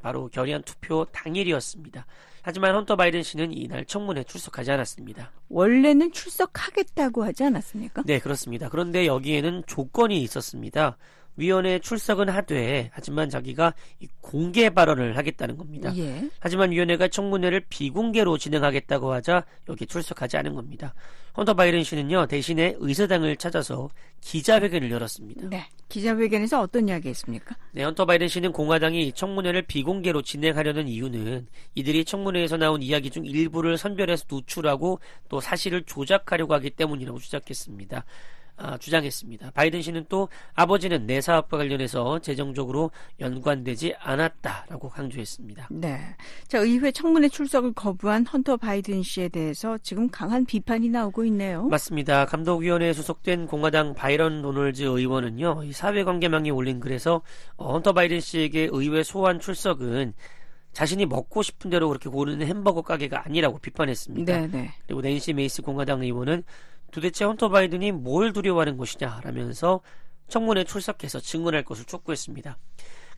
바로 0.02 0.28
결의안 0.28 0.62
투표 0.62 1.04
당일이었습니다. 1.12 2.06
하지만 2.42 2.74
헌터 2.74 2.96
바이든 2.96 3.22
씨는 3.22 3.52
이날 3.52 3.84
청문회 3.84 4.24
출석하지 4.24 4.72
않았습니다. 4.72 5.32
원래는 5.48 6.12
출석하겠다고 6.12 7.24
하지 7.24 7.44
않았습니까? 7.44 8.02
네, 8.06 8.18
그렇습니다. 8.18 8.68
그런데 8.68 9.06
여기에는 9.06 9.64
조건이 9.66 10.22
있었습니다. 10.22 10.96
위원회 11.38 11.78
출석은 11.78 12.28
하되 12.28 12.90
하지만 12.92 13.30
자기가 13.30 13.72
공개 14.20 14.68
발언을 14.68 15.16
하겠다는 15.16 15.56
겁니다. 15.56 15.96
예. 15.96 16.28
하지만 16.40 16.72
위원회가 16.72 17.08
청문회를 17.08 17.64
비공개로 17.70 18.36
진행하겠다고 18.36 19.12
하자 19.12 19.44
여기 19.68 19.86
출석하지 19.86 20.36
않은 20.36 20.54
겁니다. 20.54 20.94
헌터 21.36 21.54
바이든 21.54 21.84
씨는요 21.84 22.26
대신에 22.26 22.74
의사당을 22.78 23.36
찾아서 23.36 23.88
기자회견을 24.20 24.90
열었습니다. 24.90 25.48
네. 25.48 25.64
기자회견에서 25.88 26.60
어떤 26.60 26.88
이야기했습니까? 26.88 27.56
네, 27.70 27.84
헌터 27.84 28.04
바이든 28.04 28.26
씨는 28.26 28.52
공화당이 28.52 29.12
청문회를 29.12 29.62
비공개로 29.62 30.22
진행하려는 30.22 30.88
이유는 30.88 31.46
이들이 31.76 32.04
청문회에서 32.04 32.56
나온 32.56 32.82
이야기 32.82 33.10
중 33.10 33.24
일부를 33.24 33.78
선별해서 33.78 34.24
누출하고 34.28 34.98
또 35.28 35.40
사실을 35.40 35.84
조작하려고 35.84 36.54
하기 36.54 36.70
때문이라고 36.70 37.20
주장했습니다. 37.20 38.04
아, 38.58 38.76
주장했습니다. 38.76 39.52
바이든 39.52 39.82
씨는 39.82 40.06
또 40.08 40.28
아버지는 40.54 41.06
내 41.06 41.20
사업과 41.20 41.58
관련해서 41.58 42.18
재정적으로 42.18 42.90
연관되지 43.20 43.94
않았다라고 44.00 44.88
강조했습니다. 44.88 45.68
네. 45.70 46.00
자, 46.48 46.58
의회 46.58 46.90
청문회 46.90 47.28
출석을 47.28 47.72
거부한 47.72 48.26
헌터 48.26 48.56
바이든 48.56 49.02
씨에 49.04 49.28
대해서 49.28 49.78
지금 49.78 50.10
강한 50.10 50.44
비판이 50.44 50.88
나오고 50.88 51.24
있네요. 51.26 51.68
맞습니다. 51.68 52.26
감독위원회에 52.26 52.92
소속된 52.92 53.46
공화당 53.46 53.94
바이런 53.94 54.42
도널즈 54.42 54.82
의원은요, 54.82 55.62
이 55.64 55.72
사회관계망에 55.72 56.50
올린 56.50 56.80
글에서 56.80 57.22
어, 57.56 57.72
헌터 57.74 57.92
바이든 57.92 58.20
씨에게 58.20 58.68
의회 58.72 59.02
소환 59.04 59.38
출석은 59.38 60.14
자신이 60.72 61.06
먹고 61.06 61.42
싶은 61.42 61.70
대로 61.70 61.88
그렇게 61.88 62.08
고르는 62.08 62.46
햄버거 62.46 62.82
가게가 62.82 63.24
아니라고 63.24 63.58
비판했습니다. 63.58 64.40
네, 64.40 64.46
네. 64.46 64.70
그리고 64.86 65.00
낸시 65.00 65.32
메이스 65.32 65.62
공화당 65.62 66.02
의원은 66.02 66.44
도대체 66.90 67.24
헌터 67.24 67.48
바이든이 67.48 67.92
뭘 67.92 68.32
두려워하는 68.32 68.76
것이냐 68.76 69.20
라면서 69.24 69.80
청문회 70.28 70.64
출석해서 70.64 71.20
증언할 71.20 71.64
것을 71.64 71.84
촉구했습니다. 71.84 72.58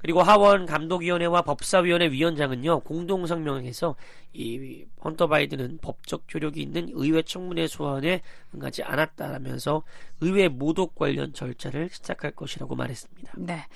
그리고 0.00 0.22
하원 0.22 0.64
감독위원회와 0.64 1.42
법사위원회 1.42 2.10
위원장은요 2.10 2.80
공동 2.80 3.26
성명에서 3.26 3.96
이 4.32 4.84
헌터 5.04 5.28
바이든은 5.28 5.78
법적 5.82 6.24
효력이 6.32 6.62
있는 6.62 6.88
의회 6.92 7.20
청문회 7.20 7.66
소환에 7.66 8.22
응하지 8.54 8.82
않았다라면서 8.82 9.82
의회 10.20 10.48
모독 10.48 10.94
관련 10.94 11.34
절차를 11.34 11.90
시작할 11.90 12.30
것이라고 12.30 12.76
말했습니다. 12.76 13.32
네. 13.36 13.66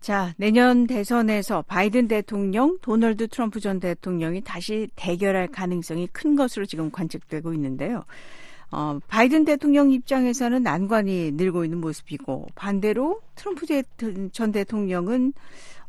자, 0.00 0.34
내년 0.36 0.86
대선에서 0.86 1.62
바이든 1.62 2.08
대통령, 2.08 2.78
도널드 2.80 3.28
트럼프 3.28 3.60
전 3.60 3.80
대통령이 3.80 4.42
다시 4.42 4.88
대결할 4.96 5.48
가능성이 5.48 6.06
큰 6.12 6.36
것으로 6.36 6.66
지금 6.66 6.90
관측되고 6.90 7.52
있는데요. 7.54 8.04
어, 8.70 8.98
바이든 9.08 9.44
대통령 9.44 9.92
입장에서는 9.92 10.62
난관이 10.62 11.32
늘고 11.32 11.64
있는 11.64 11.80
모습이고 11.80 12.48
반대로 12.54 13.20
트럼프 13.34 13.66
전 14.32 14.52
대통령은 14.52 15.32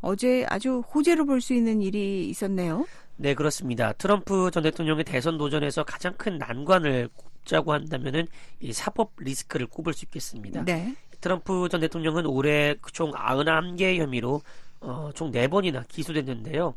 어제 0.02 0.46
아주 0.50 0.84
호재로 0.94 1.26
볼 1.26 1.42
수 1.42 1.54
있는 1.54 1.82
일이 1.82 2.30
있었네요. 2.30 2.86
네, 3.18 3.34
그렇습니다. 3.34 3.94
트럼프 3.94 4.52
전 4.52 4.64
대통령의 4.64 5.04
대선 5.04 5.38
도전에서 5.38 5.84
가장 5.84 6.14
큰 6.18 6.38
난관을 6.38 7.10
꼽자고 7.16 7.74
한다면은 7.74 8.28
이 8.60 8.74
사법 8.74 9.12
리스크를 9.18 9.68
꼽을 9.68 9.94
수 9.94 10.06
있겠습니다. 10.06 10.64
네. 10.66 10.96
트럼프 11.22 11.70
전 11.70 11.80
대통령은 11.82 12.26
올해 12.26 12.76
총 12.92 13.12
91개의 13.12 13.98
혐의로 14.00 14.42
어, 14.82 15.10
총 15.16 15.32
4번이나 15.32 15.88
기소됐는데요. 15.88 16.76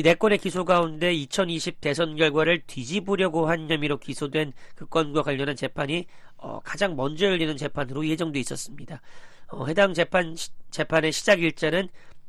이 0.00 0.02
4건의 0.02 0.40
기소 0.40 0.64
가운데 0.64 1.12
2020 1.12 1.82
대선 1.82 2.16
결과를 2.16 2.62
뒤집으려고 2.66 3.50
한 3.50 3.70
혐의로 3.70 3.98
기소된 3.98 4.54
그 4.74 4.86
건과 4.86 5.22
관련한 5.22 5.56
재판이 5.56 6.06
어, 6.38 6.58
가장 6.60 6.96
먼저 6.96 7.26
열리는 7.26 7.54
재판으로 7.54 8.06
예정돼 8.06 8.40
있었습니다. 8.40 9.02
어, 9.48 9.66
해당 9.66 9.92
재판 9.92 10.34
재판의 10.70 11.12
시작 11.12 11.42
일자는 11.42 11.88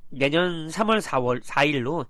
내년 0.09 0.67
3월 0.67 0.99
4월 1.01 1.41
4일로 1.43 2.07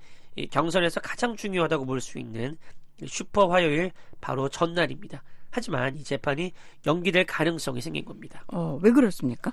경선에서 0.49 0.99
가장 1.01 1.35
중요하다고 1.35 1.85
볼 1.85 2.01
수 2.01 2.17
있는 2.17 2.57
슈퍼 3.05 3.47
화요일 3.47 3.91
바로 4.19 4.49
전날입니다. 4.49 5.21
하지만 5.51 5.95
이 5.95 6.03
재판이 6.03 6.53
연기될 6.87 7.25
가능성이 7.27 7.81
생긴 7.81 8.03
겁니다. 8.03 8.43
어, 8.47 8.79
왜 8.81 8.89
그렇습니까? 8.89 9.51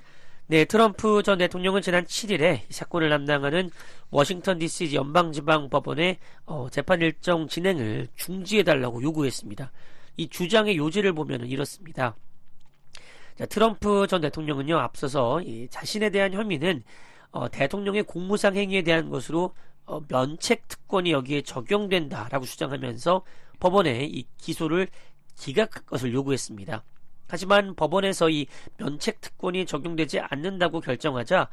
네, 0.49 0.65
트럼프 0.65 1.21
전 1.21 1.37
대통령은 1.37 1.83
지난 1.83 2.05
7일에 2.05 2.61
이 2.67 2.73
사건을 2.73 3.11
담당하는 3.11 3.69
워싱턴 4.09 4.57
DC 4.57 4.95
연방지방법원에 4.95 6.17
어, 6.47 6.67
재판 6.71 7.01
일정 7.01 7.47
진행을 7.47 8.07
중지해달라고 8.15 9.03
요구했습니다. 9.03 9.71
이 10.17 10.27
주장의 10.27 10.75
요지를 10.75 11.13
보면 11.13 11.45
이렇습니다. 11.45 12.15
자, 13.37 13.45
트럼프 13.45 14.07
전 14.07 14.21
대통령은요, 14.21 14.75
앞서서 14.75 15.39
이 15.43 15.67
자신에 15.69 16.09
대한 16.09 16.33
혐의는 16.33 16.81
어, 17.29 17.47
대통령의 17.47 18.01
공무상 18.01 18.55
행위에 18.55 18.81
대한 18.81 19.11
것으로 19.11 19.53
어, 19.85 20.01
면책 20.07 20.67
특권이 20.67 21.11
여기에 21.11 21.43
적용된다라고 21.43 22.45
주장하면서 22.45 23.21
법원에 23.59 24.03
이 24.05 24.25
기소를 24.37 24.87
기각할 25.35 25.85
것을 25.85 26.11
요구했습니다. 26.11 26.83
하지만 27.29 27.75
법원에서 27.75 28.29
이 28.29 28.47
면책 28.77 29.21
특권이 29.21 29.65
적용되지 29.65 30.19
않는다고 30.19 30.81
결정하자 30.81 31.47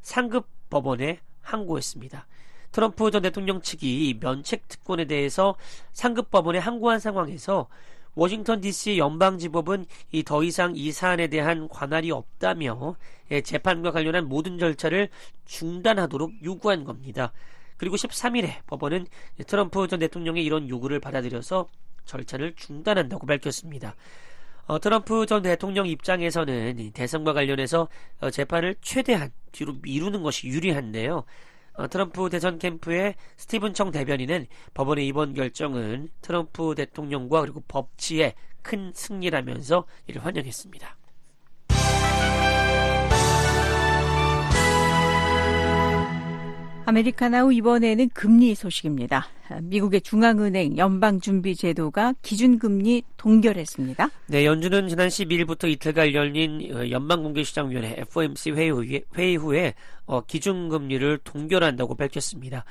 상급 0.00 0.46
법원에 0.70 1.20
항고했습니다. 1.42 2.26
트럼프 2.72 3.10
전 3.10 3.22
대통령 3.22 3.60
측이 3.60 4.08
이 4.08 4.14
면책 4.20 4.68
특권에 4.68 5.04
대해서 5.06 5.56
상급 5.92 6.30
법원에 6.30 6.58
항고한 6.58 7.00
상황에서 7.00 7.68
워싱턴 8.14 8.60
DC 8.60 8.98
연방지법은 8.98 9.84
이 10.12 10.22
더 10.22 10.42
이상 10.42 10.72
이 10.74 10.90
사안에 10.90 11.26
대한 11.28 11.68
관할이 11.68 12.10
없다며 12.10 12.96
예, 13.30 13.42
재판과 13.42 13.92
관련한 13.92 14.26
모든 14.28 14.58
절차를 14.58 15.10
중단하도록 15.44 16.32
요구한 16.44 16.84
겁니다. 16.84 17.32
그리고 17.76 17.96
13일에 17.96 18.64
법원은 18.66 19.06
트럼프 19.46 19.86
전 19.86 19.98
대통령의 19.98 20.44
이런 20.44 20.68
요구를 20.68 20.98
받아들여서 20.98 21.68
절차를 22.06 22.54
중단한다고 22.56 23.26
밝혔습니다. 23.26 23.94
어, 24.66 24.80
트럼프 24.80 25.26
전 25.26 25.42
대통령 25.42 25.86
입장에서는 25.86 26.90
대선과 26.92 27.32
관련해서 27.32 27.88
어, 28.20 28.30
재판을 28.30 28.74
최대한 28.80 29.30
뒤로 29.52 29.74
미루는 29.80 30.22
것이 30.22 30.48
유리한데요. 30.48 31.24
어, 31.74 31.88
트럼프 31.88 32.28
대선 32.30 32.58
캠프의 32.58 33.14
스티븐 33.36 33.74
청 33.74 33.92
대변인은 33.92 34.46
법원의 34.74 35.06
이번 35.06 35.34
결정은 35.34 36.08
트럼프 36.20 36.74
대통령과 36.74 37.42
그리고 37.42 37.62
법치의 37.68 38.34
큰 38.62 38.90
승리라면서 38.92 39.86
이를 40.08 40.24
환영했습니다. 40.24 40.96
아메리카나우 46.86 47.52
이번에는 47.52 48.08
금리 48.10 48.54
소식입니다. 48.54 49.28
미국의 49.62 50.00
중앙은행 50.02 50.76
연방준비제도가 50.76 52.14
기준금리 52.22 53.02
동결했습니다. 53.16 54.10
네, 54.26 54.44
연준은 54.44 54.88
지난 54.88 55.08
12일부터 55.08 55.68
이틀간 55.68 56.12
열린 56.12 56.74
어, 56.74 56.88
연방공개시장위원회 56.90 57.96
FOMC 57.98 58.50
회의, 58.52 58.70
후에, 58.70 59.02
회의 59.16 59.36
후에 59.36 59.74
어, 60.06 60.20
기준금리를 60.22 61.18
동결한다고 61.24 61.94
밝혔습니다. 61.94 62.64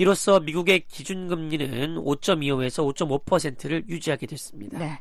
이로써 0.00 0.40
미국의 0.40 0.86
기준금리는 0.88 1.96
5.25에서 1.96 2.90
5.5%를 2.94 3.84
유지하게 3.86 4.28
됐습니다. 4.28 4.78
네. 4.78 4.98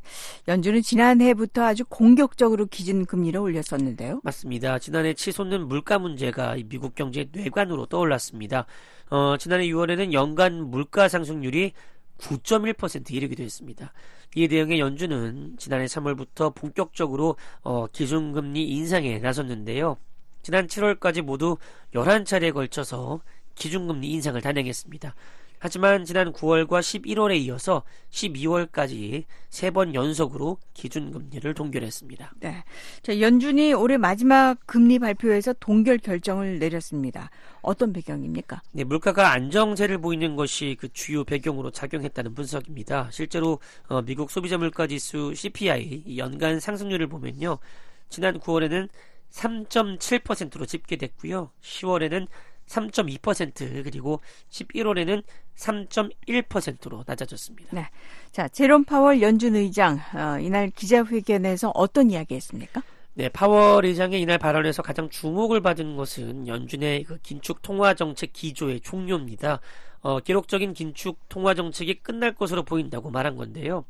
연준은 0.50 0.82
지난해부터 0.82 1.64
아주 1.64 1.86
공격적으로 1.86 2.66
기준금리를 2.66 3.40
올렸었는데요. 3.40 4.20
맞습니다. 4.26 4.78
지난해 4.78 5.14
치솟는 5.14 5.70
물가 5.70 6.00
문제가 6.00 6.58
미국 6.66 6.96
경제 6.96 7.30
뇌관으로 7.32 7.86
떠올랐습니다. 7.86 8.66
어, 9.10 9.38
지난해 9.38 9.68
6월에는 9.68 10.12
연간 10.12 10.70
물가 10.70 11.08
상승률이 11.08 11.72
9.1% 12.18 13.10
이르기도 13.14 13.42
했습니다. 13.42 13.94
이에 14.36 14.50
대응해 14.50 14.80
연준은 14.80 15.56
지난해 15.58 15.86
3월부터 15.86 16.54
본격적으로 16.54 17.38
어, 17.62 17.88
기준금리 17.88 18.68
인상에 18.68 19.20
나섰는데요. 19.20 19.96
지난 20.42 20.68
7월까지 20.68 21.22
모두 21.22 21.58
11차례에 21.94 22.54
걸쳐서 22.54 23.22
기준금리 23.60 24.10
인상을 24.10 24.42
단행했습니다. 24.42 25.14
하지만 25.62 26.06
지난 26.06 26.32
9월과 26.32 26.80
11월에 26.80 27.38
이어서 27.42 27.84
12월까지 28.12 29.26
세 29.50 29.72
번 29.72 29.94
연속으로 29.94 30.58
기준금리를 30.74 31.54
동결했습니다. 31.54 32.34
네. 32.40 32.64
자, 33.04 33.20
연준이 33.20 33.74
올해 33.74 33.98
마지막 33.98 34.58
금리 34.66 35.00
발표에서 35.00 35.54
동결 35.60 35.98
결정을 35.98 36.60
내렸습니다. 36.60 37.30
어떤 37.62 37.92
배경입니까? 37.92 38.62
네, 38.72 38.86
물가가 38.86 39.34
안정세를 39.34 39.98
보이는 39.98 40.38
것이 40.38 40.78
그 40.80 40.88
주요 40.94 41.26
배경으로 41.26 41.72
작용했다는 41.72 42.34
분석입니다. 42.36 43.10
실제로 43.12 43.60
어, 43.90 44.02
미국 44.02 44.32
소비자 44.32 44.58
물가 44.58 44.88
지수 44.88 45.36
CPI 45.36 46.16
연간 46.18 46.62
상승률을 46.62 47.08
보면요. 47.08 47.60
지난 48.08 48.40
9월에는 48.40 48.88
3.7%로 49.32 50.66
집계됐고요. 50.66 51.52
10월에는 51.62 52.28
3.2% 52.70 53.84
그리고 53.84 54.22
11월에는 54.50 55.24
3.1%로 55.56 57.04
낮아졌습니다. 57.06 57.70
네. 57.76 57.90
자, 58.32 58.48
제롬 58.48 58.86
파월 58.86 59.22
연준 59.22 59.56
의장 59.56 60.00
어, 60.14 60.40
이날 60.40 60.70
기자회견에서 60.70 61.72
어떤 61.74 62.12
이야기 62.12 62.36
했습니까? 62.36 62.82
네, 63.16 63.28
파월 63.28 63.86
의장의 63.86 64.22
이날 64.22 64.38
발언에서 64.38 64.82
가장 64.82 65.10
주목을 65.10 65.62
받은 65.62 65.98
것은 65.98 66.48
연준의 66.48 67.04
그 67.04 67.18
긴축 67.18 67.62
통화 67.62 67.94
정책 67.94 68.32
기조의 68.32 68.80
종료입니다. 68.82 69.60
어, 70.02 70.20
기록적인 70.22 70.74
긴축 70.74 71.28
통화 71.28 71.54
정책이 71.54 71.96
끝날 71.96 72.34
것으로 72.34 72.64
보인다고 72.64 73.10
말한 73.10 73.36
건데요. 73.36 73.84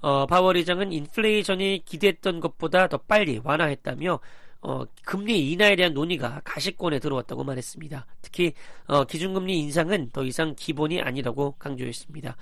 어, 0.00 0.26
파월 0.26 0.56
의장은 0.56 0.92
인플레이션이 0.92 1.82
기대했던 1.84 2.40
것보다 2.40 2.88
더 2.88 2.98
빨리 2.98 3.40
완화했다며 3.42 4.20
어, 4.64 4.84
금리 5.04 5.52
인하에 5.52 5.76
대한 5.76 5.92
논의가 5.92 6.40
가시권에 6.42 6.98
들어왔다고 6.98 7.44
말했습니다. 7.44 8.06
특히 8.22 8.54
어, 8.86 9.04
기준금리 9.04 9.58
인상은 9.60 10.08
더 10.10 10.24
이상 10.24 10.54
기본이 10.56 11.02
아니라고 11.02 11.52
강조했습니다. 11.58 12.34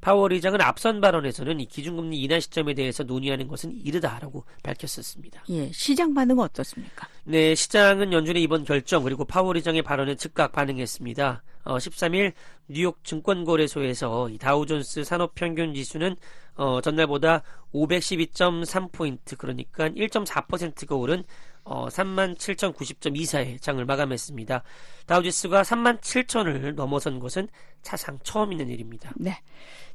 파월 0.00 0.34
의장은 0.34 0.60
앞선 0.60 1.00
발언에서는 1.00 1.58
이 1.60 1.66
기준금리 1.66 2.20
인하 2.22 2.38
시점에 2.38 2.74
대해서 2.74 3.02
논의하는 3.02 3.48
것은 3.48 3.72
이르다라고 3.72 4.44
밝혔었습니다. 4.62 5.44
예, 5.48 5.72
시장 5.72 6.14
반응은 6.14 6.44
어떻습니까? 6.44 7.08
네, 7.24 7.54
시장은 7.54 8.12
연준의 8.12 8.42
이번 8.42 8.64
결정 8.64 9.02
그리고 9.02 9.24
파월 9.24 9.56
의장의 9.56 9.82
발언에 9.82 10.14
즉각 10.14 10.52
반응했습니다. 10.52 11.42
어, 11.64 11.76
13일 11.78 12.34
뉴욕 12.68 13.02
증권거래소에서 13.02 14.28
다우존스 14.38 15.02
산업평균 15.02 15.74
지수는 15.74 16.16
어, 16.56 16.80
전날보다 16.80 17.42
512.3포인트 17.72 19.36
그러니까 19.36 19.88
1.4%가 19.88 20.94
오른 20.94 21.24
어, 21.64 21.88
37,090점 21.88 23.16
이사의 23.16 23.58
장을 23.58 23.82
마감했습니다. 23.84 24.62
다우지수가 25.06 25.62
37,000을 25.62 26.74
넘어선 26.74 27.18
것은 27.18 27.48
사상 27.82 28.18
처음 28.22 28.52
있는 28.52 28.68
일입니다. 28.68 29.12
네. 29.16 29.36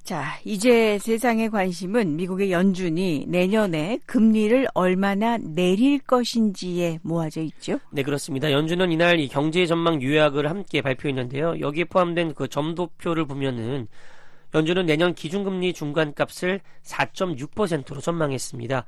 자, 0.04 0.40
이제 0.44 0.98
세상의 0.98 1.52
관심은 1.52 2.16
미국의 2.16 2.52
연준이 2.52 3.26
내년에 3.28 4.00
금리를 4.06 4.68
얼마나 4.74 5.38
내릴 5.38 6.00
것인지에 6.00 7.00
모아져 7.04 7.42
있죠? 7.42 7.80
네, 7.92 8.02
그렇습니다. 8.02 8.52
연준은 8.52 8.92
이날 8.92 9.20
이 9.20 9.28
경제 9.28 9.66
전망 9.66 10.02
요약을 10.02 10.50
함께 10.50 10.82
발표했는데요. 10.82 11.60
여기에 11.60 11.86
포함된 11.86 12.34
그 12.34 12.48
점도표를 12.48 13.26
보면은 13.26 13.88
연준은 14.56 14.88
내년 14.88 15.14
기준금리 15.14 15.74
중간값을 15.74 16.62
4.6%로 16.84 18.02
전망했습니다. 18.02 18.86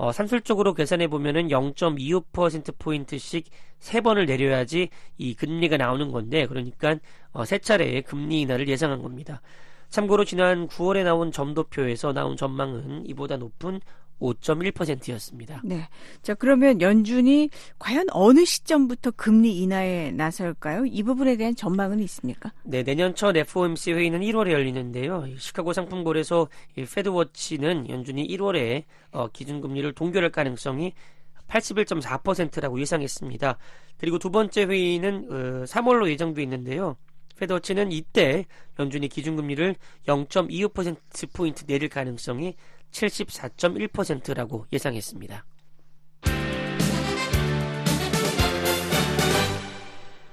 어, 0.00 0.12
산술적으로 0.12 0.72
계산해 0.72 1.08
보면은 1.08 1.48
0.25%포인트씩 1.48 3.50
세 3.80 4.00
번을 4.00 4.24
내려야지 4.24 4.88
이 5.18 5.34
금리가 5.34 5.76
나오는 5.76 6.10
건데, 6.10 6.46
그러니까 6.46 6.96
어, 7.32 7.44
세 7.44 7.58
차례의 7.58 8.00
금리 8.04 8.40
인하를 8.40 8.66
예상한 8.66 9.02
겁니다. 9.02 9.42
참고로 9.90 10.24
지난 10.24 10.68
9월에 10.68 11.04
나온 11.04 11.30
점도표에서 11.30 12.14
나온 12.14 12.38
전망은 12.38 13.04
이보다 13.08 13.36
높은 13.36 13.82
5.1%였습니다. 14.20 15.60
네. 15.64 15.88
자, 16.22 16.34
그러면 16.34 16.80
연준이 16.80 17.50
과연 17.78 18.06
어느 18.10 18.44
시점부터 18.44 19.12
금리 19.12 19.58
인하에 19.58 20.12
나설까요? 20.12 20.84
이 20.86 21.02
부분에 21.02 21.36
대한 21.36 21.54
전망은 21.54 22.00
있습니까? 22.00 22.52
네, 22.62 22.82
내년 22.82 23.14
첫 23.14 23.36
FOMC 23.36 23.92
회의는 23.92 24.20
1월에 24.20 24.52
열리는데요. 24.52 25.26
시카고 25.36 25.72
상품거래소 25.72 26.48
페드워치는 26.76 27.88
연준이 27.88 28.26
1월에 28.28 28.84
어, 29.12 29.28
기준금리를 29.28 29.92
동결할 29.92 30.30
가능성이 30.30 30.92
81.4%라고 31.48 32.80
예상했습니다. 32.80 33.58
그리고 33.98 34.18
두 34.18 34.30
번째 34.30 34.64
회의는 34.64 35.26
어, 35.30 35.64
3월로 35.64 36.08
예정돼 36.08 36.42
있는데요. 36.42 36.96
페드워치는 37.40 37.90
이때 37.90 38.46
연준이 38.78 39.08
기준금리를 39.08 39.74
0.25%포인트 40.06 41.64
내릴 41.66 41.88
가능성이 41.88 42.54
74.1%라고 42.92 44.66
예상했습니다. 44.72 45.44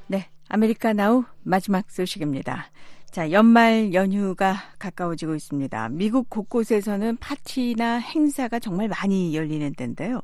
네, 0.07 0.29
아메리카 0.49 0.93
나우 0.93 1.23
마지막 1.43 1.89
소식입니다. 1.89 2.71
자, 3.09 3.31
연말 3.31 3.93
연휴가 3.93 4.55
가까워지고 4.79 5.35
있습니다. 5.35 5.89
미국 5.89 6.29
곳곳에서는 6.29 7.17
파티나 7.17 7.99
행사가 7.99 8.59
정말 8.59 8.89
많이 8.89 9.35
열리는 9.35 9.73
때인데요. 9.73 10.21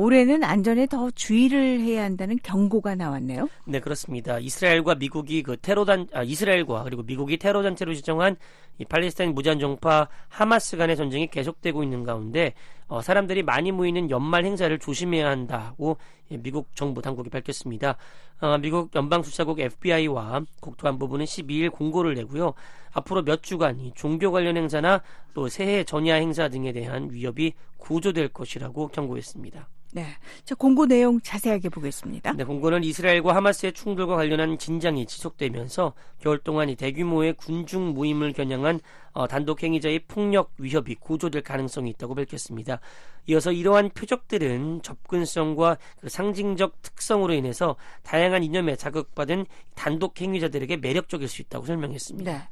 올해는 0.00 0.42
안전에 0.42 0.86
더 0.86 1.10
주의를 1.10 1.80
해야 1.80 2.04
한다는 2.04 2.38
경고가 2.42 2.94
나왔네요. 2.94 3.50
네, 3.66 3.80
그렇습니다. 3.80 4.38
이스라엘과 4.38 4.94
미국이 4.94 5.42
그 5.42 5.58
테러 5.58 5.84
단 5.84 6.06
아, 6.14 6.22
이스라엘과 6.22 6.84
그리고 6.84 7.02
미국이 7.02 7.36
테러 7.36 7.62
단체로 7.62 7.92
지정한 7.94 8.36
이 8.80 8.84
팔레스타인 8.86 9.34
무장 9.34 9.58
정파 9.58 10.08
하마스 10.28 10.78
간의 10.78 10.96
전쟁이 10.96 11.26
계속되고 11.26 11.82
있는 11.82 12.02
가운데 12.02 12.54
어, 12.88 13.02
사람들이 13.02 13.42
많이 13.42 13.72
모이는 13.72 14.08
연말 14.08 14.46
행사를 14.46 14.76
조심해야 14.78 15.28
한다고 15.28 15.98
미국 16.30 16.74
정부 16.74 17.02
당국이 17.02 17.28
밝혔습니다. 17.28 17.98
어, 18.40 18.56
미국 18.56 18.94
연방수사국 18.94 19.60
FBI와 19.60 20.40
국토안보부는 20.60 21.26
12일 21.26 21.70
공고를 21.70 22.14
내고요. 22.14 22.54
앞으로 22.92 23.22
몇 23.22 23.42
주간 23.42 23.78
이 23.78 23.92
종교 23.94 24.32
관련 24.32 24.56
행사나 24.56 25.02
또 25.34 25.48
새해 25.48 25.84
전야 25.84 26.14
행사 26.14 26.48
등에 26.48 26.72
대한 26.72 27.10
위협이 27.12 27.52
고조될 27.76 28.28
것이라고 28.28 28.88
경고했습니다. 28.88 29.68
네. 29.92 30.06
자, 30.44 30.54
공고 30.54 30.86
내용 30.86 31.20
자세하게 31.20 31.68
보겠습니다. 31.68 32.32
네, 32.34 32.44
공고는 32.44 32.84
이스라엘과 32.84 33.34
하마스의 33.34 33.72
충돌과 33.72 34.14
관련한 34.14 34.56
진장이 34.56 35.06
지속되면서 35.06 35.94
겨울 36.20 36.38
동안 36.38 36.68
이 36.68 36.76
대규모의 36.76 37.32
군중 37.34 37.94
모임을 37.94 38.32
겨냥한 38.32 38.69
어, 39.12 39.26
단독 39.26 39.62
행위자의 39.62 40.00
폭력 40.06 40.52
위협이 40.58 40.94
고조될 40.96 41.42
가능성이 41.42 41.90
있다고 41.90 42.14
밝혔습니다. 42.14 42.80
이어서 43.26 43.50
이러한 43.50 43.90
표적들은 43.90 44.82
접근성과 44.82 45.78
그 46.00 46.08
상징적 46.08 46.82
특성으로 46.82 47.34
인해서 47.34 47.76
다양한 48.02 48.44
이념에 48.44 48.76
자극받은 48.76 49.46
단독 49.74 50.20
행위자들에게 50.20 50.76
매력적일 50.76 51.28
수 51.28 51.42
있다고 51.42 51.66
설명했습니다. 51.66 52.32
네. 52.32 52.42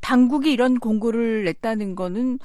당국이 0.00 0.52
이런 0.52 0.78
공고를 0.78 1.44
냈다는 1.44 1.94
거는 1.94 2.38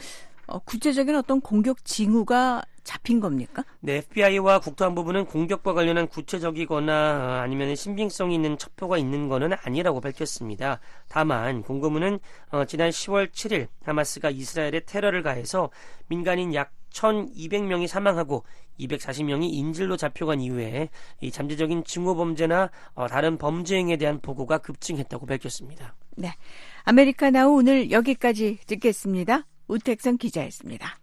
어, 0.47 0.59
구체적인 0.59 1.15
어떤 1.15 1.39
공격 1.39 1.85
징후가 1.85 2.63
잡힌 2.83 3.19
겁니까? 3.19 3.63
네, 3.79 3.97
FBI와 3.97 4.59
국토안보부는 4.59 5.25
공격과 5.25 5.73
관련한 5.73 6.07
구체적이거나 6.07 7.41
아니면 7.43 7.75
신빙성이 7.75 8.35
있는 8.35 8.57
첩보가 8.57 8.97
있는 8.97 9.27
것은 9.27 9.53
아니라고 9.63 10.01
밝혔습니다. 10.01 10.79
다만 11.07 11.61
공고문은 11.61 12.19
어, 12.51 12.65
지난 12.65 12.89
10월 12.89 13.31
7일 13.31 13.67
하마스가 13.83 14.29
이스라엘에 14.29 14.81
테러를 14.85 15.23
가해서 15.23 15.69
민간인 16.07 16.53
약 16.53 16.71
1,200명이 16.91 17.87
사망하고 17.87 18.43
240명이 18.79 19.53
인질로 19.53 19.97
잡혀간 19.97 20.41
이후에 20.41 20.89
이 21.21 21.31
잠재적인 21.31 21.83
증오 21.83 22.15
범죄나 22.15 22.69
어, 22.93 23.07
다른 23.07 23.37
범죄 23.37 23.77
행에 23.77 23.97
대한 23.97 24.19
보고가 24.19 24.57
급증했다고 24.57 25.25
밝혔습니다. 25.25 25.95
네, 26.17 26.33
아메리카나우 26.83 27.57
오늘 27.57 27.91
여기까지 27.91 28.59
듣겠습니다. 28.65 29.45
우택선 29.67 30.17
기자였습니다. 30.17 30.99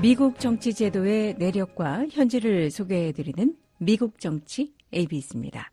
미국 0.00 0.38
정치 0.38 0.72
제도의 0.74 1.34
내력과 1.38 2.06
현재를 2.08 2.70
소개해드리는 2.70 3.56
미국 3.78 4.20
정치 4.20 4.72
ABC입니다. 4.94 5.72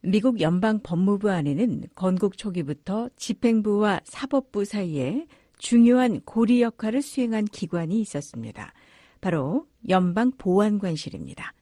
미국 0.00 0.40
연방 0.40 0.80
법무부 0.82 1.30
안에는 1.30 1.84
건국 1.94 2.38
초기부터 2.38 3.10
집행부와 3.16 4.00
사법부 4.04 4.64
사이에 4.64 5.26
중요한 5.58 6.22
고리 6.22 6.62
역할을 6.62 7.02
수행한 7.02 7.44
기관이 7.44 8.00
있었습니다. 8.00 8.72
바로 9.20 9.66
연방 9.90 10.32
보안관실입니다. 10.38 11.52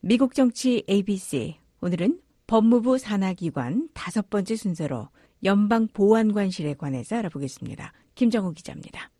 미국 0.00 0.34
정치 0.34 0.84
ABC 0.90 1.56
오늘은 1.80 2.20
법무부 2.46 2.98
산하기관 2.98 3.88
다섯 3.94 4.28
번째 4.28 4.56
순서로 4.56 5.08
연방 5.44 5.88
보안관실에 5.88 6.74
관해서 6.74 7.16
알아보겠습니다. 7.16 7.94
김정우 8.14 8.52
기자입니다. 8.52 9.10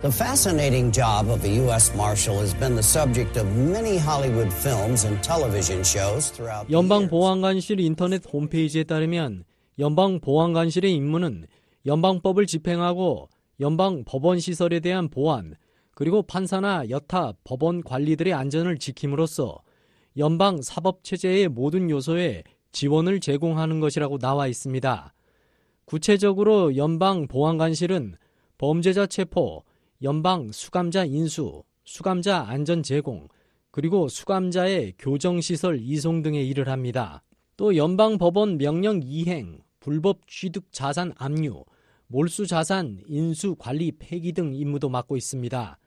The 0.00 0.12
fascinating 0.12 0.92
job 0.92 1.28
of 1.28 1.42
a 1.44 1.48
U.S. 1.66 1.92
Marshal 1.96 2.38
has 2.38 2.54
been 2.54 2.76
the 2.76 2.82
subject 2.84 3.36
of 3.36 3.50
many 3.56 3.98
Hollywood 3.98 4.52
films 4.52 5.02
and 5.04 5.20
television 5.24 5.82
shows 5.82 6.30
throughout 6.30 6.68
the 6.68 6.72
연방. 6.72 7.08
보안관실 7.08 7.80
인터넷 7.80 8.22
홈페이지에 8.24 8.84
따르면 8.84 9.42
연방 9.80 10.20
보안관실의 10.20 10.94
임무는 10.94 11.46
연방법을 11.84 12.46
집행하고 12.46 13.28
연방 13.58 14.04
법원 14.04 14.38
시설에 14.38 14.78
대한 14.78 15.08
보안 15.08 15.56
그리고 15.96 16.22
판사나 16.22 16.90
여타 16.90 17.32
법원 17.42 17.82
관리들의 17.82 18.32
안전을 18.32 18.78
지킴으로써 18.78 19.58
연방 20.16 20.62
사법 20.62 21.02
체제의 21.02 21.48
모든 21.48 21.90
요소에 21.90 22.44
지원을 22.70 23.18
제공하는 23.18 23.80
것이라고 23.80 24.18
나와 24.18 24.46
있습니다. 24.46 25.12
구체적으로 25.86 26.76
연방 26.76 27.26
보안관실은 27.26 28.14
범죄자 28.58 29.06
체포, 29.06 29.64
연방 30.02 30.52
수감자 30.52 31.04
인수, 31.04 31.64
수감자 31.84 32.44
안전 32.48 32.84
제공, 32.84 33.26
그리고 33.72 34.08
수감자의 34.08 34.94
교정시설 34.96 35.80
이송 35.80 36.22
등의 36.22 36.48
일을 36.48 36.68
합니다. 36.68 37.24
또 37.56 37.76
연방 37.76 38.16
법원 38.16 38.58
명령 38.58 39.00
이행, 39.02 39.60
불법 39.80 40.28
취득 40.28 40.70
자산 40.70 41.12
압류, 41.16 41.64
몰수 42.06 42.46
자산 42.46 43.00
인수 43.08 43.56
관리 43.58 43.90
폐기 43.90 44.32
등 44.32 44.54
임무도 44.54 44.88
맡고 44.88 45.16
있습니다. 45.16 45.78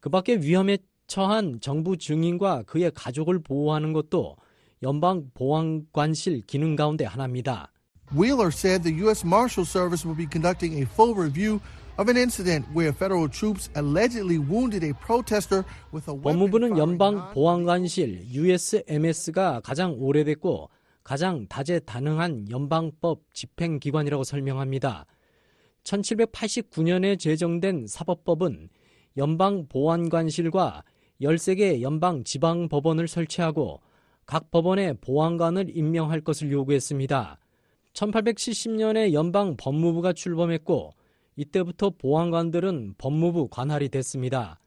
그 0.00 0.10
밖에 0.10 0.36
위험에 0.36 0.76
처한 1.06 1.60
정부 1.62 1.96
증인과 1.96 2.64
그의 2.64 2.92
가족을 2.94 3.38
보호하는 3.42 3.94
것도 3.94 4.36
연방 4.82 5.30
보안관실 5.32 6.42
기능 6.42 6.76
가운데 6.76 7.06
하나입니다. 7.06 7.72
Wheeler 8.14 8.50
said 8.50 8.82
the 8.82 8.92
U.S. 9.04 9.22
Marshal 9.22 9.66
Service 9.66 10.04
will 10.06 10.14
be 10.14 10.26
conducting 10.26 10.82
a 10.82 10.86
full 10.86 11.14
review 11.14 11.60
of 11.98 12.08
an 12.08 12.16
incident 12.16 12.64
where 12.72 12.92
federal 12.92 13.28
troops 13.28 13.68
allegedly 13.74 14.38
wounded 14.38 14.82
a 14.82 14.94
protester 14.94 15.64
with 15.92 16.08
a 16.08 16.14
weapon 16.14 16.38
법무부는 16.38 16.78
연방 16.78 17.32
보안관실 17.34 18.22
USMS가 18.30 19.60
가장 19.60 19.96
오래됐고 19.98 20.70
가장 21.04 21.46
다재다능한 21.48 22.50
연방법 22.50 23.24
집행기관이라고 23.34 24.24
설명합니다. 24.24 25.04
1789년에 25.84 27.18
제정된 27.18 27.86
사법법은 27.88 28.70
연방 29.18 29.66
보안관실과 29.68 30.82
13개 31.20 31.82
연방 31.82 32.24
지방 32.24 32.68
법원을 32.68 33.08
설치하고 33.08 33.80
각 34.24 34.50
법원에 34.50 34.94
보안관을 34.94 35.76
임명할 35.76 36.20
것을 36.20 36.52
요구했습니다. 36.52 37.38
1870년에 37.98 39.12
연방 39.12 39.56
법무부가 39.56 40.12
출범했고 40.12 40.94
이때부터 41.36 41.90
보안관들은 41.90 42.94
법무부 42.98 43.48
관할이 43.48 43.88
됐습니다. 43.88 44.60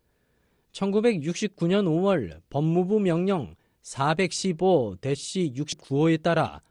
1969년 0.73 1.85
5월 1.85 2.41
법무부 2.49 2.99
명령 2.99 3.55
415-69호에 3.83 6.21
따라 6.21 6.61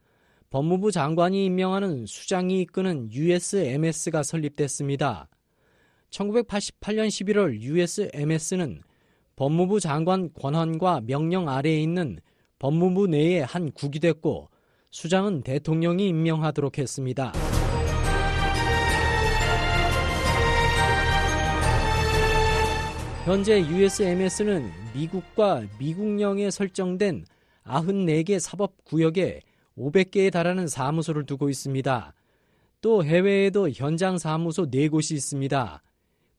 법무부 0.50 0.92
장관이 0.92 1.46
임명하는 1.46 2.04
수장이 2.06 2.60
이끄는 2.62 3.12
USMS가 3.12 4.22
설립됐습니다. 4.22 5.28
1988년 6.10 7.08
11월 7.08 7.60
USMS는 7.60 8.82
법무부 9.36 9.80
장관 9.80 10.30
권한과 10.34 11.02
명령 11.06 11.48
아래에 11.48 11.80
있는 11.80 12.18
법무부 12.58 13.06
내의 13.06 13.42
한 13.44 13.72
국이 13.72 14.00
됐고 14.00 14.50
수장은 14.90 15.42
대통령이 15.42 16.08
임명하도록 16.08 16.78
했습니다. 16.78 17.32
현재 23.24 23.60
USMS는 23.60 24.70
미국과 24.94 25.62
미국령에 25.78 26.50
설정된 26.50 27.24
94개 27.64 28.40
사법 28.40 28.84
구역에 28.84 29.42
500개에 29.78 30.32
달하는 30.32 30.66
사무소를 30.66 31.24
두고 31.24 31.48
있습니다. 31.48 32.12
또 32.80 33.04
해외에도 33.04 33.70
현장 33.70 34.18
사무소 34.18 34.70
4곳이 34.70 35.14
있습니다. 35.14 35.82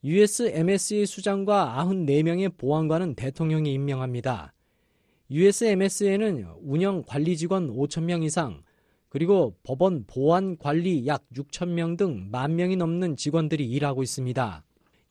USMS의 0.04 1.06
수장과 1.06 1.76
94명의 1.78 2.58
보안관은 2.58 3.16
대통령이 3.16 3.72
임명합니다. 3.72 4.52
USMS에는 5.32 6.46
운영 6.62 7.04
관리 7.04 7.38
직원 7.38 7.74
5천명 7.74 8.24
이상, 8.24 8.62
그리고 9.08 9.56
법원 9.64 10.04
보안 10.06 10.58
관리 10.58 11.08
약 11.08 11.24
6천명 11.34 11.98
등 11.98 12.30
만 12.32 12.56
명이 12.58 12.76
넘는 12.76 13.16
직원들이 13.16 13.66
일하고 13.66 14.04
있습니다. 14.04 14.64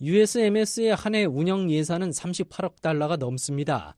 USMS의 0.02 0.94
한 0.94 1.14
해 1.14 1.24
운영 1.24 1.70
예산은 1.70 2.10
38억 2.10 2.80
달러가 2.82 3.16
넘습니다. 3.16 3.96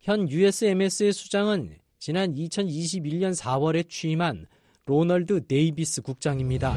현 0.00 0.28
USMS의 0.28 1.12
수장은 1.12 1.76
지난 1.98 2.34
2021년 2.34 3.34
4월에 3.38 3.88
취임한 3.88 4.46
로널드 4.86 5.46
데이비스 5.46 6.02
국장입니다. 6.02 6.76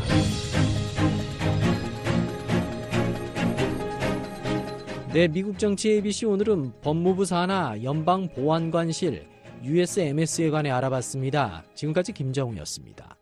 네, 5.16 5.30
미국 5.30 5.57
정치 5.57 5.91
ABC 5.91 6.26
오늘은 6.26 6.74
법무부 6.82 7.24
산하 7.24 7.82
연방보안관실 7.82 9.26
USMS에 9.63 10.49
관해 10.49 10.70
알아봤습니다. 10.72 11.63
지금까지 11.74 12.11
김정우였습니다. 12.11 13.16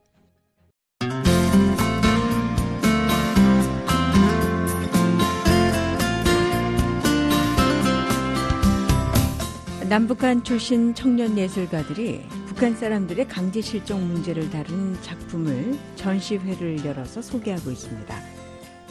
남북한 9.87 10.43
출신 10.43 10.95
청년 10.95 11.37
예술가들이 11.37 12.21
북한 12.47 12.75
사람들의 12.75 13.27
강제 13.27 13.61
실종 13.61 14.07
문제를 14.07 14.49
다룬 14.49 14.99
작품을 15.03 15.77
전시회를 15.97 16.83
열어서 16.83 17.21
소개하고 17.21 17.69
있습니다. 17.69 18.42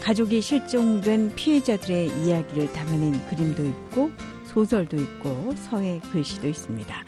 가족이 0.03 0.41
실종된 0.41 1.33
피해자들의 1.37 2.09
이야기를 2.25 2.73
담아낸 2.73 3.25
그림도 3.29 3.65
있고 3.65 4.11
소설도 4.47 4.97
있고 4.97 5.55
서예 5.55 6.01
글씨도 6.11 6.49
있습니다. 6.49 7.05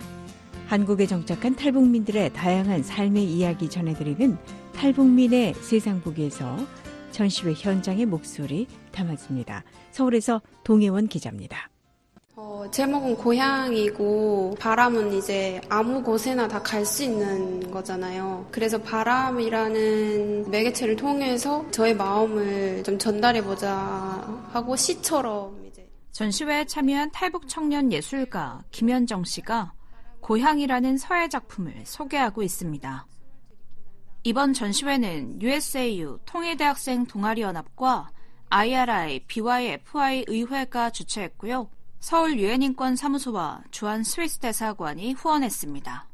한국에 0.66 1.06
정착한 1.06 1.56
탈북민들의 1.56 2.32
다양한 2.32 2.84
삶의 2.84 3.24
이야기 3.24 3.68
전해드리는 3.68 4.38
탈북민의 4.76 5.54
세상 5.54 6.00
보기에서 6.00 6.56
전시회 7.10 7.52
현장의 7.52 8.06
목소리 8.06 8.68
담았습니다. 8.92 9.64
서울에서 9.90 10.40
동혜원 10.62 11.08
기자입니다. 11.08 11.73
어, 12.36 12.64
제목은 12.70 13.16
고향이고 13.16 14.56
바람은 14.58 15.12
이제 15.12 15.60
아무 15.68 16.02
곳에나 16.02 16.48
다 16.48 16.60
갈 16.62 16.84
수 16.84 17.04
있는 17.04 17.70
거잖아요. 17.70 18.48
그래서 18.50 18.76
바람이라는 18.78 20.50
매개체를 20.50 20.96
통해서 20.96 21.64
저의 21.70 21.94
마음을 21.94 22.82
좀 22.82 22.98
전달해보자 22.98 23.72
하고 24.52 24.74
시처럼 24.74 25.64
이제 25.68 25.88
전시회에 26.10 26.64
참여한 26.66 27.12
탈북 27.12 27.46
청년 27.48 27.92
예술가 27.92 28.64
김현정 28.72 29.22
씨가 29.24 29.72
고향이라는 30.20 30.96
서예 30.98 31.28
작품을 31.28 31.82
소개하고 31.84 32.42
있습니다. 32.42 33.06
이번 34.24 34.54
전시회는 34.54 35.40
USAU 35.40 36.18
통일대학생 36.24 37.06
동아리연합과 37.06 38.10
IRI, 38.48 39.20
BYFI 39.26 40.24
의회가 40.26 40.90
주최했고요. 40.90 41.68
서울 42.04 42.38
유엔인권 42.38 42.96
사무소와 42.96 43.62
주한 43.70 44.04
스위스 44.04 44.38
대사관이 44.38 45.14
후원했습니다. 45.14 46.06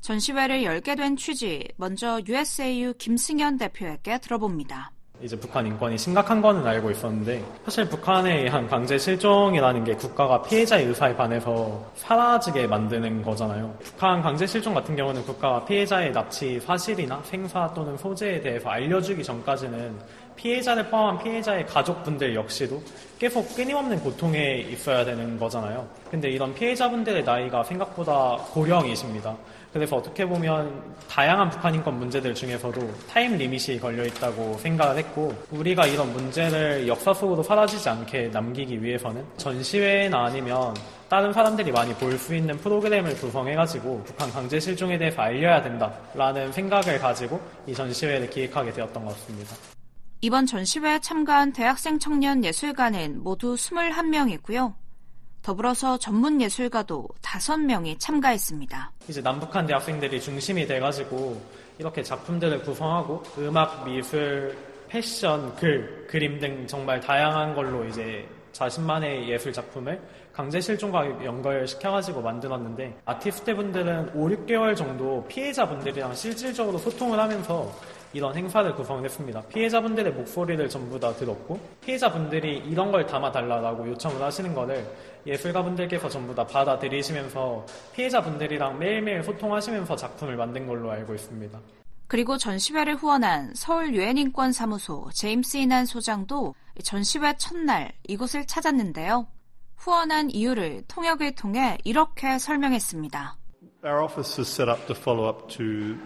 전시회를 0.00 0.62
열게 0.62 0.94
된 0.94 1.16
취지, 1.16 1.66
먼저 1.74 2.20
USAU 2.24 2.94
김승현 2.96 3.58
대표에게 3.58 4.18
들어봅니다. 4.18 4.92
이제 5.20 5.36
북한 5.36 5.66
인권이 5.66 5.98
심각한 5.98 6.40
거는 6.42 6.64
알고 6.64 6.92
있었는데 6.92 7.44
사실 7.64 7.88
북한에 7.88 8.42
의한 8.42 8.68
강제 8.68 8.96
실종이라는 8.96 9.82
게 9.82 9.94
국가가 9.94 10.42
피해자의 10.42 10.86
의사에 10.86 11.16
반해서 11.16 11.90
사라지게 11.96 12.68
만드는 12.68 13.22
거잖아요. 13.22 13.76
북한 13.82 14.22
강제 14.22 14.46
실종 14.46 14.74
같은 14.74 14.94
경우는 14.94 15.24
국가가 15.24 15.64
피해자의 15.64 16.12
납치 16.12 16.60
사실이나 16.60 17.20
생사 17.24 17.72
또는 17.74 17.96
소재에 17.96 18.40
대해서 18.40 18.68
알려주기 18.68 19.22
전까지는 19.24 19.98
피해자를 20.36 20.88
포함한 20.88 21.22
피해자의 21.22 21.66
가족분들 21.66 22.34
역시도 22.34 22.82
계속 23.18 23.54
끊임없는 23.54 24.00
고통에 24.00 24.56
있어야 24.70 25.04
되는 25.04 25.38
거잖아요. 25.38 25.86
근데 26.10 26.28
이런 26.30 26.52
피해자분들의 26.54 27.22
나이가 27.24 27.62
생각보다 27.62 28.36
고령이십니다. 28.52 29.36
그래서 29.72 29.96
어떻게 29.96 30.26
보면 30.26 30.82
다양한 31.08 31.48
북한 31.48 31.74
인권 31.74 31.98
문제들 31.98 32.34
중에서도 32.34 32.80
타임 33.08 33.36
리밋이 33.38 33.80
걸려 33.80 34.04
있다고 34.04 34.58
생각을 34.58 34.98
했고 34.98 35.32
우리가 35.50 35.86
이런 35.86 36.12
문제를 36.12 36.86
역사 36.86 37.14
속으로 37.14 37.42
사라지지 37.42 37.88
않게 37.88 38.28
남기기 38.32 38.82
위해서는 38.82 39.24
전시회나 39.38 40.26
아니면 40.26 40.74
다른 41.08 41.32
사람들이 41.32 41.70
많이 41.72 41.94
볼 41.94 42.18
수 42.18 42.34
있는 42.34 42.56
프로그램을 42.58 43.14
구성해가지고 43.16 44.02
북한 44.04 44.30
강제 44.30 44.60
실종에 44.60 44.98
대해서 44.98 45.22
알려야 45.22 45.62
된다라는 45.62 46.52
생각을 46.52 46.98
가지고 46.98 47.40
이 47.66 47.74
전시회를 47.74 48.28
기획하게 48.30 48.72
되었던 48.72 49.04
것 49.04 49.12
같습니다. 49.14 49.81
이번 50.24 50.46
전시회에 50.46 51.00
참가한 51.00 51.52
대학생 51.52 51.98
청년 51.98 52.44
예술가는 52.44 53.24
모두 53.24 53.56
21명이고요. 53.56 54.72
더불어서 55.42 55.98
전문 55.98 56.40
예술가도 56.40 57.08
5명이 57.20 57.98
참가했습니다. 57.98 58.92
이제 59.08 59.20
남북한 59.20 59.66
대학생들이 59.66 60.20
중심이 60.20 60.64
돼가지고 60.64 61.42
이렇게 61.76 62.04
작품들을 62.04 62.62
구성하고 62.62 63.24
음악, 63.38 63.84
미술, 63.84 64.56
패션, 64.88 65.56
글, 65.56 66.06
그림 66.08 66.38
등 66.38 66.68
정말 66.68 67.00
다양한 67.00 67.56
걸로 67.56 67.84
이제 67.86 68.24
자신만의 68.52 69.28
예술 69.28 69.52
작품을 69.52 70.00
강제 70.32 70.60
실종과 70.60 71.04
연결시켜가지고 71.24 72.22
만들었는데 72.22 73.00
아티스트 73.06 73.56
분들은 73.56 74.10
5, 74.14 74.28
6개월 74.28 74.76
정도 74.76 75.26
피해자분들이랑 75.26 76.14
실질적으로 76.14 76.78
소통을 76.78 77.18
하면서 77.18 77.72
이런 78.12 78.36
행사를 78.36 78.74
구성했습니다. 78.74 79.42
피해자분들의 79.48 80.12
목소리를 80.12 80.68
전부 80.68 81.00
다 81.00 81.12
들었고 81.14 81.58
피해자분들이 81.84 82.58
이런 82.58 82.92
걸 82.92 83.06
담아달라고 83.06 83.88
요청을 83.88 84.20
하시는 84.20 84.54
거를 84.54 84.86
예술가분들께서 85.26 86.08
전부 86.08 86.34
다 86.34 86.46
받아들이시면서 86.46 87.64
피해자분들이랑 87.94 88.78
매일매일 88.78 89.22
소통하시면서 89.22 89.96
작품을 89.96 90.36
만든 90.36 90.66
걸로 90.66 90.90
알고 90.90 91.14
있습니다. 91.14 91.58
그리고 92.08 92.36
전시회를 92.36 92.96
후원한 92.96 93.52
서울 93.54 93.94
유엔인권사무소 93.94 95.08
제임스 95.14 95.56
이난 95.56 95.86
소장도 95.86 96.54
전시회 96.84 97.34
첫날 97.38 97.92
이곳을 98.06 98.46
찾았는데요. 98.46 99.26
후원한 99.76 100.30
이유를 100.30 100.84
통역을 100.88 101.34
통해 101.34 101.78
이렇게 101.84 102.38
설명했습니다. 102.38 103.36
Our 103.84 104.04
office 104.04 104.40
is 104.40 104.48
set 104.48 104.70
up 104.70 104.86
to 104.86 104.94
follow 104.94 105.28
up 105.28 105.48
to 105.48 105.96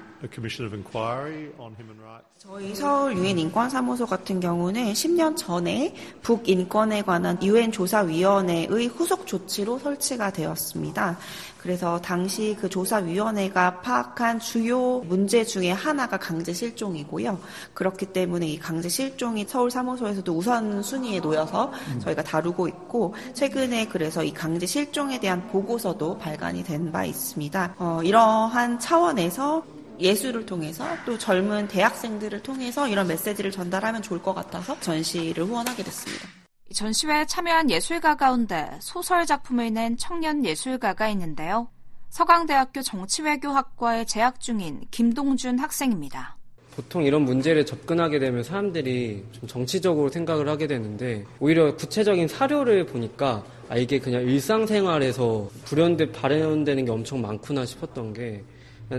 저희 2.38 2.74
서울 2.74 3.16
유엔 3.16 3.38
인권 3.38 3.68
사무소 3.68 4.06
같은 4.06 4.40
경우는 4.40 4.92
10년 4.92 5.36
전에 5.36 5.94
북 6.22 6.48
인권에 6.48 7.02
관한 7.02 7.42
유엔 7.42 7.72
조사 7.72 8.00
위원회의 8.00 8.86
후속 8.88 9.26
조치로 9.26 9.78
설치가 9.78 10.30
되었습니다. 10.30 11.18
그래서 11.58 12.00
당시 12.00 12.56
그 12.60 12.68
조사위원회가 12.68 13.80
파악한 13.80 14.38
주요 14.38 15.00
문제 15.00 15.42
중에 15.44 15.72
하나가 15.72 16.16
강제 16.16 16.52
실종이고요. 16.52 17.40
그렇기 17.74 18.06
때문에 18.06 18.46
이 18.46 18.58
강제 18.58 18.88
실종이 18.88 19.44
서울 19.48 19.68
사무소에서도 19.70 20.32
우선 20.32 20.80
순위에 20.82 21.18
놓여서 21.18 21.72
저희가 22.02 22.22
다루고 22.22 22.68
있고 22.68 23.14
최근에 23.34 23.88
그래서 23.88 24.22
이 24.22 24.32
강제 24.32 24.64
실종에 24.66 25.18
대한 25.18 25.48
보고서도 25.48 26.18
발간이 26.18 26.62
된 26.62 26.86
바 26.92 27.04
있습니다. 27.04 27.74
어, 27.78 28.00
이러한 28.04 28.78
차원에서 28.78 29.64
예술을 30.00 30.46
통해서 30.46 30.84
또 31.04 31.16
젊은 31.18 31.68
대학생들을 31.68 32.42
통해서 32.42 32.88
이런 32.88 33.06
메시지를 33.06 33.50
전달하면 33.50 34.02
좋을 34.02 34.22
것 34.22 34.34
같아서 34.34 34.78
전시를 34.80 35.44
후원하게 35.44 35.82
됐습니다. 35.82 36.28
전시회에 36.72 37.26
참여한 37.26 37.70
예술가 37.70 38.16
가운데 38.16 38.68
소설 38.80 39.24
작품을 39.24 39.72
낸 39.72 39.96
청년 39.96 40.44
예술가가 40.44 41.08
있는데요. 41.10 41.68
서강대학교 42.10 42.82
정치외교학과에 42.82 44.04
재학 44.04 44.40
중인 44.40 44.82
김동준 44.90 45.58
학생입니다. 45.58 46.36
보통 46.74 47.04
이런 47.04 47.22
문제를 47.22 47.64
접근하게 47.64 48.18
되면 48.18 48.42
사람들이 48.42 49.24
좀 49.32 49.48
정치적으로 49.48 50.10
생각을 50.10 50.46
하게 50.48 50.66
되는데 50.66 51.24
오히려 51.40 51.74
구체적인 51.74 52.28
사료를 52.28 52.84
보니까 52.84 53.42
아 53.70 53.76
이게 53.76 53.98
그냥 53.98 54.22
일상생활에서 54.22 55.48
불현듯 55.64 56.12
발현되는 56.12 56.84
게 56.84 56.90
엄청 56.90 57.22
많구나 57.22 57.64
싶었던 57.64 58.12
게 58.12 58.44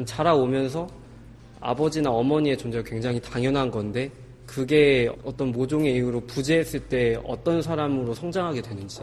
자라오면서 0.05 0.87
아버지나 1.59 2.11
어머니의 2.11 2.57
존재가 2.57 2.87
굉장히 2.87 3.19
당연한 3.19 3.71
건데 3.71 4.11
그게 4.45 5.09
어떤 5.23 5.51
모종의 5.51 5.93
이유로 5.95 6.21
부재했을 6.21 6.79
때 6.81 7.19
어떤 7.25 7.61
사람으로 7.61 8.13
성장하게 8.13 8.61
되는지 8.61 9.01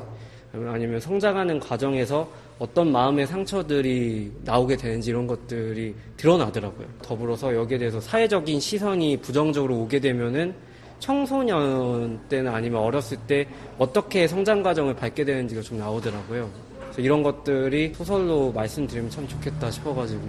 아니면 0.53 1.01
성장하는 1.01 1.59
과정에서 1.61 2.29
어떤 2.59 2.93
마음의 2.93 3.27
상처들이 3.27 4.33
나오게 4.45 4.77
되는지 4.77 5.11
이런 5.11 5.27
것들이 5.27 5.95
드러나더라고요. 6.17 6.87
더불어서 7.03 7.55
여기에 7.55 7.79
대해서 7.79 8.01
사회적인 8.01 8.61
시선이 8.61 9.17
부정적으로 9.19 9.77
오게 9.81 9.99
되면은 10.01 10.55
청소년 11.01 12.21
때나 12.29 12.55
아니면 12.55 12.81
어렸을 12.81 13.19
때 13.27 13.47
어떻게 13.79 14.29
성장 14.29 14.63
과정을 14.63 14.95
밟게 14.95 15.25
되는지가 15.25 15.61
좀 15.61 15.79
나오더라고요. 15.79 16.49
그래서 16.79 17.03
이런 17.03 17.23
것들이 17.23 17.93
소설로 17.95 18.53
말씀드리면 18.53 19.11
참 19.11 19.27
좋겠다 19.27 19.71
싶어가지고 19.71 20.23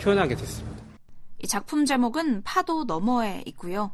표현하게 0.00 0.34
됐습니다. 0.34 0.82
이 1.42 1.46
작품 1.46 1.84
제목은 1.84 2.42
파도 2.42 2.84
너머에 2.84 3.42
있고요. 3.46 3.92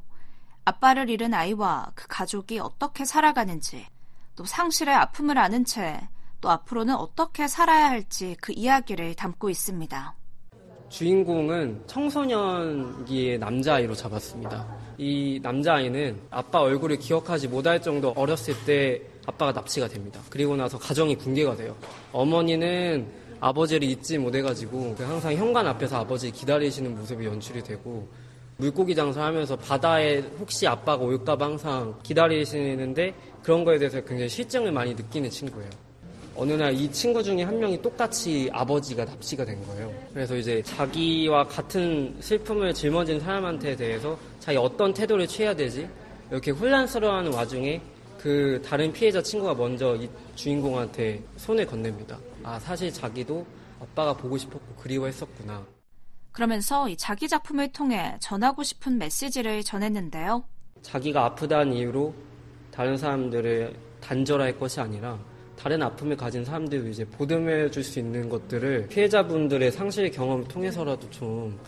아빠를 0.64 1.10
잃은 1.10 1.32
아이와 1.34 1.92
그 1.94 2.06
가족이 2.08 2.58
어떻게 2.58 3.04
살아가는지, 3.04 3.86
또 4.34 4.44
상실의 4.44 4.94
아픔을 4.94 5.38
아는 5.38 5.64
채 5.64 6.08
또 6.40 6.50
앞으로는 6.50 6.94
어떻게 6.94 7.48
살아야 7.48 7.88
할지 7.90 8.36
그 8.40 8.52
이야기를 8.54 9.14
담고 9.14 9.50
있습니다. 9.50 10.14
주인공은 10.88 11.82
청소년기의 11.88 13.38
남자아이로 13.38 13.94
잡았습니다. 13.94 14.64
이 14.98 15.40
남자아이는 15.42 16.20
아빠 16.30 16.60
얼굴을 16.60 16.98
기억하지 16.98 17.48
못할 17.48 17.82
정도 17.82 18.12
어렸을 18.16 18.54
때 18.64 19.02
아빠가 19.26 19.50
납치가 19.50 19.88
됩니다. 19.88 20.20
그리고 20.30 20.54
나서 20.54 20.78
가정이 20.78 21.16
붕괴가 21.16 21.56
돼요. 21.56 21.76
어머니는 22.12 23.25
아버지를 23.46 23.88
잊지 23.88 24.18
못해가지고 24.18 24.96
항상 24.98 25.32
현관 25.34 25.66
앞에서 25.68 25.98
아버지 25.98 26.30
기다리시는 26.32 26.96
모습이 26.96 27.26
연출이 27.26 27.62
되고 27.62 28.08
물고기 28.56 28.94
장사하면서 28.94 29.56
바다에 29.56 30.18
혹시 30.40 30.66
아빠가 30.66 31.04
올까봐 31.04 31.44
항상 31.44 31.94
기다리시는데 32.02 33.14
그런 33.42 33.64
거에 33.64 33.78
대해서 33.78 34.00
굉장히 34.00 34.28
실증을 34.28 34.72
많이 34.72 34.94
느끼는 34.94 35.30
친구예요. 35.30 35.70
어느 36.34 36.52
날 36.52 36.74
이 36.74 36.90
친구 36.90 37.22
중에 37.22 37.42
한 37.44 37.58
명이 37.58 37.80
똑같이 37.80 38.50
아버지가 38.52 39.04
납치가 39.04 39.44
된 39.44 39.64
거예요. 39.66 39.92
그래서 40.12 40.36
이제 40.36 40.60
자기와 40.62 41.44
같은 41.44 42.16
슬픔을 42.20 42.74
짊어진 42.74 43.20
사람한테 43.20 43.76
대해서 43.76 44.18
자기 44.40 44.58
어떤 44.58 44.92
태도를 44.92 45.26
취해야 45.26 45.54
되지? 45.54 45.88
이렇게 46.30 46.50
혼란스러워하는 46.50 47.32
와중에 47.32 47.80
그 48.18 48.60
다른 48.66 48.92
피해자 48.92 49.22
친구가 49.22 49.54
먼저 49.54 49.94
이 49.94 50.08
주인공한테 50.34 51.22
손을 51.36 51.64
건넵니다. 51.64 52.18
아, 52.46 52.60
사실 52.60 52.92
자기도 52.92 53.44
아빠가 53.80 54.16
보고 54.16 54.38
싶었고 54.38 54.76
그리워했었구나. 54.76 55.66
그러면서 56.30 56.88
이 56.88 56.96
자기 56.96 57.26
작품을 57.26 57.72
통해 57.72 58.16
전하고 58.20 58.62
싶은 58.62 58.98
메시지를 58.98 59.64
전했는데요. 59.64 60.44
자기가 60.80 61.24
아프다는 61.24 61.72
이유로 61.72 62.14
다른 62.70 62.96
사람들을 62.96 63.74
단절할 64.00 64.60
것이 64.60 64.78
아니라 64.80 65.18
다른 65.58 65.82
아픔을 65.82 66.16
가진 66.16 66.44
사람들도 66.44 66.88
이제 66.88 67.04
보듬해 67.04 67.70
줄 67.70 67.82
수 67.82 67.98
있는 67.98 68.28
것들을 68.28 68.88
피해자분들의 68.88 69.70
상실 69.72 70.10
경험을 70.10 70.44
통해서라도 70.48 71.08
좀 71.10 71.58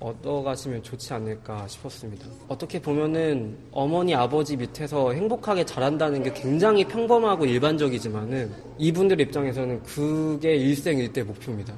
얻어가시면 0.00 0.82
좋지 0.82 1.12
않을까 1.12 1.66
싶었습니다. 1.68 2.26
어떻게 2.48 2.80
보면은 2.80 3.56
어머니, 3.70 4.14
아버지 4.14 4.56
밑에서 4.56 5.12
행복하게 5.12 5.64
자란다는 5.64 6.22
게 6.22 6.32
굉장히 6.32 6.84
평범하고 6.84 7.44
일반적이지만은 7.44 8.50
이분들 8.78 9.20
입장에서는 9.20 9.82
그게 9.82 10.56
일생 10.56 10.98
일대 10.98 11.22
목표입니다. 11.22 11.74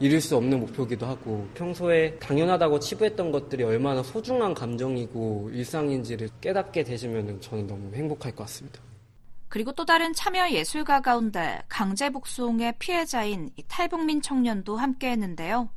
이룰 0.00 0.20
수 0.20 0.36
없는 0.36 0.60
목표기도 0.60 1.06
하고 1.06 1.44
평소에 1.54 2.14
당연하다고 2.20 2.78
치부했던 2.78 3.32
것들이 3.32 3.64
얼마나 3.64 4.00
소중한 4.02 4.54
감정이고 4.54 5.50
일상인지를 5.52 6.28
깨닫게 6.40 6.84
되시면 6.84 7.40
저는 7.40 7.66
너무 7.66 7.92
행복할 7.94 8.30
것 8.30 8.44
같습니다. 8.44 8.80
그리고 9.48 9.72
또 9.72 9.84
다른 9.84 10.12
참여 10.12 10.50
예술가 10.50 11.00
가운데 11.00 11.62
강제 11.68 12.10
복송의 12.10 12.74
피해자인 12.78 13.50
탈북민 13.66 14.20
청년도 14.20 14.76
함께했는데요. 14.76 15.68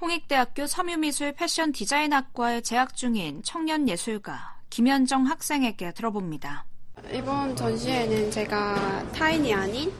홍익대학교 0.00 0.66
섬유미술 0.66 1.32
패션 1.32 1.72
디자인학과에 1.72 2.60
재학 2.60 2.94
중인 2.94 3.42
청년 3.42 3.88
예술가 3.88 4.56
김현정 4.70 5.26
학생에게 5.26 5.92
들어봅니다. 5.92 6.64
이번 7.12 7.54
전시회는 7.54 8.30
제가 8.30 9.12
타인이 9.12 9.52
아닌 9.54 9.92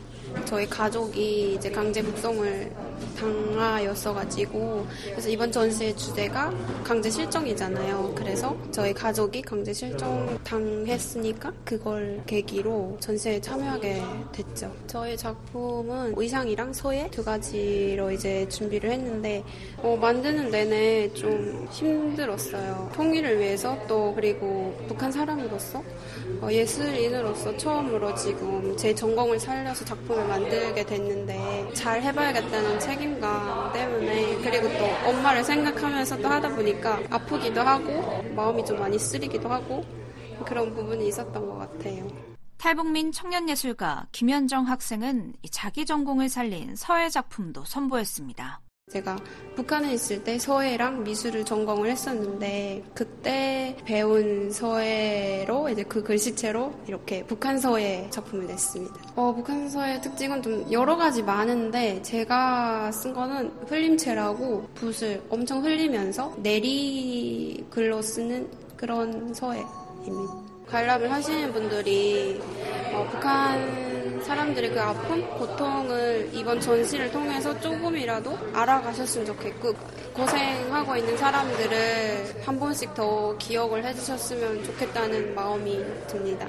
저희 0.44 0.68
가족이 0.68 1.54
이제 1.54 1.70
강제 1.70 2.02
북송을 2.02 2.72
당하였어가지고 3.18 4.86
그래서 5.10 5.28
이번 5.28 5.50
전시의 5.50 5.96
주제가 5.96 6.52
강제 6.84 7.10
실종이잖아요. 7.10 8.12
그래서 8.14 8.56
저희 8.70 8.92
가족이 8.92 9.42
강제 9.42 9.72
실종 9.72 10.38
당했으니까 10.44 11.52
그걸 11.64 12.22
계기로 12.26 12.96
전시에 13.00 13.40
참여하게 13.40 14.02
됐죠. 14.32 14.72
저희 14.86 15.16
작품은 15.16 16.14
의상이랑 16.16 16.72
서예 16.72 17.08
두 17.10 17.24
가지로 17.24 18.10
이제 18.10 18.48
준비를 18.48 18.90
했는데 18.90 19.42
어, 19.78 19.96
만드는 20.00 20.50
내내 20.50 21.12
좀 21.12 21.68
힘들었어요. 21.70 22.90
통일을 22.94 23.38
위해서 23.38 23.76
또 23.86 24.14
그리고 24.14 24.76
북한 24.88 25.10
사람으로서 25.10 25.82
어, 26.40 26.48
예술인으로서 26.50 27.56
처음으로 27.56 28.14
지금 28.14 28.76
제 28.76 28.94
전공을 28.94 29.40
살려서 29.40 29.84
작품 29.84 30.17
을 30.18 30.26
만들게 30.26 30.84
됐는데 30.84 31.72
잘 31.74 32.02
해봐야겠다는 32.02 32.80
책임감 32.80 33.72
때문에 33.72 34.36
그리고 34.42 34.68
또 34.76 35.08
엄마를 35.08 35.44
생각하면서 35.44 36.18
또 36.18 36.28
하다 36.28 36.54
보니까 36.56 37.00
아프기도 37.10 37.60
하고 37.60 38.22
마음이 38.34 38.64
좀 38.64 38.78
많이 38.78 38.98
쓰리기도 38.98 39.48
하고 39.48 39.84
그런 40.44 40.74
부분이 40.74 41.08
있었던 41.08 41.46
것 41.46 41.58
같아요. 41.58 42.08
탈북민 42.56 43.12
청년예술가 43.12 44.06
김현정 44.10 44.66
학생은 44.66 45.34
자기 45.50 45.86
전공을 45.86 46.28
살린 46.28 46.74
서예 46.74 47.08
작품도 47.08 47.64
선보였습니다. 47.64 48.60
제가 48.88 49.16
북한에 49.54 49.92
있을 49.94 50.24
때 50.24 50.38
서예랑 50.38 51.02
미술을 51.04 51.44
전공을 51.44 51.90
했었는데 51.90 52.84
그때 52.94 53.76
배운 53.84 54.50
서예로 54.50 55.68
이제 55.68 55.82
그 55.82 56.02
글씨체로 56.02 56.72
이렇게 56.86 57.24
북한 57.24 57.58
서예 57.58 58.08
작품을 58.10 58.46
냈습니다. 58.46 58.94
어, 59.16 59.34
북한 59.34 59.68
서예 59.68 60.00
특징은 60.00 60.42
좀 60.42 60.72
여러 60.72 60.96
가지 60.96 61.22
많은데 61.22 62.00
제가 62.02 62.90
쓴 62.92 63.12
거는 63.12 63.50
흘림체라고 63.68 64.68
붓을 64.74 65.22
엄청 65.28 65.64
흘리면서 65.64 66.34
내리 66.42 67.64
글로 67.70 68.00
쓰는 68.00 68.48
그런 68.76 69.34
서예입니다. 69.34 70.48
관람을 70.68 71.10
하시는 71.10 71.52
분들이 71.52 72.40
어, 72.92 73.06
북한 73.10 73.87
사람들의 74.28 74.72
그 74.72 74.80
아픔, 74.80 75.26
고통을 75.38 76.28
이번 76.34 76.60
전시를 76.60 77.10
통해서 77.10 77.58
조금이라도 77.60 78.36
알아가셨으면 78.52 79.26
좋겠고 79.26 79.72
고생하고 80.12 80.96
있는 80.96 81.16
사람들을 81.16 82.42
한 82.46 82.60
번씩 82.60 82.92
더 82.92 83.34
기억을 83.38 83.82
해주셨으면 83.86 84.64
좋겠다는 84.64 85.34
마음이 85.34 85.82
듭니다. 86.06 86.46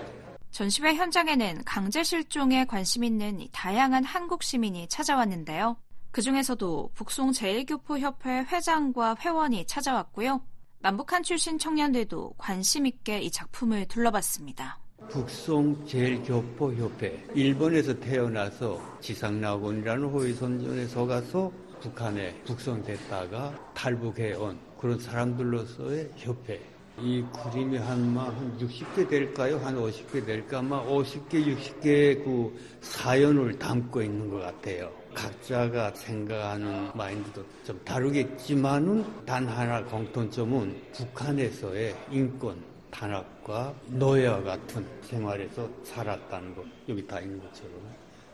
전시회 0.51 0.93
현장에는 0.93 1.63
강제 1.63 2.03
실종에 2.03 2.65
관심 2.65 3.05
있는 3.05 3.47
다양한 3.53 4.03
한국 4.03 4.43
시민이 4.43 4.89
찾아왔는데요. 4.89 5.77
그 6.11 6.21
중에서도 6.21 6.91
북송 6.95 7.31
제일교포협회 7.31 8.47
회장과 8.51 9.15
회원이 9.21 9.67
찾아왔고요. 9.67 10.41
남북한 10.79 11.23
출신 11.23 11.57
청년들도 11.57 12.33
관심 12.37 12.85
있게 12.85 13.21
이 13.21 13.31
작품을 13.31 13.87
둘러봤습니다. 13.87 14.79
북송 15.07 15.85
제일교포협회 15.85 17.29
일본에서 17.33 17.99
태어나서 17.99 18.79
지상낙원이라는 18.99 20.03
호위선전에 20.05 20.87
속아서 20.87 21.51
북한에 21.81 22.35
북송됐다가 22.43 23.71
탈북해온 23.73 24.59
그런 24.77 24.99
사람들로서의 24.99 26.11
협회 26.15 26.61
이 27.01 27.23
그림이 27.43 27.77
한, 27.77 28.15
한 28.17 28.57
60개 28.59 29.09
될까요? 29.09 29.57
한 29.63 29.75
50개 29.77 30.25
될까? 30.25 30.59
아마 30.59 30.83
50개, 30.83 31.55
60개 31.55 32.23
그 32.23 32.53
사연을 32.81 33.57
담고 33.57 34.01
있는 34.01 34.29
것 34.29 34.39
같아요. 34.39 34.91
각자가 35.13 35.91
생각하는 35.95 36.91
마인드도 36.93 37.43
좀 37.65 37.79
다르겠지만은 37.83 39.05
단 39.25 39.47
하나 39.47 39.83
공통점은 39.85 40.81
북한에서의 40.93 41.95
인권 42.11 42.68
탄압과 42.91 43.73
노예와 43.87 44.41
같은 44.43 44.85
생활에서 45.03 45.67
살았다는 45.83 46.55
것 46.55 46.63
여기 46.87 47.05
다 47.07 47.19
있는 47.19 47.39
것처럼 47.41 47.71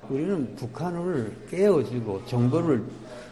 우리는 0.09 0.55
북한을 0.55 1.35
깨워주고 1.49 2.25
정보를 2.25 2.83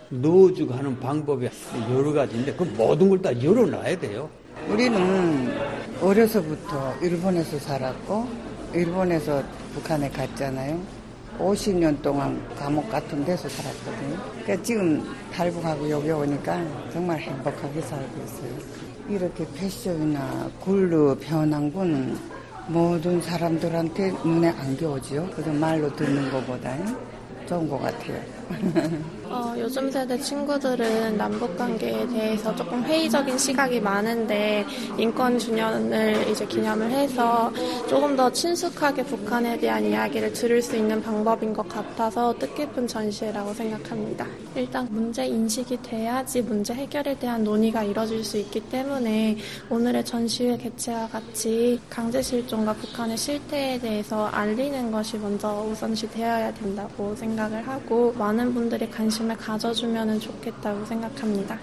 넣어주고 0.09 0.73
하는 0.73 0.99
방법이 0.99 1.47
여러 1.91 2.11
가지인데 2.13 2.53
그 2.53 2.63
모든 2.63 3.09
걸 3.09 3.21
다 3.21 3.31
열어놔야 3.43 3.97
돼요. 3.99 4.29
우리는 4.69 5.51
어려서부터 6.01 6.95
일본에서 7.01 7.57
살았고 7.59 8.27
일본에서 8.73 9.43
북한에 9.73 10.09
갔잖아요. 10.09 10.79
50년 11.39 11.99
동안 12.01 12.39
감옥 12.55 12.89
같은 12.91 13.23
데서 13.25 13.49
살았거든요. 13.49 14.17
그러니까 14.43 14.63
지금 14.63 15.03
탈북하고 15.31 15.89
여기 15.89 16.11
오니까 16.11 16.63
정말 16.91 17.19
행복하게 17.19 17.81
살고 17.81 18.23
있어요. 18.23 18.51
이렇게 19.09 19.45
패션이나 19.55 20.49
굴로 20.61 21.15
변한 21.15 21.71
거는 21.73 22.17
모든 22.67 23.21
사람들한테 23.21 24.11
눈에 24.23 24.49
안 24.49 24.77
겨우지요. 24.77 25.29
그래서 25.33 25.51
말로 25.51 25.93
듣는 25.95 26.31
것보다 26.31 26.77
좋은 27.45 27.67
것 27.67 27.79
같아요. 27.79 28.21
어, 29.25 29.55
요즘 29.57 29.89
세대 29.89 30.17
친구들은 30.19 31.17
남북 31.17 31.57
관계에 31.57 32.07
대해서 32.07 32.55
조금 32.55 32.83
회의적인 32.83 33.37
시각이 33.37 33.79
많은데 33.79 34.65
인권 34.97 35.39
주년을 35.39 36.27
이제 36.29 36.45
기념을 36.45 36.91
해서 36.91 37.51
조금 37.87 38.15
더 38.15 38.31
친숙하게 38.31 39.03
북한에 39.03 39.57
대한 39.57 39.83
이야기를 39.83 40.33
들을 40.33 40.61
수 40.61 40.75
있는 40.75 41.01
방법인 41.01 41.53
것 41.53 41.67
같아서 41.67 42.37
뜻깊은 42.37 42.87
전시회라고 42.87 43.53
생각합니다. 43.53 44.25
일단 44.55 44.87
문제 44.91 45.25
인식이 45.25 45.81
돼야지 45.81 46.41
문제 46.41 46.73
해결에 46.73 47.17
대한 47.17 47.43
논의가 47.43 47.83
이뤄질 47.83 48.23
수 48.23 48.37
있기 48.37 48.59
때문에 48.69 49.37
오늘의 49.69 50.05
전시회 50.05 50.57
개최와 50.57 51.07
같이 51.07 51.79
강제 51.89 52.21
실종과 52.21 52.73
북한의 52.73 53.17
실태에 53.17 53.79
대해서 53.79 54.27
알리는 54.27 54.91
것이 54.91 55.17
먼저 55.17 55.65
우선시 55.71 56.09
되어야 56.11 56.53
된다고 56.53 57.15
생각을 57.15 57.67
하고 57.67 58.13
많은 58.17 58.42
분들이 58.51 58.89
관심을 58.89 59.37
가져주면 59.37 60.19
좋겠다고 60.19 60.85
생각합니다. 60.85 61.59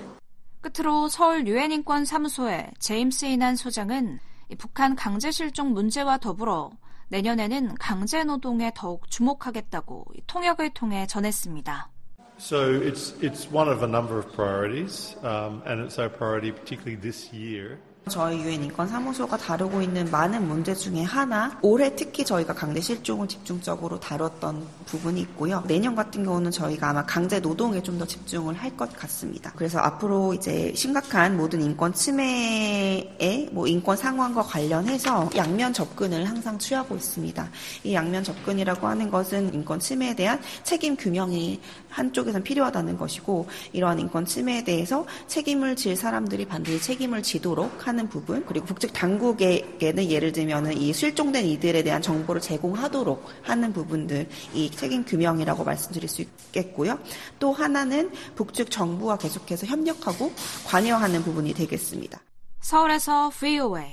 끝으로 0.60 1.08
서울 1.08 1.48
유엔 1.48 1.72
인권 1.72 2.04
사무소의 2.04 2.70
제임스 2.78 3.24
이난 3.24 3.56
소장은 3.56 4.20
북한 4.58 4.94
강제 4.94 5.32
실종 5.32 5.72
문제와 5.72 6.18
더불어 6.18 6.70
내년에는 7.08 7.74
강제 7.74 8.22
노동에 8.22 8.70
더욱 8.74 9.10
주목하겠다고 9.10 10.04
통역을 10.28 10.70
통해 10.74 11.06
전했습니다. 11.06 11.90
So 12.38 12.80
it's 12.80 13.12
it's 13.20 13.50
one 13.52 13.68
of 13.68 13.82
a 13.82 13.88
number 13.88 14.16
of 14.16 14.32
priorities, 14.32 15.14
um, 15.22 15.60
and 15.66 15.82
it's 15.84 15.98
our 15.98 16.08
priority 16.08 16.52
particularly 16.52 16.96
this 16.96 17.30
year. 17.34 17.78
저희 18.08 18.40
유엔 18.40 18.64
인권 18.64 18.88
사무소가 18.88 19.36
다루고 19.36 19.82
있는 19.82 20.10
많은 20.10 20.48
문제 20.48 20.74
중에 20.74 21.02
하나 21.02 21.56
올해 21.62 21.94
특히 21.94 22.24
저희가 22.24 22.52
강제 22.54 22.80
실종을 22.80 23.28
집중적으로 23.28 24.00
다뤘던 24.00 24.66
부분이 24.86 25.20
있고요. 25.20 25.62
내년 25.68 25.94
같은 25.94 26.24
경우는 26.24 26.50
저희가 26.50 26.90
아마 26.90 27.04
강제 27.06 27.38
노동에 27.38 27.80
좀 27.82 28.00
더 28.00 28.06
집중을 28.06 28.54
할 28.54 28.70
것 28.76 28.90
같습니다. 28.96 29.52
그래서 29.54 29.78
앞으로 29.80 30.32
이제 30.32 30.72
심각한 30.74 31.36
모든 31.36 31.60
인권 31.60 31.92
침해의 31.92 33.48
뭐 33.52 33.66
인권 33.66 33.96
상황과 33.96 34.42
관련해서 34.42 35.28
양면 35.36 35.72
접근을 35.72 36.24
항상 36.28 36.58
취하고 36.58 36.96
있습니다. 36.96 37.48
이 37.84 37.92
양면 37.94 38.24
접근이라고 38.24 38.86
하는 38.86 39.10
것은 39.10 39.52
인권 39.52 39.78
침해에 39.78 40.14
대한 40.14 40.40
책임 40.64 40.96
규명이 40.96 41.60
한쪽에선 41.90 42.42
필요하다는 42.42 42.96
것이고 42.96 43.46
이러한 43.72 43.98
인권 44.00 44.24
침해에 44.24 44.64
대해서 44.64 45.04
책임을 45.26 45.76
질 45.76 45.94
사람들이 45.96 46.46
반드시 46.46 46.80
책임을 46.80 47.22
지도록 47.22 47.86
하는 47.90 48.08
부분 48.08 48.44
그리고 48.46 48.66
북측 48.66 48.92
당국에게는 48.92 50.10
예를 50.10 50.32
들면은 50.32 50.76
이 50.76 50.92
실종된 50.92 51.44
이들에 51.44 51.82
대한 51.82 52.00
정보를 52.00 52.40
제공하도록 52.40 53.24
하는 53.42 53.72
부분들 53.72 54.28
이 54.54 54.70
책임 54.70 55.04
규명이라고 55.04 55.64
말씀드릴 55.64 56.08
수 56.08 56.22
있겠고요. 56.22 56.98
또 57.40 57.52
하나는 57.52 58.10
북측 58.36 58.70
정부와 58.70 59.18
계속해서 59.18 59.66
협력하고 59.66 60.32
관여하는 60.66 61.22
부분이 61.22 61.52
되겠습니다. 61.54 62.20
서울에서 62.60 63.30
VOA 63.30 63.86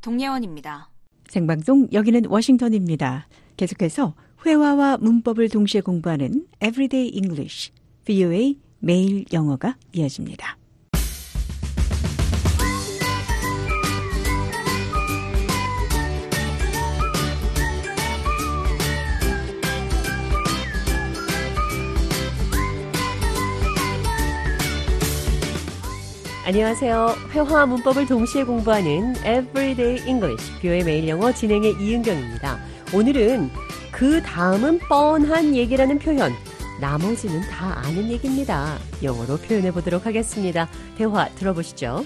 동예원입니다. 0.00 0.88
생방송 1.28 1.88
여기는 1.92 2.26
워싱턴입니다. 2.26 3.26
계속해서 3.56 4.14
회화와 4.46 4.98
문법을 4.98 5.48
동시에 5.48 5.80
공부하는 5.80 6.46
Everyday 6.62 7.10
English, 7.14 7.72
VOA 8.04 8.58
매일 8.78 9.24
영어가 9.32 9.76
이어집니다. 9.92 10.61
안녕하세요. 26.44 27.14
회화와 27.30 27.66
문법을 27.66 28.06
동시에 28.06 28.42
공부하는 28.42 29.14
Everyday 29.18 30.04
English, 30.08 30.60
뷰의 30.60 30.82
매일 30.82 31.08
영어 31.08 31.30
진행의 31.32 31.76
이은경입니다. 31.78 32.58
오늘은 32.92 33.48
그 33.92 34.20
다음은 34.22 34.80
뻔한 34.88 35.54
얘기라는 35.54 36.00
표현, 36.00 36.32
나머지는 36.80 37.42
다 37.42 37.78
아는 37.84 38.10
얘기입니다. 38.10 38.76
영어로 39.04 39.36
표현해 39.36 39.70
보도록 39.70 40.04
하겠습니다. 40.04 40.68
대화 40.98 41.28
들어보시죠. 41.28 42.04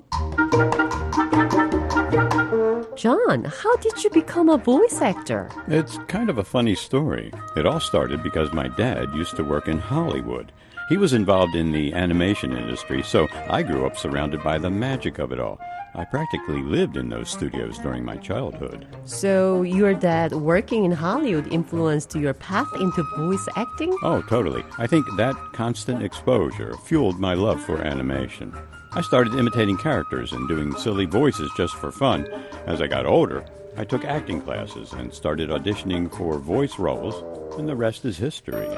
John, 2.95 3.45
how 3.47 3.77
did 3.81 4.05
you 4.05 4.11
become 4.13 4.51
a 4.51 4.59
voice 4.59 5.03
actor? 5.03 5.49
It's 5.69 5.99
kind 6.09 6.29
of 6.29 6.39
a 6.39 6.45
funny 6.45 6.75
story. 6.75 7.31
It 7.57 7.67
all 7.67 7.81
started 7.81 8.23
because 8.23 8.53
my 8.53 8.69
dad 8.77 9.09
used 9.15 9.37
to 9.37 9.45
work 9.45 9.67
in 9.67 9.79
Hollywood. 9.79 10.53
He 10.89 10.97
was 10.97 11.13
involved 11.13 11.57
in 11.57 11.73
the 11.73 11.93
animation 11.95 12.57
industry, 12.57 13.03
so 13.03 13.27
I 13.51 13.65
grew 13.65 13.87
up 13.87 13.97
surrounded 13.97 14.45
by 14.45 14.59
the 14.59 14.71
magic 14.71 15.19
of 15.19 15.33
it 15.33 15.41
all. 15.41 15.59
I 15.97 16.05
practically 16.05 16.63
lived 16.63 16.97
in 16.97 17.09
those 17.09 17.29
studios 17.29 17.79
during 17.79 18.05
my 18.05 18.17
childhood. 18.19 18.87
So, 19.05 19.63
your 19.63 19.95
dad 19.95 20.33
working 20.33 20.85
in 20.85 20.93
Hollywood 20.93 21.53
influenced 21.53 22.15
your 22.15 22.35
path 22.35 22.69
into 22.79 23.03
voice 23.17 23.49
acting? 23.57 23.97
Oh, 24.03 24.23
totally. 24.23 24.63
I 24.79 24.87
think 24.87 25.07
that 25.17 25.35
constant 25.55 26.05
exposure 26.05 26.77
fueled 26.85 27.19
my 27.19 27.35
love 27.35 27.61
for 27.65 27.79
animation. 27.83 28.55
I 28.93 29.01
started 29.01 29.35
imitating 29.35 29.79
characters 29.79 30.33
and 30.33 30.47
doing 30.49 30.73
silly 30.77 31.07
voices 31.07 31.51
just 31.57 31.75
for 31.75 31.91
fun. 31.91 32.29
As 32.67 32.81
I 32.81 32.87
got 32.87 33.07
older, 33.07 33.45
I 33.77 33.85
took 33.85 34.05
acting 34.05 34.41
classes 34.41 34.93
and 34.93 35.13
started 35.13 35.51
auditioning 35.51 36.15
for 36.17 36.39
voice 36.39 36.79
roles, 36.79 37.25
and 37.59 37.69
the 37.69 37.75
rest 37.75 38.05
is 38.05 38.19
history. 38.19 38.69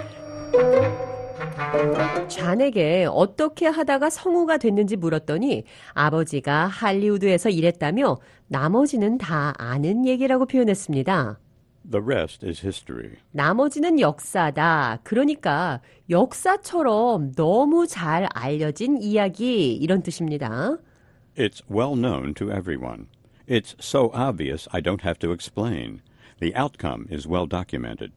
잔에게 2.28 3.06
어떻게 3.10 3.66
하다가 3.66 4.10
성우가 4.10 4.58
됐는지 4.58 4.96
물었더니 4.96 5.64
아버지가 5.94 6.66
할리우드에서 6.66 7.50
일했다며 7.50 8.18
나머지는 8.48 9.18
다 9.18 9.54
아는 9.58 10.06
얘기라고 10.06 10.46
표현했습니다. 10.46 11.38
The 11.90 12.04
rest 12.04 12.44
is 12.44 12.60
history. 12.60 13.16
나머지는 13.30 13.98
역사다. 13.98 15.00
그러니까 15.04 15.80
역사처럼 16.10 17.32
너무 17.32 17.86
잘 17.86 18.28
알려진 18.34 19.00
이야기 19.00 19.74
이런 19.74 20.02
뜻입니다. 20.02 20.76
It's 21.36 21.62
well 21.70 21.94
known 21.94 22.34
to 22.34 22.50
everyone. 22.50 23.06
It's 23.46 23.74
so 23.80 24.10
obvious 24.12 24.68
I 24.72 24.82
don't 24.82 25.02
have 25.02 25.18
to 25.20 25.32
explain. 25.32 26.02
The 26.40 26.54
outcome 26.54 27.06
is 27.10 27.26
well 27.26 27.46
documented. 27.48 28.12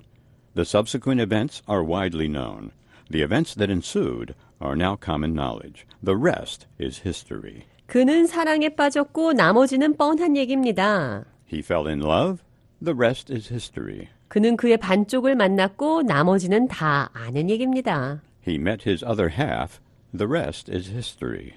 The 0.54 0.66
subsequent 0.66 1.22
events 1.22 1.62
are 1.68 1.82
widely 1.82 2.28
known. 2.28 2.72
The 3.12 3.22
events 3.22 3.56
that 3.56 3.70
ensued 3.70 4.36
are 4.62 4.76
now 4.76 4.96
common 4.96 5.34
knowledge. 5.34 5.86
The 6.02 6.16
rest 6.16 6.68
is 6.80 7.02
history. 7.06 7.64
그는 7.88 8.26
사랑에 8.26 8.70
빠졌고 8.70 9.34
나머지는 9.34 9.98
뻔한 9.98 10.38
얘기입니다. 10.38 11.26
He 11.52 11.60
fell 11.60 11.88
in 11.88 12.02
love. 12.02 12.42
The 12.82 12.96
rest 12.96 13.34
is 13.34 13.52
history. 13.52 14.08
그는 14.30 14.56
그의 14.56 14.78
반쪽을 14.78 15.36
만났고 15.36 16.04
나머지는 16.04 16.70
다 16.70 17.10
아는 17.12 17.50
얘기입니다. 17.50 18.22
He 18.48 18.56
met 18.56 18.88
his 18.90 19.04
other 19.04 19.30
half. 19.30 19.82
The 20.18 20.26
rest 20.26 20.72
is 20.72 20.90
history. 20.90 21.52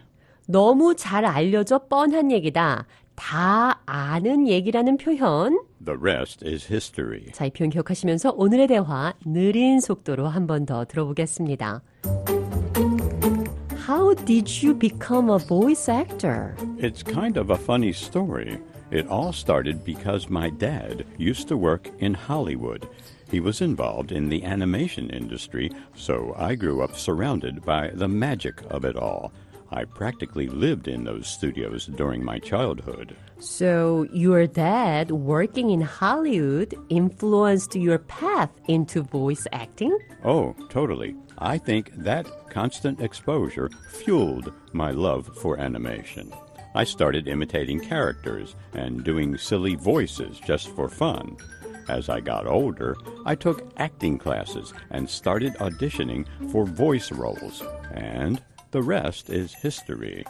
너무 0.48 0.96
잘 0.96 1.24
알려져 1.24 1.78
뻔한 1.86 2.32
얘기다. 2.32 2.86
다 3.14 3.80
아는 3.86 4.48
얘기라는 4.48 4.96
표현. 4.96 5.60
The 5.83 5.97
rest 5.97 6.45
is 6.45 6.65
history. 6.71 7.31
자, 7.33 7.45
이 7.45 7.51
표현 7.51 7.69
기억하시면서 7.69 8.33
오늘의 8.37 8.67
대화 8.67 9.13
느린 9.25 9.79
속도로 9.79 10.27
한 10.27 10.45
번 10.47 10.65
더 10.65 10.85
들어보겠습니다. 10.85 11.81
How 13.87 14.13
did 14.25 14.47
you 14.63 14.73
become 14.77 15.29
a 15.29 15.39
voice 15.39 15.89
actor? 15.89 16.55
It's 16.77 17.01
kind 17.03 17.37
of 17.37 17.49
a 17.49 17.57
funny 17.57 17.91
story. 17.91 18.59
It 18.91 19.07
all 19.07 19.31
started 19.33 19.83
because 19.83 20.29
my 20.29 20.49
dad 20.49 21.05
used 21.17 21.47
to 21.49 21.57
work 21.57 21.89
in 21.99 22.13
Hollywood. 22.13 22.87
He 23.31 23.39
was 23.39 23.61
involved 23.61 24.11
in 24.11 24.29
the 24.29 24.43
animation 24.43 25.09
industry, 25.09 25.71
so 25.95 26.33
I 26.37 26.55
grew 26.55 26.81
up 26.81 26.95
surrounded 26.97 27.63
by 27.63 27.89
the 27.93 28.07
magic 28.07 28.61
of 28.71 28.85
it 28.85 28.95
all. 28.95 29.31
I 29.74 29.84
practically 29.84 30.46
lived 30.46 30.86
in 30.86 31.02
those 31.02 31.26
studios 31.26 31.86
during 31.86 32.24
my 32.24 32.38
childhood. 32.38 33.16
So, 33.40 34.06
your 34.12 34.46
dad 34.46 35.10
working 35.10 35.70
in 35.70 35.80
Hollywood 35.80 36.74
influenced 36.90 37.74
your 37.74 37.98
path 37.98 38.50
into 38.68 39.02
voice 39.02 39.48
acting? 39.52 39.98
Oh, 40.22 40.54
totally. 40.70 41.16
I 41.38 41.58
think 41.58 41.92
that 41.96 42.48
constant 42.50 43.00
exposure 43.00 43.68
fueled 43.90 44.52
my 44.72 44.92
love 44.92 45.28
for 45.38 45.58
animation. 45.58 46.32
I 46.76 46.84
started 46.84 47.26
imitating 47.26 47.80
characters 47.80 48.54
and 48.74 49.02
doing 49.02 49.36
silly 49.36 49.74
voices 49.74 50.38
just 50.38 50.68
for 50.76 50.88
fun. 50.88 51.36
As 51.88 52.08
I 52.08 52.20
got 52.20 52.46
older, 52.46 52.96
I 53.26 53.34
took 53.34 53.72
acting 53.78 54.18
classes 54.18 54.72
and 54.90 55.10
started 55.10 55.54
auditioning 55.54 56.26
for 56.52 56.64
voice 56.64 57.10
roles. 57.10 57.62
And 57.90 58.40
the 58.73 58.85
rest 58.85 59.33
is 59.33 59.55
history. 59.63 60.23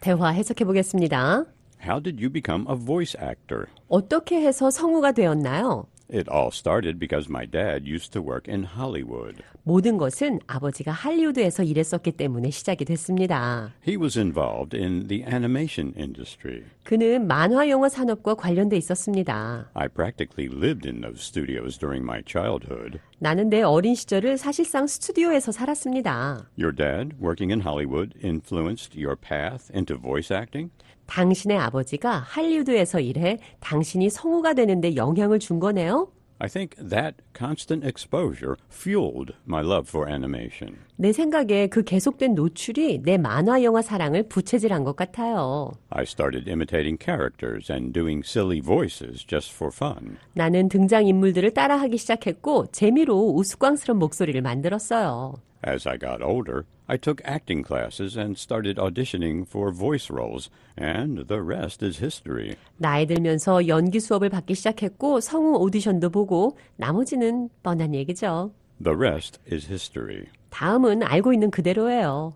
대화 0.00 0.28
해석해 0.30 0.64
보겠습니다. 0.64 1.44
How 1.84 2.02
did 2.02 2.22
you 2.22 2.30
become 2.30 2.66
a 2.68 2.76
voice 2.76 3.16
actor? 3.20 3.66
어떻게 3.88 4.40
해서 4.40 4.70
성우가 4.70 5.12
되었나요? 5.12 5.86
It 6.10 6.28
all 6.30 6.50
started 6.52 7.00
because 7.00 7.28
my 7.28 7.46
dad 7.46 7.82
used 7.84 8.12
to 8.12 8.22
work 8.22 8.46
in 8.48 8.64
Hollywood. 8.64 9.42
모든 9.64 9.96
것은 9.98 10.38
아버지가 10.46 10.92
할리우드에서 10.92 11.64
일했었기 11.64 12.12
때문에 12.12 12.50
시작이 12.50 12.84
됐습니다. 12.84 13.72
He 13.86 13.96
was 13.96 14.16
involved 14.16 14.76
in 14.76 15.08
the 15.08 15.24
animation 15.24 15.92
industry. 15.98 16.62
그는 16.84 17.26
만화 17.26 17.68
영화 17.68 17.88
산업과 17.88 18.34
관련돼 18.36 18.76
있었습니다. 18.76 19.68
I 19.74 19.88
practically 19.88 20.48
lived 20.48 20.88
in 20.88 21.00
those 21.00 21.20
studios 21.20 21.76
during 21.76 22.04
my 22.04 22.22
childhood. 22.24 23.00
나는 23.18 23.48
내 23.48 23.62
어린 23.62 23.96
시절을 23.96 24.38
사실상 24.38 24.86
스튜디오에서 24.86 25.50
살았습니다. 25.50 26.48
Your 26.56 26.72
dad, 26.72 27.16
working 27.20 27.50
in 27.52 27.66
Hollywood, 27.66 28.14
influenced 28.22 28.96
your 28.96 29.16
path 29.16 29.74
into 29.74 29.98
voice 30.00 30.32
acting? 30.32 30.70
당신의 31.11 31.57
아버지가 31.57 32.19
할리우드에서 32.25 33.01
일해 33.01 33.37
당신이 33.59 34.09
성우가 34.09 34.53
되는데 34.53 34.95
영향을 34.95 35.39
준 35.39 35.59
거네요? 35.59 36.07
I 36.39 36.47
think 36.47 36.75
that 36.89 37.17
constant 37.37 37.85
exposure 37.85 38.55
fueled 38.71 39.33
my 39.45 39.61
love 39.61 39.87
for 39.87 40.09
animation. 40.09 40.77
내 40.95 41.11
생각에 41.11 41.67
그 41.67 41.83
계속된 41.83 42.33
노출이 42.33 43.01
내 43.03 43.17
만화 43.17 43.61
영화 43.61 43.81
사랑을 43.83 44.23
부채질한 44.23 44.83
것 44.83 44.95
같아요. 44.95 45.71
I 45.89 46.03
started 46.03 46.49
imitating 46.49 46.97
characters 46.97 47.71
and 47.71 47.91
doing 47.93 48.23
silly 48.25 48.59
voices 48.59 49.23
just 49.27 49.53
for 49.53 49.71
fun. 49.71 50.17
나는 50.33 50.69
등장 50.69 51.05
인물들을 51.05 51.53
따라하기 51.53 51.97
시작했고 51.97 52.67
재미로 52.71 53.33
우스꽝스러운 53.35 53.99
목소리를 53.99 54.41
만들었어요. 54.41 55.35
As 55.64 55.86
I 55.88 55.96
got 55.98 56.22
older, 56.22 56.64
I 56.86 56.96
took 56.96 57.20
acting 57.24 57.64
classes 57.64 58.16
and 58.16 58.38
started 58.38 58.76
auditioning 58.78 59.44
for 59.48 59.72
voice 59.72 60.08
roles, 60.12 60.48
and 60.78 61.26
the 61.26 61.42
rest 61.42 61.84
is 61.84 61.98
history. 61.98 62.54
나이 62.76 63.06
들면서 63.06 63.66
연기 63.66 63.98
수업을 63.98 64.28
받기 64.28 64.54
시작했고 64.54 65.20
성우 65.20 65.56
오디션도 65.58 66.10
보고 66.10 66.56
나머지는 66.76 67.48
뻔한 67.62 67.94
얘기죠. 67.94 68.52
The 68.82 68.96
rest 68.96 69.40
is 69.50 69.66
history. 69.66 70.26
다음은 70.50 71.02
알고 71.02 71.32
있는 71.32 71.50
그대로예요. 71.50 72.34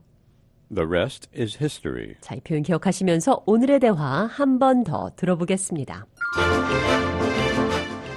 The 0.74 0.86
rest 0.86 1.28
is 1.38 1.56
history. 1.60 2.14
자, 2.20 2.34
이 2.34 2.40
표현 2.40 2.62
기억하시면서 2.62 3.42
오늘의 3.46 3.80
대화 3.80 4.26
한 4.26 4.58
번 4.58 4.82
더 4.82 5.10
들어보겠습니다. 5.16 6.06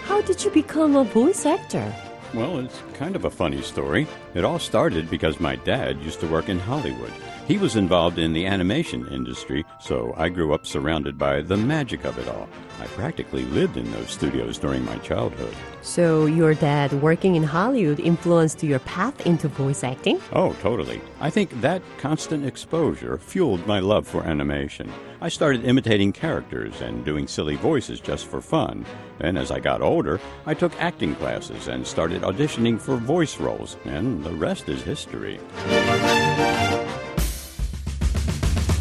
How 0.09 0.23
did 0.25 0.43
you 0.47 0.51
become 0.53 0.95
a 0.95 1.03
voice 1.03 1.45
actor? 1.49 1.85
Well, 2.34 2.58
it's 2.58 2.82
kind 2.94 3.16
of 3.16 3.24
a 3.24 3.30
funny 3.30 3.62
story. 3.62 4.06
It 4.34 4.44
all 4.44 4.58
started 4.58 5.08
because 5.08 5.40
my 5.40 5.56
dad 5.56 5.98
used 6.02 6.20
to 6.20 6.26
work 6.26 6.50
in 6.50 6.58
Hollywood. 6.58 7.12
He 7.48 7.56
was 7.56 7.76
involved 7.76 8.18
in 8.18 8.34
the 8.34 8.44
animation 8.44 9.08
industry, 9.08 9.64
so 9.80 10.12
I 10.18 10.28
grew 10.28 10.52
up 10.52 10.66
surrounded 10.66 11.16
by 11.16 11.40
the 11.40 11.56
magic 11.56 12.04
of 12.04 12.18
it 12.18 12.28
all. 12.28 12.46
I 12.78 12.86
practically 12.88 13.46
lived 13.46 13.78
in 13.78 13.90
those 13.90 14.10
studios 14.10 14.58
during 14.58 14.84
my 14.84 14.98
childhood. 14.98 15.54
So 15.80 16.26
your 16.26 16.52
dad 16.52 16.92
working 17.00 17.36
in 17.36 17.42
Hollywood 17.42 18.00
influenced 18.00 18.62
your 18.62 18.80
path 18.80 19.26
into 19.26 19.48
voice 19.48 19.82
acting? 19.82 20.20
Oh, 20.34 20.52
totally. 20.60 21.00
I 21.20 21.30
think 21.30 21.58
that 21.62 21.80
constant 21.96 22.44
exposure 22.44 23.16
fueled 23.16 23.66
my 23.66 23.78
love 23.78 24.06
for 24.06 24.24
animation. 24.24 24.92
I 25.22 25.30
started 25.30 25.64
imitating 25.64 26.12
characters 26.12 26.82
and 26.82 27.02
doing 27.02 27.26
silly 27.26 27.56
voices 27.56 27.98
just 27.98 28.26
for 28.26 28.42
fun. 28.42 28.84
Then, 29.20 29.38
as 29.38 29.50
I 29.50 29.58
got 29.58 29.80
older, 29.80 30.20
I 30.44 30.52
took 30.52 30.78
acting 30.78 31.14
classes 31.14 31.68
and 31.68 31.86
started 31.86 32.20
auditioning 32.20 32.78
for 32.78 32.98
voice 32.98 33.40
roles, 33.40 33.78
and 33.86 34.22
the 34.22 34.32
rest 34.34 34.68
is 34.68 34.82
history. 34.82 35.40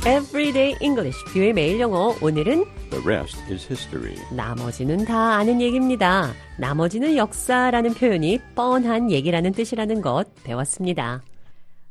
Everyday 0.08 0.78
English, 0.80 1.22
뷰의 1.34 1.51
매일 1.51 1.82
영어. 1.82 2.16
오늘은 2.22 2.64
The 2.89 3.03
rest 3.03 3.38
is 3.51 3.66
history. 3.66 4.16
나머지는 4.34 5.03
다 5.03 5.36
아는 5.36 5.60
얘기입니다. 5.60 6.32
나머지는 6.58 7.18
역사라는 7.18 7.93
표현이 7.93 8.39
뻔한 8.55 9.12
얘기라는 9.12 9.51
뜻이라는 9.51 10.01
것 10.01 10.34
배웠습니다. 10.45 11.22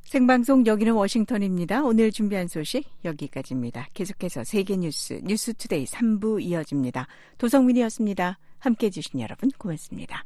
생방송 0.04 0.64
여기는 0.66 0.94
워싱턴입니다. 0.94 1.82
오늘 1.82 2.10
준비한 2.10 2.48
소식 2.48 2.88
여기까지입니다. 3.04 3.88
계속해서 3.92 4.44
세계 4.44 4.78
뉴스 4.78 5.20
뉴스 5.22 5.52
투데이 5.52 5.84
3부 5.84 6.42
이어집니다. 6.42 7.08
도성민이었습니다. 7.36 8.38
함께 8.58 8.86
해 8.86 8.90
주신 8.90 9.20
여러분 9.20 9.50
고맙습니다. 9.58 10.24